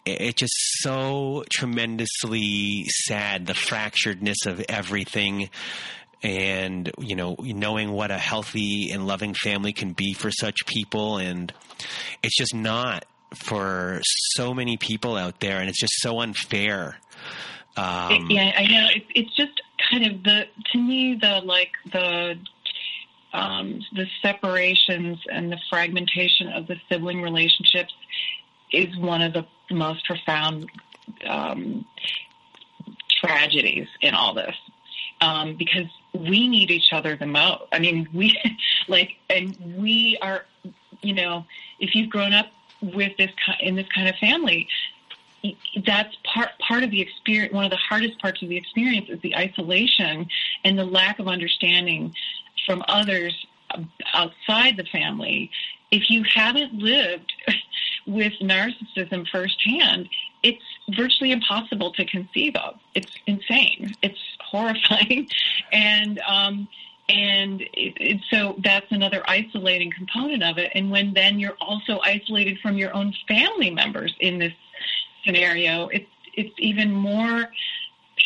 It's 0.07 0.41
just 0.41 0.53
so 0.83 1.45
tremendously 1.51 2.85
sad 2.89 3.47
the 3.47 3.55
fracturedness 3.55 4.47
of 4.47 4.63
everything 4.69 5.49
and 6.25 6.91
you 6.99 7.15
know 7.15 7.37
knowing 7.39 7.93
what 7.93 8.11
a 8.11 8.19
healthy 8.19 8.91
and 8.91 9.07
loving 9.07 9.35
family 9.35 9.73
can 9.73 9.93
be 9.93 10.15
for 10.15 10.31
such 10.33 10.67
people 10.67 11.19
and 11.19 11.53
it's 12.23 12.37
just 12.37 12.55
not 12.55 13.05
for 13.35 14.01
so 14.37 14.55
many 14.55 14.77
people 14.77 15.17
out 15.17 15.41
there, 15.41 15.61
and 15.61 15.69
it's 15.69 15.81
just 15.81 15.95
so 16.01 16.21
unfair. 16.21 16.97
Um, 17.77 18.29
yeah, 18.31 18.53
I 18.57 18.67
know. 18.67 18.87
It's, 18.95 19.07
it's 19.15 19.37
just 19.37 19.61
kind 19.91 20.07
of 20.07 20.23
the 20.23 20.47
to 20.73 20.79
me 20.79 21.19
the 21.21 21.41
like 21.45 21.73
the 21.93 22.39
um, 23.33 23.81
the 23.95 24.07
separations 24.23 25.19
and 25.31 25.51
the 25.51 25.59
fragmentation 25.69 26.49
of 26.49 26.67
the 26.67 26.77
sibling 26.89 27.21
relationships 27.21 27.93
is 28.73 28.97
one 28.99 29.23
of 29.23 29.33
the 29.33 29.45
most 29.71 30.05
profound 30.05 30.71
um, 31.27 31.85
tragedies 33.21 33.89
in 34.01 34.15
all 34.15 34.35
this 34.35 34.55
um, 35.21 35.57
because 35.57 35.89
we 36.15 36.49
need 36.49 36.71
each 36.71 36.93
other 36.93 37.17
the 37.17 37.27
most. 37.27 37.65
I 37.73 37.79
mean, 37.79 38.09
we 38.13 38.39
like, 38.89 39.17
and 39.29 39.57
we 39.77 40.19
are, 40.23 40.45
you 41.03 41.15
know, 41.15 41.45
if 41.81 41.95
you've 41.95 42.11
grown 42.11 42.33
up 42.33 42.47
with 42.81 43.17
this 43.17 43.31
in 43.61 43.77
this 43.77 43.87
kind 43.95 44.09
of 44.09 44.15
family 44.17 44.69
that's 45.85 46.17
part 46.25 46.51
part 46.59 46.83
of 46.83 46.91
the 46.91 47.01
experience 47.01 47.53
one 47.53 47.65
of 47.65 47.71
the 47.71 47.77
hardest 47.77 48.19
parts 48.19 48.43
of 48.43 48.49
the 48.49 48.57
experience 48.57 49.09
is 49.11 49.21
the 49.21 49.37
isolation 49.37 50.27
and 50.65 50.79
the 50.79 50.85
lack 50.85 51.19
of 51.19 51.29
understanding 51.29 52.15
from 52.67 52.83
others 52.89 53.47
outside 54.13 54.77
the 54.77 54.85
family. 54.85 55.51
If 55.91 56.09
you 56.09 56.25
haven't 56.25 56.75
lived 56.75 57.33
with 58.07 58.33
narcissism 58.41 59.27
firsthand 59.29 60.09
it's 60.45 60.63
virtually 60.95 61.33
impossible 61.33 61.91
to 61.95 62.05
conceive 62.05 62.55
of. 62.57 62.79
It's 62.95 63.11
insane. 63.27 63.95
It's 64.03 64.21
horrifying 64.55 65.29
and 65.73 66.21
um 66.21 66.69
and 67.09 67.61
it, 67.61 67.95
it, 68.01 68.21
so 68.31 68.57
that's 68.65 68.87
another 68.91 69.23
isolating 69.29 69.91
component 69.91 70.43
of 70.43 70.57
it. 70.57 70.73
And 70.75 70.91
when 70.91 71.13
then 71.13 71.39
you're 71.39 71.57
also 71.61 72.01
isolated 72.03 72.59
from 72.61 72.79
your 72.79 72.95
own 72.95 73.13
family 73.29 73.71
members 73.71 74.15
in 74.21 74.39
this 74.39 74.55
scenario, 75.25 75.89
it's 75.89 76.09
it's 76.35 76.55
even 76.59 76.91
more 76.91 77.51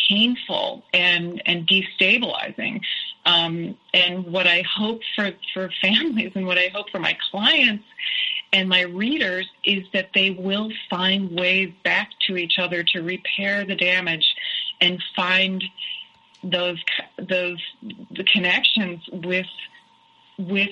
painful 0.08 0.84
and 0.92 1.42
and 1.44 1.66
destabilizing. 1.66 2.80
Um, 3.26 3.76
and 3.92 4.24
what 4.26 4.46
I 4.46 4.62
hope 4.62 5.00
for 5.16 5.32
for 5.52 5.70
families 5.82 6.32
and 6.36 6.46
what 6.46 6.58
I 6.58 6.70
hope 6.72 6.90
for 6.90 7.00
my 7.00 7.16
clients 7.32 7.84
and 8.52 8.68
my 8.68 8.82
readers 8.82 9.46
is 9.64 9.84
that 9.92 10.10
they 10.14 10.30
will 10.30 10.70
find 10.88 11.38
ways 11.38 11.72
back 11.84 12.10
to 12.26 12.36
each 12.36 12.58
other 12.58 12.82
to 12.82 13.02
repair 13.02 13.64
the 13.64 13.74
damage 13.74 14.34
and 14.80 15.02
find 15.14 15.62
those 16.42 16.82
those 17.18 17.62
the 18.10 18.24
connections 18.24 19.02
with 19.12 19.46
with 20.38 20.70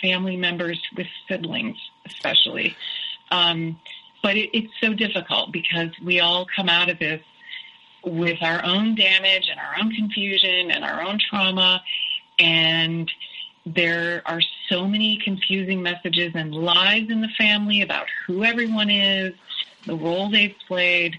family 0.00 0.36
members, 0.36 0.80
with 0.96 1.08
siblings, 1.28 1.76
especially. 2.06 2.76
Um, 3.30 3.78
but 4.22 4.36
it, 4.36 4.50
it's 4.52 4.72
so 4.80 4.94
difficult 4.94 5.52
because 5.52 5.90
we 6.04 6.20
all 6.20 6.46
come 6.54 6.68
out 6.68 6.88
of 6.88 6.98
this 6.98 7.22
with 8.04 8.38
our 8.42 8.64
own 8.64 8.94
damage 8.94 9.48
and 9.50 9.60
our 9.60 9.78
own 9.80 9.92
confusion 9.92 10.70
and 10.70 10.84
our 10.84 11.02
own 11.02 11.18
trauma, 11.18 11.82
and 12.38 13.10
there 13.66 14.22
are 14.24 14.40
so 14.68 14.86
many 14.86 15.18
confusing 15.18 15.82
messages 15.82 16.32
and 16.34 16.54
lies 16.54 17.08
in 17.10 17.20
the 17.20 17.28
family 17.38 17.82
about 17.82 18.06
who 18.26 18.42
everyone 18.42 18.90
is, 18.90 19.34
the 19.86 19.94
role 19.94 20.30
they've 20.30 20.56
played 20.66 21.18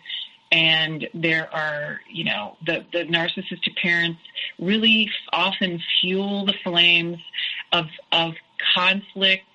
and 0.52 1.08
there 1.14 1.50
are, 1.54 2.02
you 2.10 2.26
know, 2.26 2.58
the, 2.66 2.86
the 2.92 3.06
narcissistic 3.06 3.76
parents 3.82 4.20
really 4.60 5.10
often 5.32 5.82
fuel 6.02 6.46
the 6.46 6.54
flames 6.64 7.18
of, 7.72 7.86
of 8.12 8.34
conflict 8.76 9.46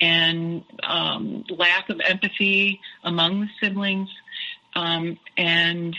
and 0.00 0.64
um, 0.82 1.44
lack 1.48 1.88
of 1.88 2.00
empathy 2.04 2.80
among 3.04 3.42
the 3.42 3.48
siblings. 3.60 4.08
Um, 4.74 5.18
and 5.36 5.96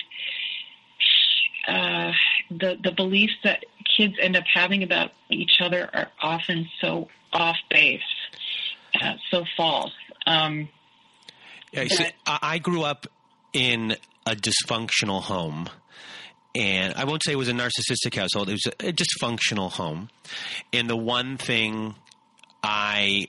uh, 1.68 2.12
the, 2.50 2.78
the 2.84 2.92
beliefs 2.92 3.36
that 3.44 3.64
kids 3.96 4.16
end 4.20 4.36
up 4.36 4.44
having 4.52 4.84
about 4.84 5.12
each 5.30 5.62
other 5.62 5.90
are 5.94 6.08
often 6.22 6.68
so 6.82 7.08
off 7.32 7.58
base, 7.70 8.02
uh, 9.02 9.14
so 9.32 9.46
false. 9.56 9.94
Um, 10.26 10.68
yeah, 11.72 11.88
so 11.88 12.04
I 12.26 12.60
grew 12.60 12.84
up 12.84 13.08
in 13.54 13.96
a 14.26 14.36
dysfunctional 14.36 15.22
home. 15.22 15.70
And 16.56 16.94
I 16.96 17.06
won't 17.06 17.24
say 17.24 17.32
it 17.32 17.38
was 17.38 17.50
a 17.50 17.54
narcissistic 17.54 18.16
household, 18.16 18.50
it 18.50 18.54
was 18.54 18.68
a, 18.80 18.94
dysfunctional 18.94 19.72
home. 19.72 20.10
And 20.72 20.90
the 20.90 20.96
one 20.96 21.38
thing 21.38 21.96
I 22.62 23.28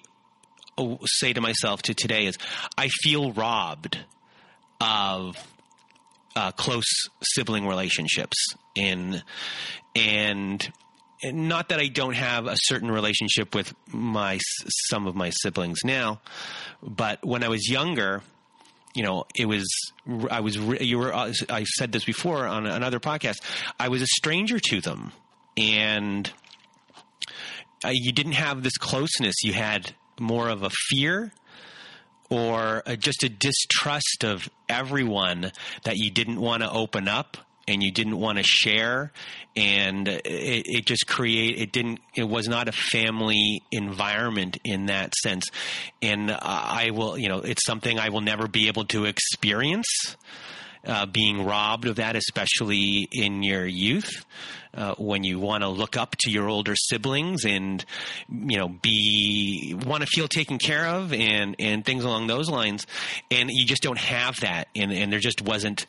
say 1.05 1.33
to 1.33 1.41
myself 1.41 1.83
to 1.83 1.95
today 1.95 2.27
is 2.27 2.37
I 2.77 2.89
feel 2.89 3.33
robbed 3.33 3.99
of 4.81 5.37
uh, 6.37 6.53
close 6.53 7.09
sibling 7.23 7.67
relationships 7.67 8.37
in 8.75 9.23
and 9.95 10.73
not 11.23 11.71
that 11.71 11.81
I 11.81 11.87
don't 11.87 12.15
have 12.17 12.47
a 12.47 12.57
certain 12.57 12.91
relationship 12.91 13.55
with 13.55 13.73
my 13.87 14.39
some 14.89 15.07
of 15.07 15.15
my 15.15 15.31
siblings 15.31 15.79
now, 15.85 16.21
but 16.83 17.25
when 17.25 17.43
I 17.43 17.49
was 17.49 17.69
younger, 17.69 18.23
you 18.95 19.03
know, 19.03 19.25
it 19.35 19.47
was, 19.47 19.69
I 20.31 20.41
was, 20.41 20.57
you 20.57 20.99
were, 20.99 21.13
uh, 21.13 21.33
I 21.51 21.65
said 21.65 21.93
this 21.93 22.05
before 22.05 22.47
on 22.47 22.67
another 22.67 23.01
podcast. 23.01 23.37
I 23.79 23.89
was 23.89 24.03
a 24.03 24.07
stranger 24.07 24.59
to 24.59 24.81
them 24.81 25.13
and 25.57 26.31
you 27.85 28.13
didn't 28.13 28.33
have 28.33 28.63
this 28.63 28.77
closeness. 28.79 29.35
You 29.43 29.53
had 29.53 29.95
more 30.19 30.49
of 30.49 30.63
a 30.63 30.71
fear 30.89 31.33
or 32.31 32.83
just 32.99 33.23
a 33.25 33.29
distrust 33.29 34.25
of 34.25 34.49
everyone 34.69 35.53
that 35.83 35.97
you 35.97 36.11
didn't 36.11 36.41
want 36.41 36.63
to 36.63 36.71
open 36.71 37.09
up 37.09 37.37
and 37.67 37.83
you 37.83 37.91
didn't 37.91 38.19
want 38.19 38.39
to 38.39 38.45
share 38.45 39.13
and 39.57 40.09
it, 40.09 40.23
it, 40.25 40.87
just 40.87 41.07
create 41.07 41.59
it 41.59 41.73
didn't 41.73 42.01
it 42.15 42.29
was 42.29 42.49
not 42.49 42.69
a 42.69 42.73
family 42.73 43.63
environment 43.71 44.59
in 44.65 44.87
that 44.87 45.15
sense 45.15 45.47
and 46.03 46.31
i 46.31 46.91
will 46.91 47.17
you 47.17 47.29
know 47.29 47.39
it's 47.39 47.65
something 47.65 47.99
i 47.99 48.09
will 48.09 48.21
never 48.21 48.49
be 48.49 48.69
able 48.69 48.85
to 48.85 49.05
experience 49.05 50.17
uh, 50.87 51.07
being 51.07 51.45
robbed 51.45 51.87
of 51.87 51.97
that, 51.97 52.17
especially 52.17 53.09
in 53.13 53.43
your 53.43 53.67
youth, 53.67 54.25
uh, 54.75 54.95
when 54.99 55.25
you 55.25 55.39
want 55.39 55.63
to 55.63 55.69
look 55.69 55.97
up 55.97 56.17
to 56.19 56.31
your 56.31 56.49
older 56.49 56.75
siblings 56.77 57.45
and 57.45 57.85
you 58.29 58.59
know 58.59 58.69
be 58.69 59.77
want 59.87 60.03
to 60.03 60.07
feel 60.07 60.29
taken 60.29 60.59
care 60.59 60.87
of 60.87 61.13
and 61.13 61.57
and 61.59 61.85
things 61.85 62.05
along 62.05 62.27
those 62.27 62.51
lines, 62.51 62.87
and 63.31 63.51
you 63.53 63.67
just 63.67 63.83
don't 63.83 63.99
have 63.99 64.37
that, 64.41 64.69
and 64.75 64.93
and 64.93 65.13
there 65.13 65.21
just 65.21 65.43
wasn't. 65.43 65.87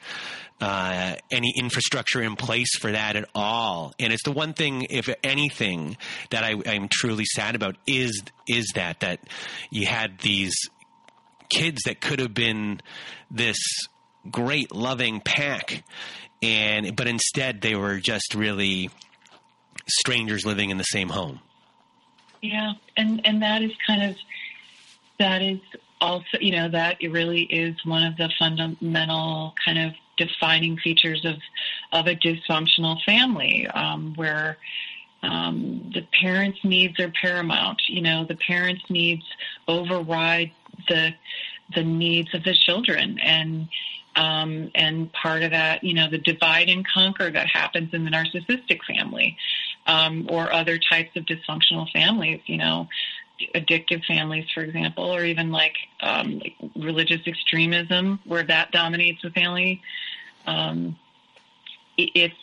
Uh, 0.61 1.15
any 1.31 1.53
infrastructure 1.57 2.21
in 2.21 2.37
place 2.37 2.77
for 2.79 2.89
that 2.93 3.17
at 3.17 3.27
all. 3.35 3.93
And 3.99 4.13
it's 4.13 4.23
the 4.23 4.31
one 4.31 4.53
thing, 4.53 4.87
if 4.89 5.09
anything, 5.21 5.97
that 6.29 6.45
I, 6.45 6.55
I'm 6.65 6.87
truly 6.87 7.25
sad 7.25 7.55
about 7.55 7.75
is 7.85 8.23
is 8.47 8.71
that 8.75 9.01
that 9.01 9.19
you 9.69 9.85
had 9.85 10.19
these 10.19 10.55
kids 11.49 11.83
that 11.85 11.99
could 11.99 12.19
have 12.19 12.33
been 12.33 12.79
this 13.29 13.57
great 14.31 14.73
loving 14.73 15.19
pack 15.19 15.83
and 16.41 16.95
but 16.95 17.07
instead 17.07 17.61
they 17.61 17.75
were 17.75 17.99
just 17.99 18.33
really 18.33 18.89
strangers 19.87 20.45
living 20.45 20.69
in 20.69 20.77
the 20.77 20.83
same 20.83 21.09
home 21.09 21.39
yeah 22.41 22.73
and 22.97 23.21
and 23.25 23.41
that 23.41 23.61
is 23.61 23.71
kind 23.85 24.03
of 24.03 24.15
that 25.19 25.41
is 25.41 25.59
also 26.01 26.37
you 26.39 26.51
know 26.51 26.69
that 26.69 26.97
it 26.99 27.09
really 27.09 27.43
is 27.43 27.75
one 27.85 28.03
of 28.03 28.17
the 28.17 28.29
fundamental 28.39 29.53
kind 29.63 29.79
of 29.79 29.93
defining 30.17 30.77
features 30.77 31.25
of 31.25 31.35
of 31.91 32.07
a 32.07 32.15
dysfunctional 32.15 33.01
family 33.03 33.67
um, 33.67 34.13
where 34.15 34.57
um, 35.23 35.91
the 35.93 36.05
parents' 36.21 36.59
needs 36.63 36.99
are 36.99 37.11
paramount. 37.21 37.81
You 37.87 38.01
know, 38.01 38.25
the 38.25 38.35
parents' 38.35 38.83
needs 38.89 39.23
override 39.67 40.51
the 40.87 41.13
the 41.73 41.83
needs 41.83 42.33
of 42.33 42.43
the 42.43 42.53
children, 42.53 43.19
and 43.19 43.67
um, 44.15 44.71
and 44.75 45.11
part 45.11 45.43
of 45.43 45.51
that, 45.51 45.83
you 45.83 45.93
know, 45.93 46.09
the 46.09 46.17
divide 46.17 46.69
and 46.69 46.87
conquer 46.87 47.29
that 47.29 47.47
happens 47.47 47.93
in 47.93 48.05
the 48.05 48.11
narcissistic 48.11 48.79
family, 48.87 49.37
um, 49.87 50.27
or 50.29 50.51
other 50.53 50.77
types 50.77 51.15
of 51.15 51.25
dysfunctional 51.25 51.89
families. 51.91 52.41
You 52.45 52.57
know, 52.57 52.87
addictive 53.53 54.03
families, 54.05 54.45
for 54.53 54.61
example, 54.61 55.05
or 55.05 55.23
even 55.23 55.51
like, 55.51 55.75
um, 56.01 56.39
like 56.39 56.55
religious 56.75 57.21
extremism, 57.27 58.19
where 58.25 58.43
that 58.43 58.71
dominates 58.71 59.21
the 59.21 59.29
family. 59.31 59.81
Um, 60.47 60.97
it's 61.97 62.35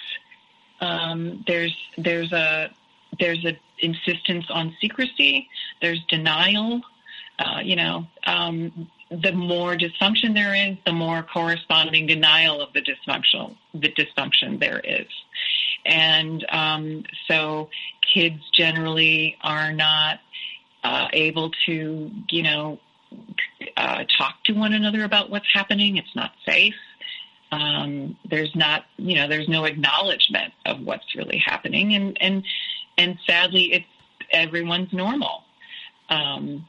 um, 0.81 1.45
there's 1.47 1.77
there's 1.97 2.33
a 2.33 2.71
there's 3.19 3.45
a 3.45 3.59
insistence 3.79 4.47
on 4.51 4.77
secrecy. 4.81 5.49
There's 5.81 6.03
denial. 6.09 6.83
Uh, 7.39 7.61
you 7.63 7.77
know, 7.77 8.07
um, 8.27 8.91
the 9.11 9.33
more 9.33 9.75
dysfunction 9.75 10.35
there 10.35 10.55
is, 10.55 10.77
the 10.85 10.93
more 10.93 11.23
corresponding 11.23 12.07
denial 12.07 12.61
of 12.61 12.73
the 12.73 12.83
dysfunctional 12.83 13.57
the 13.75 13.91
dysfunction 13.93 14.61
there 14.61 14.81
is, 14.81 15.07
and 15.87 16.45
um, 16.51 17.05
so 17.29 17.71
kids 18.13 18.43
generally 18.53 19.37
are 19.43 19.73
not 19.73 20.21
uh, 20.83 21.09
able 21.13 21.51
to, 21.67 22.11
you 22.31 22.43
know, 22.43 22.79
uh, 23.77 24.05
talk 24.19 24.43
to 24.45 24.53
one 24.53 24.73
another 24.73 25.05
about 25.05 25.31
what's 25.31 25.47
happening. 25.53 25.97
It's 25.97 26.15
not 26.15 26.33
safe. 26.47 26.75
Um, 27.51 28.17
there's 28.29 28.55
not, 28.57 28.85
you 28.97 29.15
know, 29.15 29.29
there's 29.29 29.49
no 29.49 29.65
acknowledgement 29.65 30.55
of 30.65 30.81
what's 30.81 31.15
really 31.15 31.37
happening, 31.37 31.95
and 31.95 32.17
and 32.21 32.45
and 32.97 33.19
sadly, 33.27 33.73
it's 33.73 33.87
everyone's 34.31 34.93
normal. 34.93 35.45
Um, 36.09 36.67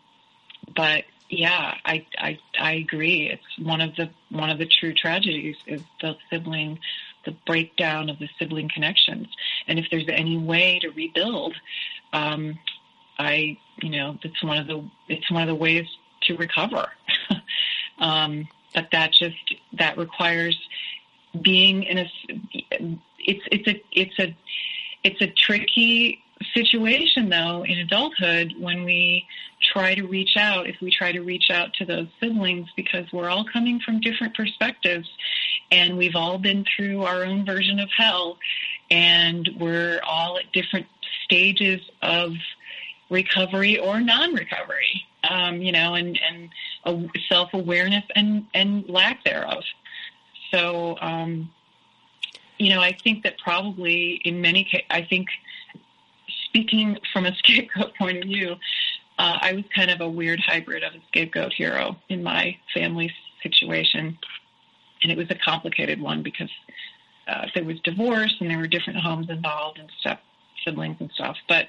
but 0.76 1.05
yeah, 1.30 1.76
I, 1.86 2.05
I 2.18 2.38
I 2.59 2.74
agree. 2.74 3.30
It's 3.30 3.66
one 3.66 3.82
of 3.82 3.95
the 3.95 4.09
one 4.30 4.49
of 4.49 4.57
the 4.57 4.66
true 4.66 4.93
tragedies 4.93 5.55
is 5.66 5.82
the 6.01 6.16
sibling, 6.30 6.80
the 7.26 7.32
breakdown 7.45 8.09
of 8.09 8.20
the 8.20 8.30
sibling 8.38 8.70
connections. 8.70 9.28
And 9.68 9.80
if 9.80 9.86
there's 9.89 10.07
any 10.09 10.38
way 10.38 10.80
to 10.80 10.89
rebuild, 10.89 11.55
um, 12.11 12.59
I 13.18 13.57
you 13.82 13.89
know 13.89 14.18
it's 14.24 14.43
one 14.43 14.57
of 14.57 14.68
the 14.68 14.84
it's 15.07 15.30
one 15.32 15.41
of 15.41 15.47
the 15.47 15.55
ways 15.55 15.88
to 16.24 16.36
recover. 16.36 16.88
um, 17.99 18.47
but 18.74 18.89
that 18.91 19.14
just 19.14 19.36
that 19.74 19.97
requires 19.97 20.57
being 21.41 21.84
in 21.84 21.99
a 21.99 22.11
it's 23.20 23.41
it's 23.51 23.68
a 23.68 23.84
it's 23.91 24.20
a 24.20 24.36
it's 25.03 25.22
a 25.22 25.28
tricky 25.28 26.20
situation 26.53 27.30
though 27.30 27.64
in 27.64 27.80
adulthood 27.80 28.53
when 28.59 28.84
we 28.84 29.26
try 29.72 29.95
to 29.95 30.03
reach 30.03 30.36
out 30.38 30.68
if 30.68 30.76
we 30.82 30.91
try 30.91 31.11
to 31.11 31.22
reach 31.22 31.49
out 31.49 31.74
to 31.74 31.86
those 31.86 32.07
siblings 32.20 32.68
because 32.76 33.05
we're 33.14 33.30
all 33.30 33.45
coming 33.51 33.80
from 33.80 33.99
different 34.01 34.36
perspectives 34.36 35.09
and 35.72 35.97
we've 35.97 36.16
all 36.16 36.38
been 36.38 36.66
through 36.76 37.03
our 37.03 37.24
own 37.24 37.45
version 37.45 37.80
of 37.80 37.89
hell 37.95 38.38
and 38.91 39.49
we're 39.59 40.01
all 40.05 40.38
at 40.38 40.51
different 40.51 40.86
stages 41.24 41.82
of 42.01 42.34
recovery 43.14 43.78
or 43.78 44.01
non-recovery 44.01 45.05
um, 45.30 45.61
you 45.61 45.72
know 45.72 45.93
and 45.93 46.20
and 46.28 47.09
self-awareness 47.30 48.03
and 48.16 48.45
and 48.53 48.89
lack 48.89 49.24
thereof 49.24 49.64
so 50.51 50.97
um, 51.01 51.49
you 52.57 52.70
know, 52.70 52.82
I 52.82 52.93
think 52.93 53.24
that 53.24 53.38
probably 53.39 54.22
in 54.24 54.41
many 54.41 54.64
cases, 54.64 54.86
I 54.89 55.03
think 55.03 55.28
speaking 56.45 56.97
from 57.11 57.26
a 57.26 57.36
scapegoat 57.38 57.95
point 57.95 58.18
of 58.18 58.24
view, 58.24 58.55
uh, 59.20 59.38
I 59.41 59.53
was 59.53 59.66
kind 59.76 59.91
of 59.91 60.01
a 60.01 60.09
weird 60.09 60.39
hybrid 60.39 60.84
of 60.84 60.93
a 60.93 60.99
scapegoat 61.07 61.53
hero 61.53 61.97
in 62.09 62.24
my 62.24 62.57
family 62.74 63.11
situation. 63.41 64.18
And 65.03 65.11
it 65.11 65.18
was 65.18 65.30
a 65.30 65.36
complicated 65.36 66.01
one 66.01 66.24
because 66.24 66.49
uh, 67.28 67.47
there 67.53 67.64
was 67.64 67.80
divorce 67.82 68.36
and 68.39 68.49
there 68.49 68.57
were 68.57 68.68
different 68.68 68.99
homes 68.99 69.30
involved 69.30 69.80
and 69.80 69.89
stuff, 69.99 70.20
siblings 70.64 70.97
and 70.99 71.11
stuff. 71.11 71.36
But 71.47 71.68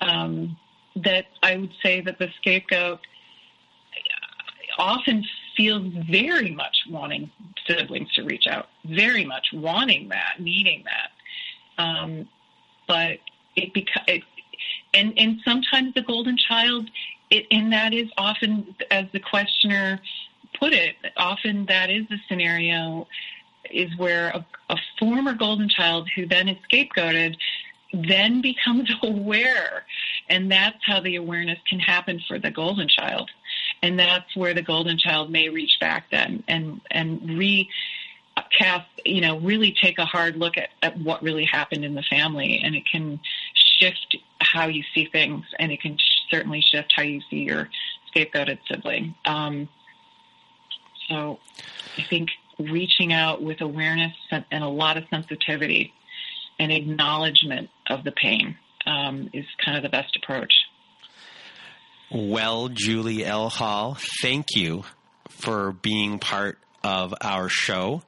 um, 0.00 0.56
that 0.96 1.26
I 1.42 1.56
would 1.56 1.72
say 1.82 2.00
that 2.00 2.18
the 2.18 2.28
scapegoat 2.38 3.00
often 4.78 5.24
feels 5.56 5.92
very 6.10 6.50
much 6.50 6.76
wanting 6.90 7.30
siblings 7.66 8.12
to 8.12 8.22
reach 8.22 8.46
out, 8.46 8.66
very 8.84 9.24
much 9.24 9.46
wanting 9.52 10.08
that, 10.08 10.34
needing 10.38 10.84
that. 10.84 11.82
Um, 11.82 12.28
but 12.86 13.18
it 13.56 13.72
becomes, 13.72 14.22
and 14.94 15.12
and 15.18 15.40
sometimes 15.44 15.94
the 15.94 16.02
golden 16.02 16.36
child, 16.36 16.88
it, 17.30 17.46
and 17.50 17.72
that 17.72 17.92
is 17.92 18.08
often, 18.16 18.74
as 18.90 19.06
the 19.12 19.20
questioner 19.20 20.00
put 20.58 20.72
it, 20.72 20.94
often 21.16 21.66
that 21.66 21.90
is 21.90 22.06
the 22.08 22.18
scenario 22.28 23.06
is 23.70 23.90
where 23.96 24.28
a, 24.28 24.46
a 24.70 24.76
former 24.98 25.34
golden 25.34 25.68
child 25.68 26.08
who 26.14 26.26
then 26.26 26.48
is 26.48 26.56
scapegoated 26.70 27.36
then 27.92 28.40
becomes 28.40 28.90
aware. 29.02 29.84
And 30.28 30.50
that's 30.50 30.78
how 30.82 31.00
the 31.00 31.16
awareness 31.16 31.58
can 31.68 31.78
happen 31.78 32.20
for 32.26 32.38
the 32.38 32.50
golden 32.50 32.88
child. 32.88 33.30
And 33.82 33.98
that's 33.98 34.34
where 34.36 34.54
the 34.54 34.62
golden 34.62 34.98
child 34.98 35.30
may 35.30 35.48
reach 35.48 35.78
back 35.80 36.10
then 36.10 36.42
and, 36.48 36.80
and 36.90 37.38
recast, 37.38 38.88
you 39.04 39.20
know, 39.20 39.38
really 39.38 39.76
take 39.80 39.98
a 39.98 40.06
hard 40.06 40.36
look 40.36 40.56
at, 40.56 40.70
at 40.82 40.98
what 40.98 41.22
really 41.22 41.44
happened 41.44 41.84
in 41.84 41.94
the 41.94 42.02
family. 42.02 42.60
And 42.64 42.74
it 42.74 42.84
can 42.90 43.20
shift 43.54 44.16
how 44.40 44.66
you 44.66 44.82
see 44.94 45.06
things 45.06 45.44
and 45.58 45.70
it 45.70 45.80
can 45.80 45.96
certainly 46.30 46.60
shift 46.60 46.92
how 46.96 47.02
you 47.02 47.20
see 47.30 47.44
your 47.44 47.68
scapegoated 48.14 48.58
sibling. 48.68 49.14
Um, 49.24 49.68
so 51.08 51.38
I 51.98 52.02
think 52.02 52.30
reaching 52.58 53.12
out 53.12 53.42
with 53.42 53.60
awareness 53.60 54.14
and 54.30 54.64
a 54.64 54.68
lot 54.68 54.96
of 54.96 55.04
sensitivity 55.10 55.92
and 56.58 56.72
acknowledgement 56.72 57.70
of 57.88 58.04
the 58.04 58.12
pain 58.12 58.56
um, 58.86 59.30
is 59.32 59.44
kind 59.64 59.76
of 59.76 59.82
the 59.82 59.88
best 59.88 60.16
approach. 60.16 60.52
Well, 62.10 62.68
Julie 62.68 63.24
L. 63.24 63.48
Hall, 63.48 63.96
thank 64.22 64.46
you 64.54 64.84
for 65.28 65.72
being 65.72 66.18
part 66.18 66.58
of 66.84 67.14
our 67.20 67.48
show. 67.48 68.02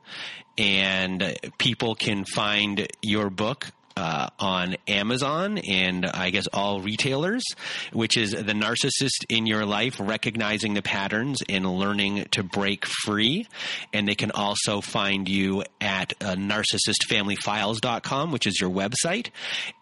And 0.57 1.37
people 1.59 1.95
can 1.95 2.25
find 2.25 2.89
your 3.03 3.31
book 3.31 3.67
uh, 3.99 4.29
on 4.39 4.77
Amazon 4.87 5.59
and 5.59 6.07
I 6.07 6.31
guess 6.31 6.47
all 6.53 6.81
retailers, 6.81 7.45
which 7.93 8.17
is 8.17 8.31
The 8.31 8.53
Narcissist 8.53 9.25
in 9.29 9.47
Your 9.47 9.67
Life 9.67 9.97
Recognizing 9.99 10.75
the 10.75 10.83
Patterns 10.83 11.41
and 11.49 11.67
Learning 11.67 12.25
to 12.31 12.45
Break 12.45 12.87
Free. 12.87 13.49
And 13.93 14.07
they 14.07 14.15
can 14.15 14.31
also 14.31 14.81
find 14.81 15.29
you 15.29 15.65
at 15.81 16.13
uh, 16.21 16.37
narcissistfamilyfiles.com, 16.37 18.31
which 18.31 18.47
is 18.47 18.61
your 18.61 18.71
website. 18.71 19.31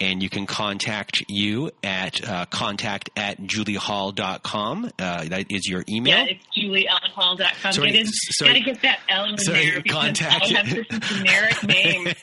And 0.01 0.23
you 0.23 0.31
can 0.31 0.47
contact 0.47 1.23
you 1.29 1.71
at 1.85 2.27
uh, 2.27 2.47
contact 2.47 3.11
at 3.17 3.39
juliehall.com. 3.39 4.91
Uh, 4.99 5.25
that 5.25 5.53
is 5.53 5.69
your 5.69 5.85
email. 5.89 6.17
Yeah, 6.17 6.27
it's 6.31 6.47
juliehall.com. 6.57 7.73
Sorry, 7.73 7.91
get 7.93 8.01
in, 8.01 8.07
sorry, 8.07 8.61
gotta 8.61 8.65
get 8.65 8.83
that 8.83 9.01
L 9.11 9.25
in 9.27 9.37
sorry, 9.39 9.71
there 9.71 9.83
because 9.83 9.99
contact. 9.99 10.45
I 10.45 10.55
have 10.55 10.71
this 10.71 10.87
generic 11.01 11.63
name. 11.65 12.05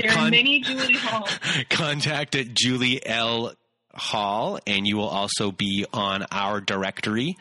there 0.00 0.10
are 0.10 0.14
Con- 0.14 0.30
many 0.30 0.59
Julie 0.62 0.94
Hall. 0.94 1.28
Contact 1.70 2.34
at 2.34 2.54
Julie 2.54 3.04
L 3.04 3.54
Hall, 3.92 4.58
and 4.66 4.86
you 4.86 4.96
will 4.96 5.08
also 5.08 5.50
be 5.50 5.84
on 5.92 6.24
our 6.30 6.60
directory 6.60 7.36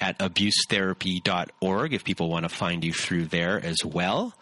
at 0.00 0.18
abusetherapy.org 0.18 1.94
if 1.94 2.04
people 2.04 2.28
want 2.28 2.44
to 2.44 2.48
find 2.50 2.84
you 2.84 2.92
through 2.92 3.26
there 3.26 3.58
as 3.64 3.84
well. 3.84 4.34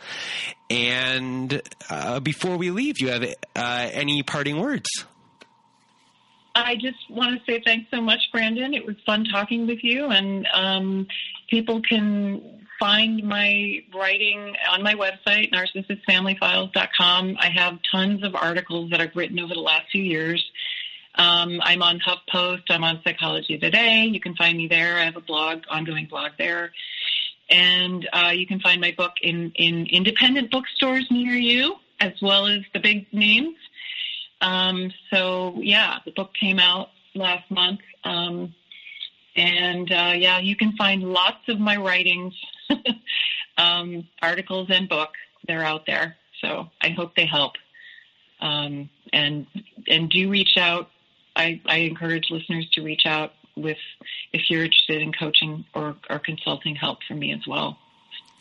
And 0.70 1.62
uh, 1.88 2.20
before 2.20 2.56
we 2.56 2.70
leave, 2.70 3.00
you 3.00 3.08
have 3.08 3.22
uh, 3.22 3.88
any 3.92 4.22
parting 4.22 4.58
words? 4.58 4.88
I 6.54 6.74
just 6.74 6.98
want 7.08 7.38
to 7.38 7.50
say 7.50 7.62
thanks 7.64 7.90
so 7.90 8.00
much, 8.00 8.20
Brandon. 8.32 8.74
It 8.74 8.84
was 8.84 8.96
fun 9.06 9.24
talking 9.24 9.66
with 9.66 9.82
you, 9.82 10.06
and 10.06 10.46
um, 10.52 11.06
people 11.48 11.80
can 11.80 12.61
find 12.82 13.22
my 13.22 13.78
writing 13.94 14.56
on 14.68 14.82
my 14.82 14.94
website, 14.94 15.52
narcissistfamilyfiles.com. 15.52 17.36
I 17.38 17.48
have 17.50 17.78
tons 17.92 18.24
of 18.24 18.34
articles 18.34 18.90
that 18.90 19.00
I've 19.00 19.14
written 19.14 19.38
over 19.38 19.54
the 19.54 19.60
last 19.60 19.84
few 19.92 20.02
years. 20.02 20.44
Um, 21.14 21.60
I'm 21.62 21.80
on 21.80 22.00
HuffPost. 22.00 22.62
I'm 22.70 22.82
on 22.82 23.00
Psychology 23.04 23.56
Today. 23.56 24.08
You 24.10 24.18
can 24.18 24.34
find 24.34 24.58
me 24.58 24.66
there. 24.66 24.96
I 24.96 25.04
have 25.04 25.14
a 25.14 25.20
blog, 25.20 25.60
ongoing 25.70 26.06
blog 26.06 26.32
there. 26.38 26.72
And 27.48 28.08
uh, 28.12 28.32
you 28.34 28.48
can 28.48 28.58
find 28.58 28.80
my 28.80 28.90
book 28.90 29.12
in, 29.22 29.52
in 29.54 29.86
independent 29.86 30.50
bookstores 30.50 31.06
near 31.08 31.34
you, 31.34 31.76
as 32.00 32.14
well 32.20 32.48
as 32.48 32.62
the 32.74 32.80
big 32.80 33.06
names. 33.12 33.54
Um, 34.40 34.92
so, 35.12 35.54
yeah, 35.60 35.98
the 36.04 36.10
book 36.10 36.32
came 36.34 36.58
out 36.58 36.88
last 37.14 37.48
month. 37.48 37.78
Um, 38.02 38.56
and 39.36 39.90
uh, 39.90 40.12
yeah, 40.16 40.38
you 40.40 40.56
can 40.56 40.76
find 40.76 41.02
lots 41.02 41.48
of 41.48 41.58
my 41.58 41.76
writings, 41.76 42.34
um, 43.58 44.08
articles, 44.20 44.68
and 44.70 44.88
book. 44.88 45.10
They're 45.46 45.64
out 45.64 45.86
there. 45.86 46.16
So 46.40 46.68
I 46.80 46.90
hope 46.90 47.14
they 47.16 47.26
help. 47.26 47.52
Um, 48.40 48.90
and 49.12 49.46
and 49.86 50.10
do 50.10 50.28
reach 50.28 50.56
out 50.56 50.90
I, 51.36 51.60
I 51.66 51.78
encourage 51.78 52.30
listeners 52.30 52.68
to 52.72 52.82
reach 52.82 53.06
out 53.06 53.32
with 53.56 53.78
if 54.32 54.50
you're 54.50 54.64
interested 54.64 55.02
in 55.02 55.12
coaching 55.12 55.64
or, 55.74 55.96
or 56.08 56.18
consulting 56.18 56.74
help 56.74 56.98
from 57.06 57.18
me 57.18 57.32
as 57.32 57.46
well. 57.46 57.78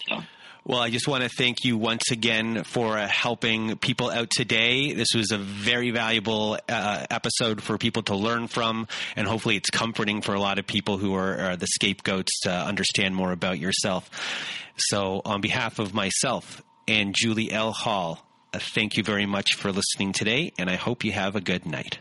So. 0.08 0.22
Well, 0.64 0.80
I 0.80 0.91
just 0.91 1.07
want 1.07 1.24
to 1.24 1.30
thank 1.30 1.64
you 1.64 1.76
once 1.76 2.12
again 2.12 2.64
for 2.64 2.95
uh, 2.95 3.07
helping 3.07 3.78
people 3.78 4.12
out 4.12 4.30
today. 4.30 4.93
This 4.93 5.07
was 5.16 5.32
a 5.32 5.39
very 5.39 5.89
valuable 5.89 6.59
uh, 6.70 7.05
episode 7.09 7.64
for 7.64 7.80
people 7.80 8.03
to 8.03 8.16
learn 8.16 8.47
from, 8.47 8.88
and 9.16 9.28
hopefully 9.28 9.55
it's 9.55 9.72
comforting 9.72 10.22
for 10.22 10.36
a 10.36 10.39
lot 10.39 10.59
of 10.59 10.68
people 10.68 10.99
who 10.99 11.16
are, 11.16 11.39
are 11.39 11.55
the 11.55 11.66
scapegoats 11.66 12.41
to 12.41 12.51
understand 12.51 13.16
more 13.16 13.32
about 13.32 13.57
yourself. 13.57 14.09
So, 14.78 15.24
on 15.26 15.41
behalf 15.41 15.80
of 15.80 15.95
myself 15.95 16.62
and 16.88 17.16
Julie 17.18 17.51
L. 17.51 17.72
Hall, 17.72 18.24
uh, 18.53 18.59
thank 18.59 18.97
you 18.97 19.03
very 19.03 19.26
much 19.26 19.55
for 19.55 19.72
listening 19.72 20.14
today, 20.14 20.53
and 20.59 20.70
I 20.70 20.76
hope 20.76 21.03
you 21.03 21.12
have 21.12 21.36
a 21.36 21.41
good 21.41 21.66
night. 21.66 21.97